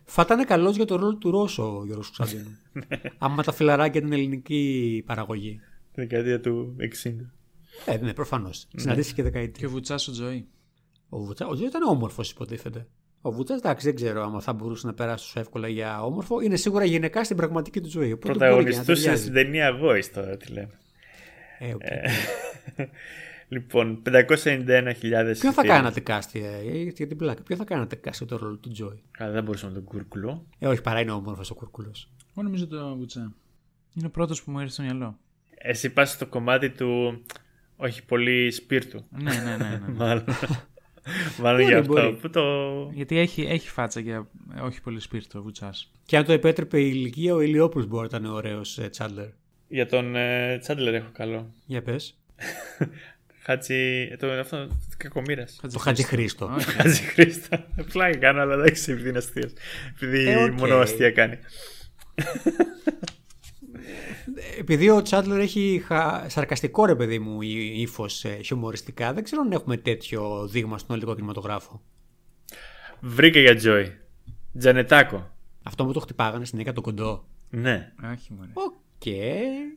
Θα 0.04 0.22
ήταν 0.26 0.46
καλός 0.46 0.76
για 0.76 0.86
το 0.86 0.96
ρόλο 0.96 1.16
του 1.16 1.32
Ρώσο 1.32 1.78
ο 1.78 1.86
Γιώργος 1.86 2.12
Κωνσταντίνου. 2.18 2.58
Άμα 3.18 3.44
τα 3.44 3.52
φιλαράκια 3.52 4.02
την 4.02 4.14
ελληνική 4.14 5.04
παραγωγή. 5.06 5.60
Τη 5.94 6.02
δεκαετία 6.02 6.40
του 6.42 6.76
60. 7.04 7.12
Ε, 7.86 7.98
ναι, 7.98 8.14
προφανώς. 8.14 8.68
Συναντήθηκε 8.76 9.16
Και 9.16 9.24
δεκαετία. 9.24 9.68
ο 9.68 9.72
Βουτσάς 9.72 10.08
ο 10.08 10.12
Τζοή. 10.12 10.48
Ο 11.10 11.18
Βούτσα 11.20 11.48
ο 11.48 11.54
Τζο 11.56 11.66
ήταν 11.66 11.84
όμορφος, 11.84 12.32
υποτίθεται. 12.32 12.88
Ο 13.22 13.32
Βούτσα, 13.32 13.54
εντάξει, 13.54 13.86
δεν 13.86 13.96
ξέρω 13.96 14.24
άμα 14.24 14.40
θα 14.42 14.54
μπορούσε 14.54 14.88
να 14.88 14.94
περάσει 14.94 15.24
τόσο 15.26 15.40
εύκολα 15.40 15.68
για 15.68 16.04
όμορφο. 16.04 16.42
Είναι 16.42 16.56
σίγουρα 16.56 16.86
γυναικά 16.86 17.24
στην 17.24 17.38
πραγματική 17.38 17.82
του 17.82 17.90
ζωή. 17.90 18.12
οπότε 18.12 18.28
μπορεί 18.34 18.40
και 18.40 18.46
να 18.46 18.56
Πρωταγωνιστούσες 18.56 19.00
ταιριάζει. 19.04 19.22
στην 19.22 19.34
ταινία 19.34 19.80
Voice 19.82 20.10
τώρα 20.14 20.38
τι 20.38 20.52
λέμε. 20.52 20.80
Ε, 21.60 21.74
οκ. 21.74 21.82
Λοιπόν, 23.50 24.02
591.000 24.06 24.94
Ποιο 25.40 25.52
θα 25.54 25.64
κάνατε 25.64 26.00
κάστη 26.00 26.44
ε, 26.46 26.82
για 26.82 27.08
την 27.08 27.18
πλάκα, 27.18 27.42
ποιο 27.44 27.56
θα 27.56 27.64
κάνατε 27.64 27.96
κάστη 27.96 28.26
το 28.26 28.38
ρόλο 28.38 28.56
του 28.56 28.70
Τζόι; 28.70 29.02
Καλά, 29.12 29.32
δεν 29.32 29.44
μπορούσαμε 29.44 29.74
τον 29.74 29.84
κούρκουλο. 29.84 30.46
Ε, 30.60 30.68
όχι, 30.68 30.82
παρά 30.82 31.00
είναι 31.00 31.12
όμορφος 31.12 31.52
ο 31.52 31.56
κουρκούλο. 31.56 31.92
Εγώ 32.36 32.44
νομίζω 32.44 32.68
το 32.68 32.96
Βουτσά. 32.96 33.34
Είναι 33.94 34.08
ο 34.08 34.10
πρώτος 34.10 34.44
που 34.44 34.52
μου 34.52 34.60
ήρθε 34.60 34.72
στο 34.72 34.84
μυαλό. 34.84 35.18
Εσύ 35.58 35.90
πας 35.90 36.12
στο 36.12 36.26
κομμάτι 36.26 36.70
του 36.70 37.22
όχι 37.76 38.06
πολύ 38.06 38.52
σπίρτου. 38.52 39.04
ναι, 39.10 39.34
ναι, 39.34 39.58
ναι. 39.58 39.82
ναι. 39.86 39.94
Μάλλον. 40.00 40.24
Μάλλον 41.42 41.60
Μπορεί, 41.60 41.64
γι' 41.64 41.74
αυτό. 41.74 41.94
μπορεί. 41.94 42.14
Που 42.14 42.30
το... 42.30 42.44
Γιατί 42.94 43.18
έχει, 43.18 43.42
έχει 43.42 43.70
φάτσα 43.70 44.00
για 44.00 44.28
όχι 44.62 44.82
πολύ 44.82 45.00
σπίρτο 45.00 45.40
ο 45.40 45.42
Βουτσάς. 45.42 45.92
Και 46.06 46.18
αν 46.18 46.26
το 46.26 46.32
επέτρεπε 46.32 46.80
η 46.80 46.92
ηλικία, 46.94 47.34
ο 47.34 47.42
Ηλιόπουλος 47.42 47.88
μπορεί 47.88 48.08
να 48.12 48.18
ήταν 48.18 48.32
ωραίος 48.32 48.80
Τσάντλερ. 48.90 49.28
Για 49.68 49.88
τον 49.88 50.16
ε, 50.16 50.58
Τσάντλερ 50.58 50.94
έχω 50.94 51.10
καλό. 51.14 51.54
Για 51.66 51.82
πες. 51.82 52.18
Χατζη. 53.48 54.08
Το, 54.20 54.28
αυτό. 54.32 54.68
Κακομήρα. 54.98 55.46
Το 55.72 55.80
Χατζηχρήστο. 55.80 56.52
Όχι. 56.56 56.70
Χατζηχρήστο. 56.76 57.68
Πλάκα 57.92 58.18
κάνω, 58.18 58.42
αλλά 58.42 58.54
εντάξει, 58.54 58.92
επειδή 58.92 59.10
είναι 59.10 59.18
αστείο. 59.18 59.50
Επειδή 59.96 60.30
Ε, 60.30 60.44
οκ. 60.44 60.52
μόνο 60.52 60.76
αστεία 60.78 61.12
κάνει. 61.12 61.38
Επειδή 64.60 64.90
ο 64.90 65.02
Τσάντλερ 65.02 65.40
έχει 65.40 65.84
χα... 65.86 66.30
σαρκαστικό 66.30 66.86
ρε 66.86 66.96
παιδί 66.96 67.20
μου 67.20 67.42
ύφος 67.42 68.26
χιουμοριστικά, 68.44 69.14
δεν 69.14 69.24
ξέρω 69.24 69.42
αν 69.42 69.52
έχουμε 69.52 69.78
τέτοιο 69.78 70.48
δείγμα 70.48 70.78
στον 70.78 70.96
ελληνικό 70.96 71.16
κινηματογράφο. 71.16 71.82
Βρήκα 73.00 73.40
για 73.40 73.56
Τζόι. 73.56 73.98
Τζανετάκο. 74.58 75.36
Αυτό 75.64 75.86
μου 75.86 75.92
το 75.94 76.00
χτυπάγανε 76.00 76.46
στην 76.46 76.60
έκα 76.60 76.74
το 76.74 76.82
κοντό. 76.82 77.28
Ναι. 77.50 77.92
Όχι, 78.14 78.34
μωρέ. 78.34 78.50
Οκ. 78.98 79.14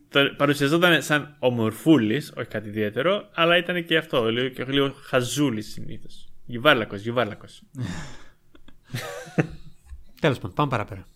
Το 0.09 0.33
παρουσιαζόταν 0.37 1.01
σαν 1.01 1.35
ομορφούλης, 1.39 2.33
όχι 2.37 2.47
κάτι 2.47 2.67
ιδιαίτερο, 2.67 3.29
αλλά 3.33 3.57
ήταν 3.57 3.85
και 3.85 3.97
αυτό, 3.97 4.31
λίγο, 4.31 4.47
και 4.47 4.63
λίγο 4.63 4.91
χαζούλης 4.91 5.71
συνήθως. 5.71 6.29
Γιβάρλακος, 6.45 7.01
γιβάρλακος. 7.01 7.63
Τέλος 10.21 10.37
πάντων, 10.37 10.53
πάμε 10.55 10.69
παραπέρα. 10.69 11.07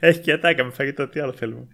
Έχει 0.00 0.20
και 0.20 0.32
ατάκα 0.32 0.64
με 0.64 0.70
φαγητό, 0.70 1.08
τι 1.08 1.20
άλλο 1.20 1.32
θέλουμε. 1.32 1.66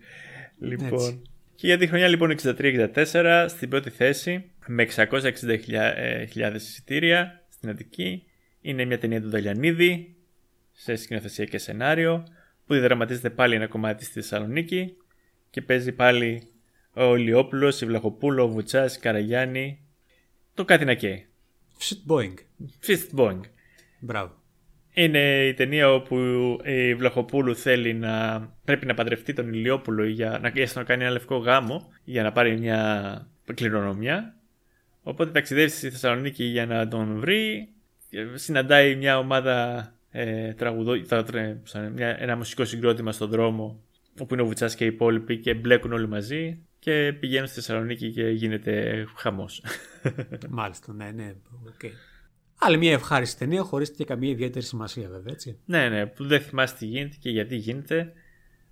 Λοιπόν. 0.59 0.93
Έτσι. 0.93 1.23
Και 1.55 1.67
για 1.67 1.79
τη 1.79 1.87
χρονιά 1.87 2.09
λοιπόν 2.09 2.35
63-64, 2.43 3.47
στην 3.49 3.69
πρώτη 3.69 3.91
θέση, 3.91 4.51
με 4.67 4.87
660.000 4.97 6.55
εισιτήρια 6.55 7.45
στην 7.49 7.69
Αττική, 7.69 8.23
είναι 8.61 8.85
μια 8.85 8.99
ταινία 8.99 9.21
του 9.21 9.31
Δαλιανίδη, 9.31 10.17
σε 10.73 10.97
σκηνοθεσία 10.97 11.45
και 11.45 11.59
σενάριο, 11.59 12.25
που 12.67 12.75
διδραματίζεται 12.75 13.31
πάλι 13.31 13.55
ένα 13.55 13.67
κομμάτι 13.67 14.05
στη 14.05 14.13
Θεσσαλονίκη 14.13 14.97
και 15.51 15.63
παίζει 15.63 15.93
πάλι 15.93 16.43
ο 16.93 17.17
Ηλιόπουλος, 17.17 17.81
η 17.81 17.87
Βλαχοπούλο, 17.87 18.43
ο 18.43 18.49
Βουτσάς, 18.49 18.97
η 18.97 19.01
Καραγιάννη 19.01 19.81
το 20.55 20.65
κάτι 20.65 20.85
να 20.85 20.95
καίει. 20.95 21.27
Fist 21.79 22.13
Boeing. 22.13 22.35
Fist 22.87 23.19
Boeing. 23.19 23.41
Μπράβο. 24.01 24.37
Είναι 24.93 25.47
η 25.47 25.55
ταινία 25.55 25.93
όπου 25.93 26.17
η 26.65 26.95
Βλαχοπούλου 26.95 27.57
θέλει 27.57 27.95
να 27.95 28.41
πρέπει 28.65 28.87
να 28.87 28.95
παντρευτεί 28.95 29.33
τον 29.33 29.53
Ηλιόπουλο 29.53 30.05
για 30.05 30.39
να, 30.43 30.53
έστω 30.55 30.79
να 30.79 30.85
κάνει 30.85 31.03
ένα 31.03 31.13
λευκό 31.13 31.37
γάμο 31.37 31.93
για 32.05 32.23
να 32.23 32.33
πάρει 32.33 32.59
μια 32.59 33.29
κληρονομιά. 33.55 34.35
Οπότε 35.03 35.31
ταξιδεύει 35.31 35.71
στη 35.71 35.91
Θεσσαλονίκη 35.91 36.45
για 36.45 36.67
να 36.67 36.89
τον 36.89 37.19
βρει. 37.19 37.69
Συναντάει 38.35 38.95
μια 38.97 39.19
ομάδα 39.19 39.89
ε, 40.11 40.53
τραγουδό, 40.53 41.05
θα- 41.05 41.25
τρε- 41.25 41.57
σαν 41.63 41.93
μια, 41.93 42.17
ένα 42.21 42.37
μουσικό 42.37 42.65
συγκρότημα 42.65 43.13
στον 43.13 43.31
δρόμο 43.31 43.83
όπου 44.23 44.35
είναι 44.35 44.43
ο 44.43 44.47
Βουτσάς 44.47 44.75
και 44.75 44.85
οι 44.85 44.87
υπόλοιποι 44.87 45.39
και 45.39 45.55
μπλέκουν 45.55 45.93
όλοι 45.93 46.09
μαζί 46.09 46.59
και 46.79 47.17
πηγαίνουν 47.21 47.47
στη 47.47 47.55
Θεσσαλονίκη 47.55 48.11
και 48.11 48.29
γίνεται 48.29 49.05
χαμός. 49.17 49.63
Μάλιστα, 50.49 50.93
ναι, 50.93 51.11
ναι. 51.11 51.35
οκ. 51.67 51.93
Άλλη 52.59 52.77
μια 52.77 52.93
ευχάριστη 52.93 53.39
ταινία 53.39 53.63
χωρίς 53.63 53.91
και 53.91 54.05
καμία 54.05 54.31
ιδιαίτερη 54.31 54.65
σημασία, 54.65 55.09
βέβαια, 55.09 55.33
έτσι. 55.33 55.59
ναι, 55.65 55.89
ναι, 55.89 56.07
που 56.07 56.25
δεν 56.25 56.41
θυμάσαι 56.41 56.75
τι 56.77 56.87
γίνεται 56.87 57.17
και 57.21 57.31
γιατί 57.31 57.57
γίνεται. 57.57 58.13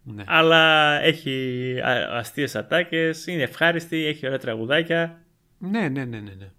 Ναι. 0.03 0.24
Αλλά 0.26 0.92
έχει 1.01 1.74
α- 1.84 2.16
αστείες 2.18 2.57
ατάκες, 2.57 3.26
είναι 3.26 3.42
ευχάριστη, 3.42 4.05
έχει 4.05 4.26
ωραία 4.26 4.38
τραγουδάκια. 4.38 5.24
Ναι, 5.59 5.88
ναι, 5.88 6.05
ναι, 6.05 6.20
ναι. 6.20 6.34
ναι. 6.38 6.51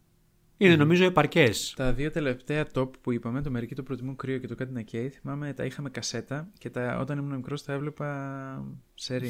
Είναι 0.58 0.76
νομίζω 0.76 1.06
επαρκές. 1.06 1.74
Τα 1.76 1.94
δύο 1.94 2.12
τελευταία 2.12 2.66
top 2.74 2.90
που 3.02 3.12
είπαμε, 3.12 3.42
το 3.42 3.52
Μερικοί 3.52 3.76
το 3.76 3.84
προτιμούν 3.84 4.16
κρύο 4.16 4.38
και 4.38 4.48
το 4.48 4.56
κάτι 4.56 4.74
να 4.74 4.82
καίει, 4.82 5.10
θυμάμαι 5.10 5.54
τα 5.54 5.66
είχαμε 5.66 5.90
κασέτα 5.90 6.50
και 6.58 6.70
τα, 6.70 6.98
όταν 7.00 7.18
ήμουν 7.18 7.36
μικρός 7.36 7.64
τα 7.64 7.74
έβλεπα 7.74 8.66
σε 8.96 9.16
ρί. 9.16 9.30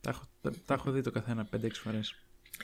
Τα, 0.00 0.10
έχω- 0.10 0.24
τα, 0.40 0.50
τα 0.66 0.74
έχω 0.74 0.90
δει 0.90 1.00
το 1.00 1.10
καθένα 1.10 1.46
5-6 1.56 1.68
φορές. 1.72 2.14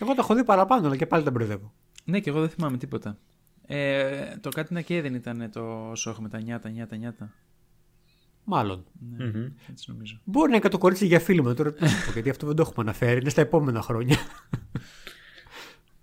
Εγώ 0.00 0.14
τα 0.14 0.20
έχω 0.22 0.34
δει 0.34 0.44
παραπάνω, 0.44 0.86
αλλά 0.86 0.96
και 0.96 1.06
πάλι 1.06 1.24
τα 1.24 1.30
μπερδεύω. 1.30 1.72
Ναι, 2.04 2.20
και 2.20 2.30
εγώ 2.30 2.40
δεν 2.40 2.48
θυμάμαι 2.48 2.76
τίποτα. 2.76 3.18
Ε, 3.66 4.36
το 4.40 4.48
κάτι 4.48 4.74
να 4.74 4.80
καίει 4.80 5.00
δεν 5.00 5.14
ήταν 5.14 5.50
το 5.52 5.92
σόχ 5.94 6.18
με 6.18 6.28
τα 6.28 6.40
νιάτα, 6.40 6.68
νιάτα, 6.68 6.96
νιάτα. 6.96 7.32
Μάλλον. 8.44 8.84
Μμμ. 9.00 9.46
Έτσι 9.70 9.90
νομίζω. 9.90 10.20
Μπορεί 10.24 10.48
να 10.50 10.54
είναι 10.54 10.64
και 10.64 10.68
το 10.70 10.78
κορίτσι 10.78 11.06
για 11.06 11.20
φίλημα 11.20 11.54
τώρα. 11.54 11.72
τι 11.72 11.82
να 11.82 11.88
σου 11.88 12.04
πω, 12.06 12.12
γιατί 12.12 12.30
αυτό 12.30 12.46
δεν 12.46 12.56
το 12.56 12.62
έχουμε 12.62 12.82
αναφέρει. 12.88 13.20
Είναι 13.20 13.30
στα 13.30 13.40
επόμενα 13.40 13.82
χρόνια. 13.82 14.16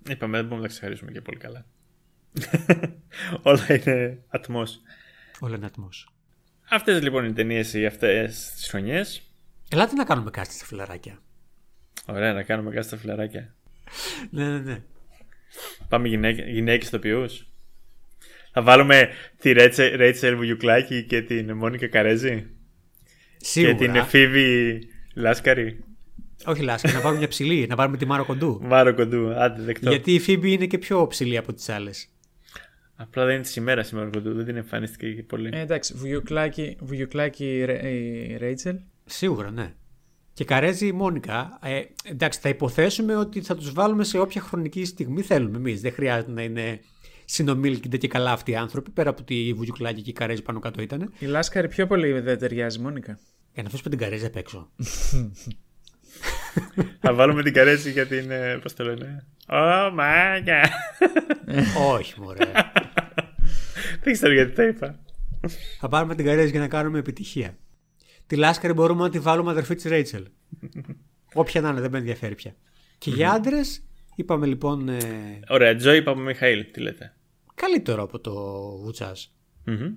Είπαμε, 0.09 0.37
δεν 0.37 0.45
μπορούμε 0.45 0.55
να 0.55 0.61
τα 0.61 0.67
ξεχαρίσουμε 0.67 1.11
και 1.11 1.21
πολύ 1.21 1.37
καλά. 1.37 1.65
Όλα 3.41 3.65
είναι 3.69 4.23
ατμός. 4.27 4.81
Όλα 5.39 5.55
είναι 5.55 5.65
ατμός. 5.65 6.09
Αυτές 6.69 7.01
λοιπόν 7.01 7.25
οι 7.25 7.33
ταινίες 7.33 7.75
για 7.75 7.87
αυτές 7.87 8.51
τις 8.55 8.67
χρονιές. 8.69 9.21
Ελάτε 9.69 9.95
να 9.95 10.03
κάνουμε 10.03 10.29
κάτι 10.31 10.53
στα 10.53 10.65
φιλαράκια. 10.65 11.21
Ωραία, 12.05 12.33
να 12.33 12.43
κάνουμε 12.43 12.71
κάτι 12.71 12.87
στα 12.87 12.97
φιλαράκια. 12.97 13.55
Ναι, 14.29 14.49
ναι, 14.49 14.59
ναι. 14.59 14.81
Πάμε 15.89 16.07
γυναίκες, 16.07 16.45
γυναίκες 16.49 16.89
τοπιούς. 16.89 17.47
Θα 18.51 18.61
βάλουμε 18.61 19.09
τη 19.39 19.51
Ρέτσε- 19.51 19.95
Ρέιτσελ 19.95 20.35
Βουγιουκλάκη 20.35 21.03
και 21.03 21.21
την 21.21 21.53
Μόνικα 21.53 21.87
Καρέζη. 21.87 22.47
Σίγουρα. 23.37 23.73
Και 23.73 23.85
την 23.85 23.95
Εφήβη 23.95 24.79
Λάσκαρη. 25.13 25.83
Όχι 26.45 26.61
λάσκα, 26.61 26.91
να 26.91 26.99
πάρουμε 26.99 27.17
μια 27.19 27.27
ψηλή, 27.27 27.67
να 27.67 27.75
πάρουμε 27.75 27.97
τη 27.97 28.05
Μάρο 28.05 28.25
Κοντού. 28.25 28.59
Μάρο 28.63 28.93
Κοντού, 28.93 29.33
άντε 29.33 29.61
δεκτό. 29.61 29.89
Γιατί 29.89 30.13
η 30.13 30.19
Φίμπη 30.19 30.51
είναι 30.51 30.65
και 30.65 30.77
πιο 30.77 31.07
ψηλή 31.07 31.37
από 31.37 31.53
τις 31.53 31.69
άλλες. 31.69 32.07
Απλά 32.99 33.25
δεν 33.25 33.33
είναι 33.33 33.43
της 33.43 33.55
ημέρας 33.55 33.87
σήμερα 33.87 34.09
Κοντού, 34.09 34.33
δεν 34.33 34.45
την 34.45 34.55
εμφανίστηκε 34.55 35.11
και 35.13 35.23
πολύ. 35.23 35.49
Ε, 35.53 35.59
εντάξει, 35.59 35.93
Βουγιουκλάκη, 35.97 36.77
Βουγιουκλάκη 36.79 37.45
η 37.57 37.65
Ρε- 37.65 37.87
η 37.89 38.37
Ρέιτσελ. 38.37 38.75
Σίγουρα, 39.05 39.51
ναι. 39.51 39.73
Και 40.33 40.45
Καρέζη 40.45 40.87
η 40.87 40.91
Μόνικα. 40.91 41.59
Ε, 41.63 41.81
εντάξει, 42.03 42.39
θα 42.39 42.49
υποθέσουμε 42.49 43.15
ότι 43.15 43.41
θα 43.41 43.55
τους 43.55 43.71
βάλουμε 43.73 44.03
σε 44.03 44.17
όποια 44.19 44.41
χρονική 44.41 44.85
στιγμή 44.85 45.21
θέλουμε 45.21 45.57
εμείς. 45.57 45.81
Δεν 45.81 45.91
χρειάζεται 45.91 46.31
να 46.31 46.41
είναι 46.41 46.79
συνομήλικοι 47.25 47.97
και 47.97 48.07
καλά 48.07 48.31
αυτοί 48.31 48.51
οι 48.51 48.55
άνθρωποι, 48.55 48.89
πέρα 48.91 49.09
από 49.09 49.23
τη 49.23 49.53
Βουγιουκλάκη 49.53 50.01
και 50.01 50.09
η 50.09 50.13
Καρέζη 50.13 50.41
πάνω 50.41 50.59
κάτω 50.59 50.81
ήταν. 50.81 51.13
Η 51.19 51.25
Λάσκαρη 51.25 51.67
πιο 51.67 51.87
πολύ 51.87 52.19
δεν 52.19 52.37
ταιριάζει, 52.37 52.79
Μόνικα. 52.79 53.19
Για 53.53 53.63
να 53.63 53.69
αφήσουμε 53.69 53.89
την 53.89 53.99
Καρέζη 53.99 54.25
απ' 54.25 54.35
έξω. 54.35 54.71
Θα 56.99 57.13
βάλουμε 57.13 57.43
την 57.43 57.53
Καρέζη 57.53 57.91
για 57.91 58.05
την. 58.07 58.31
ε, 58.31 58.57
Πώς 58.61 58.73
το 58.73 58.83
λένε; 58.83 59.25
Ω, 59.47 59.91
μάγια. 59.93 60.69
Όχι, 61.91 62.19
μωρέ. 62.19 62.51
Δεν 64.07 64.15
ξέρω 64.15 64.33
γιατί 64.33 64.55
το 64.55 64.61
είπα. 64.63 64.99
θα 65.79 65.87
πάρουμε 65.89 66.15
την 66.15 66.25
Καρέζη 66.25 66.51
για 66.51 66.59
να 66.59 66.67
κάνουμε 66.67 66.99
επιτυχία. 66.99 67.57
Τη 68.27 68.35
Λάσκαρη 68.35 68.73
μπορούμε 68.73 69.01
να 69.03 69.09
τη 69.09 69.19
βάλουμε 69.19 69.51
αδερφή 69.51 69.75
της 69.75 69.83
Ρέιτσελ. 69.85 70.25
Όποια 71.33 71.61
να 71.61 71.69
είναι, 71.69 71.81
δεν 71.81 71.91
με 71.91 71.97
ενδιαφέρει 71.97 72.35
πια. 72.35 72.55
Και 72.97 73.09
για 73.09 73.31
άντρες, 73.31 73.83
είπαμε 74.15 74.45
λοιπόν. 74.45 74.89
Ε, 74.89 75.01
Ωραία, 75.49 75.75
Τζόι 75.75 76.01
Παπαμιχαήλ, 76.03 76.65
τι 76.71 76.79
λέτε. 76.81 77.15
καλύτερο 77.55 78.03
από 78.03 78.19
το 78.19 78.33
Βουτσάς. 78.83 79.35
Μμμ. 79.65 79.93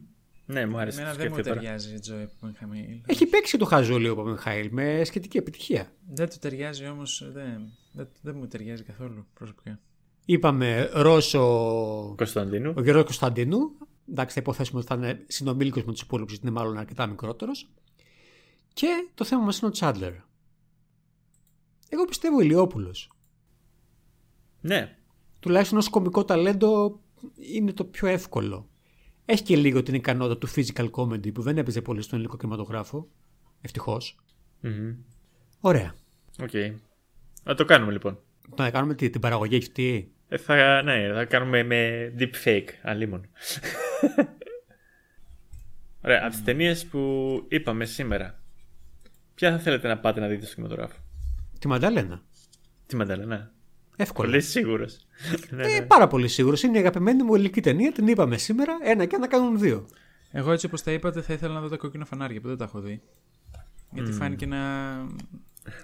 Ναι, 0.46 0.66
μου 0.66 0.78
άρεσε. 0.78 1.00
Εμένα 1.00 1.14
το 1.16 1.22
δεν 1.22 1.28
μου 1.30 1.34
σκέφτηκα 1.34 1.54
τώρα. 1.54 1.60
ταιριάζει 1.60 1.94
η 1.94 1.98
Τζόι 1.98 2.28
που 2.40 2.46
είχαμε. 2.54 3.00
Έχει 3.06 3.26
παίξει 3.26 3.58
το 3.58 3.64
χαζούλι 3.64 4.08
ο 4.08 4.16
Παπαμιχαήλ 4.16 4.68
με 4.70 5.02
σχετική 5.04 5.36
επιτυχία. 5.36 5.92
Δεν 6.14 6.28
του 6.28 6.36
ταιριάζει 6.40 6.86
όμως. 6.86 7.30
Δεν, 7.32 7.72
δεν, 7.92 8.08
δεν 8.22 8.34
μου 8.38 8.46
ταιριάζει 8.46 8.82
καθόλου 8.82 9.26
προσωπικά. 9.34 9.80
Είπαμε 10.24 10.90
Ρώσο 10.92 11.44
Κωνσταντίνου. 12.16 12.72
ο 12.76 12.82
Γιώργο 12.82 13.04
Κωνσταντίνου. 13.04 13.58
Εντάξει, 14.10 14.34
θα 14.34 14.40
υποθέσουμε 14.40 14.78
ότι 14.78 14.88
θα 14.88 14.94
είναι 14.94 15.24
συνομήλικος 15.28 15.84
με 15.84 15.92
τους 15.92 16.00
υπόλοιπους, 16.00 16.32
γιατί 16.32 16.46
είναι 16.48 16.58
μάλλον 16.58 16.78
αρκετά 16.78 17.06
μικρότερος. 17.06 17.70
Και 18.72 19.08
το 19.14 19.24
θέμα 19.24 19.42
μας 19.42 19.58
είναι 19.58 19.68
ο 19.68 19.70
Τσάντλερ. 19.72 20.12
Εγώ 21.88 22.04
πιστεύω 22.04 22.36
ο 22.36 22.40
Ηλιόπουλος. 22.40 23.10
Ναι. 24.60 24.96
Τουλάχιστον 25.40 25.78
ως 25.78 25.88
κομικό 25.88 26.24
ταλέντο 26.24 27.00
είναι 27.54 27.72
το 27.72 27.84
πιο 27.84 28.08
εύκολο. 28.08 28.68
Έχει 29.24 29.42
και 29.42 29.56
λίγο 29.56 29.82
την 29.82 29.94
ικανότητα 29.94 30.38
του 30.38 30.48
physical 30.48 30.90
comedy 30.90 31.32
που 31.32 31.42
δεν 31.42 31.58
έπαιζε 31.58 31.82
πολύ 31.82 32.02
στον 32.02 32.18
ελληνικό 32.18 32.36
κινηματογράφο. 32.36 33.08
Ευτυχώς. 33.60 34.16
Μμμ. 34.60 34.94
Ωραία. 35.60 35.94
Οκ. 36.42 36.50
Να 37.44 37.54
το 37.54 37.64
κάνουμε 37.64 37.92
λοιπόν. 37.92 38.18
Να 38.56 38.70
κάνουμε 38.70 38.94
τη- 38.94 39.10
την 39.10 39.20
παραγωγή 39.20 39.56
αυτή. 39.56 40.12
Ε, 40.32 40.36
θα, 40.36 40.82
ναι, 40.82 41.12
θα 41.14 41.24
κάνουμε 41.24 41.62
με 41.62 42.12
deep 42.18 42.30
fake, 42.44 42.68
αλίμονο. 42.82 43.26
Ωραία, 46.04 46.20
από 46.22 46.30
τις 46.30 46.42
ταινίες 46.44 46.86
που 46.86 47.00
είπαμε 47.48 47.84
σήμερα, 47.84 48.40
ποια 49.34 49.50
θα 49.50 49.58
θέλετε 49.58 49.88
να 49.88 49.98
πάτε 49.98 50.20
να 50.20 50.28
δείτε 50.28 50.44
στο 50.46 50.54
κινηματογράφο; 50.54 50.96
Τη 51.58 51.68
Μανταλένα. 51.68 52.22
Τι 52.86 52.96
Μανταλένα. 52.96 53.52
Εύκολα. 53.96 54.28
Πολύ 54.28 54.40
σίγουρος. 54.40 54.98
ναι, 55.50 55.62
Ε, 55.66 55.78
ναι. 55.78 55.86
πάρα 55.86 56.06
πολύ 56.06 56.28
σίγουρος. 56.28 56.62
Είναι 56.62 56.76
η 56.76 56.80
αγαπημένη 56.80 57.22
μου 57.22 57.34
ελληνική 57.34 57.60
ταινία. 57.60 57.92
Την 57.92 58.06
είπαμε 58.06 58.36
σήμερα. 58.36 58.78
Ένα 58.82 59.04
και 59.04 59.16
να 59.16 59.26
κάνουν 59.26 59.58
δύο. 59.58 59.86
Εγώ 60.30 60.52
έτσι 60.52 60.66
όπως 60.66 60.82
τα 60.82 60.92
είπατε 60.92 61.22
θα 61.22 61.32
ήθελα 61.32 61.54
να 61.54 61.60
δω 61.60 61.68
τα 61.68 61.76
κόκκινα 61.76 62.04
φανάρια 62.04 62.40
που 62.40 62.48
δεν 62.48 62.56
τα 62.56 62.64
έχω 62.64 62.80
δει. 62.80 63.02
Γιατί 63.92 64.12
φάνηκε 64.12 64.46
να 64.46 64.58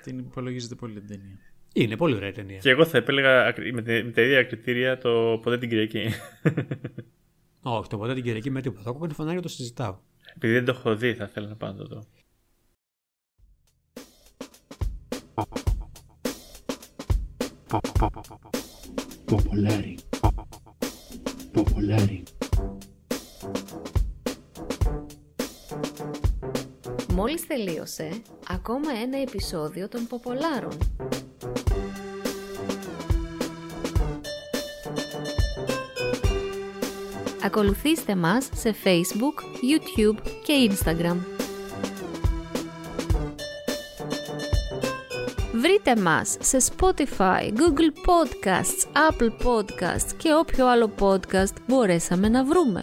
την 0.03 0.18
υπολογίζετε 0.18 0.74
πολύ 0.74 1.01
την 1.01 1.09
ταινία. 1.09 1.38
Είναι 1.77 1.97
πολύ 1.97 2.14
ωραία 2.14 2.29
η 2.29 2.33
ταινία. 2.33 2.59
Και 2.59 2.70
εγώ 2.70 2.85
θα 2.85 2.99
επέλεγα 2.99 3.47
ακρι- 3.47 3.74
με, 3.74 3.83
τε- 3.83 4.05
με 4.05 4.11
τα 4.11 4.22
ίδια 4.22 4.43
κριτήρια 4.45 4.99
το 4.99 5.41
ποτέ 5.43 5.59
την 5.59 5.68
Κυριακή. 5.68 6.11
Όχι, 7.62 7.89
το 7.89 7.99
ποτέ 7.99 8.14
την 8.14 8.22
Κυριακή 8.22 8.51
με 8.51 8.61
τίποτα. 8.61 8.83
Το 8.83 8.93
κόκκινο 8.93 9.12
φανάρι 9.14 9.41
το 9.41 9.49
συζητάω. 9.49 9.99
Επειδή 10.37 10.53
δεν 10.53 10.64
το 10.64 10.72
έχω 10.79 10.97
δει, 10.97 11.14
θα 11.14 11.24
ήθελα 11.24 11.49
να 11.49 11.55
πάω 11.57 11.72
να 11.72 11.77
το 11.77 11.85
δω. 11.87 12.05
Popolari. 19.31 19.95
Popolari. 21.55 22.22
Μόλις 27.12 27.47
τελείωσε 27.47 28.09
ακόμα 28.49 28.91
ένα 29.03 29.18
επεισόδιο 29.20 29.89
των 29.89 30.07
Ποπολάρων. 30.07 30.77
Ακολουθήστε 37.47 38.14
μας 38.14 38.49
σε 38.55 38.74
Facebook, 38.84 39.42
YouTube 39.62 40.18
και 40.44 40.70
Instagram. 40.70 41.16
Βρείτε 45.53 45.97
μας 46.01 46.36
σε 46.40 46.59
Spotify, 46.76 47.42
Google 47.42 47.92
Podcasts, 48.07 49.11
Apple 49.11 49.47
Podcasts 49.47 50.12
και 50.16 50.34
όποιο 50.34 50.68
άλλο 50.68 50.90
podcast 51.01 51.55
μπορέσαμε 51.66 52.28
να 52.28 52.44
βρούμε. 52.44 52.82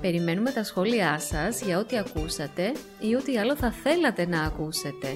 Περιμένουμε 0.00 0.50
τα 0.50 0.64
σχόλιά 0.64 1.18
σας 1.18 1.62
για 1.62 1.78
ό,τι 1.78 1.98
ακούσατε 1.98 2.72
ή 3.00 3.14
ό,τι 3.14 3.38
άλλο 3.38 3.56
θα 3.56 3.70
θέλατε 3.70 4.26
να 4.26 4.42
ακούσετε. 4.42 5.08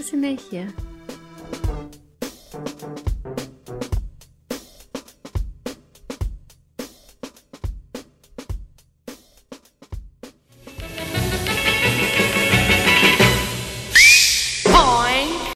Καλή 0.00 0.12
συνέχεια! 0.12 0.89